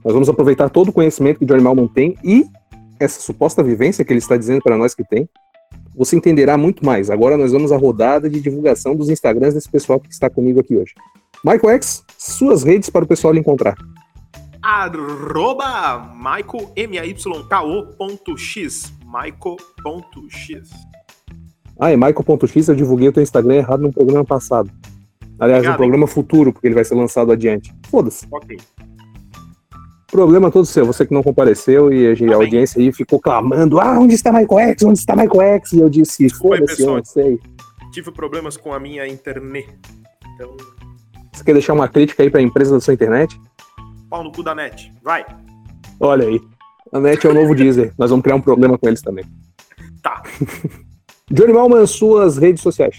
Nós 0.03 0.13
vamos 0.13 0.29
aproveitar 0.29 0.69
todo 0.69 0.89
o 0.89 0.93
conhecimento 0.93 1.39
que 1.39 1.45
Johnny 1.45 1.63
Malman 1.63 1.87
tem 1.87 2.15
e 2.23 2.45
essa 2.99 3.19
suposta 3.21 3.63
vivência 3.63 4.05
que 4.05 4.13
ele 4.13 4.19
está 4.19 4.37
dizendo 4.37 4.61
para 4.61 4.77
nós 4.77 4.93
que 4.93 5.03
tem. 5.03 5.27
Você 5.95 6.15
entenderá 6.15 6.57
muito 6.57 6.85
mais. 6.85 7.09
Agora 7.09 7.35
nós 7.35 7.51
vamos 7.51 7.71
à 7.71 7.77
rodada 7.77 8.29
de 8.29 8.39
divulgação 8.39 8.95
dos 8.95 9.09
Instagrams 9.09 9.55
desse 9.55 9.69
pessoal 9.69 9.99
que 9.99 10.11
está 10.11 10.29
comigo 10.29 10.59
aqui 10.59 10.75
hoje. 10.75 10.93
Michael 11.43 11.75
X, 11.75 12.03
suas 12.17 12.63
redes 12.63 12.89
para 12.89 13.05
o 13.05 13.07
pessoal 13.07 13.33
lhe 13.33 13.39
encontrar. 13.39 13.75
Arroba 14.61 16.13
Michael, 16.15 16.71
M-A-Y-K-O.x. 16.75 17.79
Michael.x. 19.11 20.69
Ah, 21.79 21.91
é 21.91 21.95
Michael.x, 21.95 22.67
eu 22.67 22.75
divulguei 22.75 23.07
o 23.07 23.13
teu 23.13 23.23
Instagram 23.23 23.55
errado 23.55 23.81
no 23.81 23.93
programa 23.93 24.25
passado. 24.25 24.69
Aliás, 25.39 25.63
no 25.63 25.69
Obrigado, 25.69 25.77
programa 25.77 26.07
futuro, 26.07 26.51
porque 26.51 26.67
ele 26.67 26.75
vai 26.75 26.83
ser 26.83 26.95
lançado 26.95 27.31
adiante. 27.31 27.73
Foda-se. 27.89 28.27
Ok. 28.29 28.57
Problema 30.11 30.51
todo 30.51 30.65
seu, 30.65 30.85
você 30.85 31.05
que 31.05 31.13
não 31.13 31.23
compareceu 31.23 31.93
e 31.93 32.07
a, 32.07 32.33
a 32.33 32.35
audiência 32.35 32.81
aí 32.81 32.91
ficou 32.91 33.19
clamando: 33.19 33.79
ah, 33.79 33.97
onde 33.99 34.15
está 34.15 34.31
Michael 34.31 34.71
X? 34.71 34.83
Onde 34.83 34.99
está 34.99 35.15
Michael 35.15 35.41
X? 35.55 35.73
E 35.73 35.79
eu 35.79 35.89
disse: 35.89 36.29
foda-se, 36.29 36.81
eu 36.81 36.95
não 36.95 37.05
sei. 37.05 37.39
Tive 37.91 38.11
problemas 38.11 38.57
com 38.57 38.73
a 38.73 38.79
minha 38.79 39.07
internet. 39.07 39.69
Então, 40.35 40.55
Você 41.31 41.43
quer 41.43 41.53
deixar 41.53 41.73
uma 41.73 41.87
crítica 41.87 42.23
aí 42.23 42.29
pra 42.29 42.41
empresa 42.41 42.73
da 42.73 42.81
sua 42.81 42.93
internet? 42.93 43.39
pau 44.09 44.23
no 44.23 44.31
cu 44.31 44.43
da 44.43 44.55
net. 44.55 44.91
Vai. 45.03 45.25
Olha 45.99 46.27
aí. 46.27 46.41
A 46.91 46.99
net 46.99 47.25
é 47.25 47.29
o 47.29 47.33
novo 47.33 47.53
Deezer. 47.53 47.93
Nós 47.97 48.09
vamos 48.09 48.23
criar 48.23 48.35
um 48.35 48.41
problema 48.41 48.77
com 48.77 48.87
eles 48.87 49.01
também. 49.01 49.25
Tá. 50.01 50.23
Johnny 51.31 51.53
Malman, 51.53 51.85
suas 51.85 52.37
redes 52.37 52.61
sociais. 52.63 52.97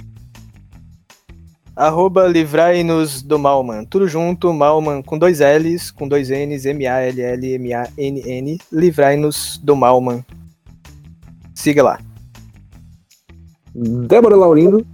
Arroba 1.74 2.26
livrai-nos 2.26 3.22
do 3.22 3.38
Malman. 3.38 3.84
Tudo 3.84 4.06
junto, 4.06 4.52
Malman 4.52 5.02
com 5.02 5.18
dois 5.18 5.40
L's, 5.40 5.90
com 5.90 6.06
dois 6.06 6.28
N's, 6.28 6.66
M-A-L-L-M-A-N-N. 6.66 8.58
Livrai-nos 8.70 9.58
do 9.62 9.74
Malman. 9.74 10.24
Siga 11.54 11.82
lá. 11.82 11.98
Débora 13.74 14.36
Laurindo. 14.36 14.86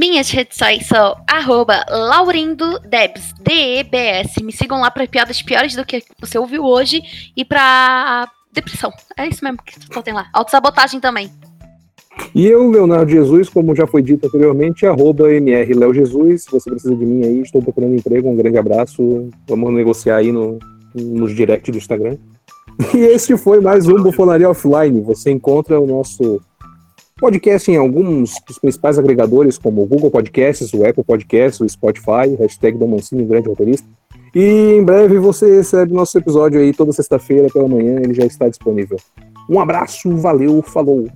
Minhas 0.00 0.30
redes 0.30 0.56
sociais 0.56 0.86
são 0.86 1.14
arroba 1.30 1.84
laurindodebs, 1.90 3.34
D-E-B-S. 3.42 4.42
Me 4.42 4.50
sigam 4.50 4.80
lá 4.80 4.90
para 4.90 5.06
piadas 5.06 5.42
piores 5.42 5.76
do 5.76 5.84
que 5.84 6.02
você 6.18 6.38
ouviu 6.38 6.64
hoje 6.64 7.02
e 7.36 7.44
pra 7.44 8.26
depressão. 8.50 8.90
É 9.14 9.28
isso 9.28 9.44
mesmo 9.44 9.58
que 9.62 9.74
só 9.92 10.00
tem 10.00 10.14
lá. 10.14 10.30
Autossabotagem 10.32 11.00
também. 11.00 11.30
E 12.34 12.46
eu, 12.46 12.70
Leonardo 12.70 13.10
Jesus, 13.10 13.50
como 13.50 13.76
já 13.76 13.86
foi 13.86 14.00
dito 14.00 14.26
anteriormente, 14.26 14.86
arroba 14.86 15.30
MR 15.34 15.74
Leo 15.74 15.92
Jesus. 15.92 16.44
Se 16.44 16.50
você 16.50 16.70
precisa 16.70 16.96
de 16.96 17.04
mim 17.04 17.22
aí, 17.22 17.42
estou 17.42 17.60
procurando 17.60 17.94
emprego. 17.94 18.30
Um 18.30 18.36
grande 18.36 18.56
abraço. 18.56 19.28
Vamos 19.46 19.70
negociar 19.74 20.16
aí 20.16 20.32
no, 20.32 20.58
nos 20.94 21.36
direct 21.36 21.70
do 21.70 21.76
Instagram. 21.76 22.16
E 22.94 22.98
este 23.00 23.36
foi 23.36 23.60
mais 23.60 23.86
um 23.86 24.02
Bufonaria 24.02 24.48
Offline. 24.48 25.02
Você 25.02 25.30
encontra 25.30 25.78
o 25.78 25.86
nosso 25.86 26.40
podcast 27.20 27.70
em 27.70 27.76
alguns 27.76 28.34
dos 28.46 28.58
principais 28.58 28.98
agregadores, 28.98 29.58
como 29.58 29.82
o 29.82 29.86
Google 29.86 30.10
Podcasts, 30.10 30.72
o 30.72 30.86
Apple 30.86 31.04
Podcasts, 31.04 31.60
o 31.60 31.68
Spotify, 31.68 32.34
hashtag 32.38 32.78
Domancini, 32.78 33.26
grande 33.26 33.48
roteirista. 33.48 33.86
E 34.34 34.72
em 34.76 34.82
breve 34.82 35.18
você 35.18 35.56
recebe 35.56 35.92
nosso 35.92 36.16
episódio 36.16 36.58
aí 36.60 36.72
toda 36.72 36.92
sexta-feira 36.92 37.48
pela 37.52 37.68
manhã, 37.68 38.00
ele 38.00 38.14
já 38.14 38.24
está 38.24 38.48
disponível. 38.48 38.96
Um 39.48 39.60
abraço, 39.60 40.16
valeu, 40.16 40.62
falou! 40.62 41.08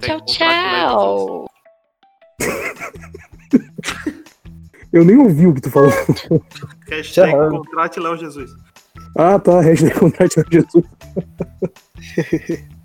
Tchau, 0.00 0.20
tchau! 0.24 1.46
Eu 4.90 5.04
nem 5.04 5.18
ouvi 5.18 5.46
o 5.46 5.54
que 5.54 5.60
tu 5.60 5.70
falou. 5.70 5.92
Hashtag 6.90 7.30
Tchau. 7.30 7.50
contrate 7.50 8.00
Léo 8.00 8.16
Jesus. 8.16 8.50
Ah, 9.16 9.38
tá, 9.38 9.60
hashtag 9.60 9.94
contrate 9.98 10.42
Jesus. 10.50 10.84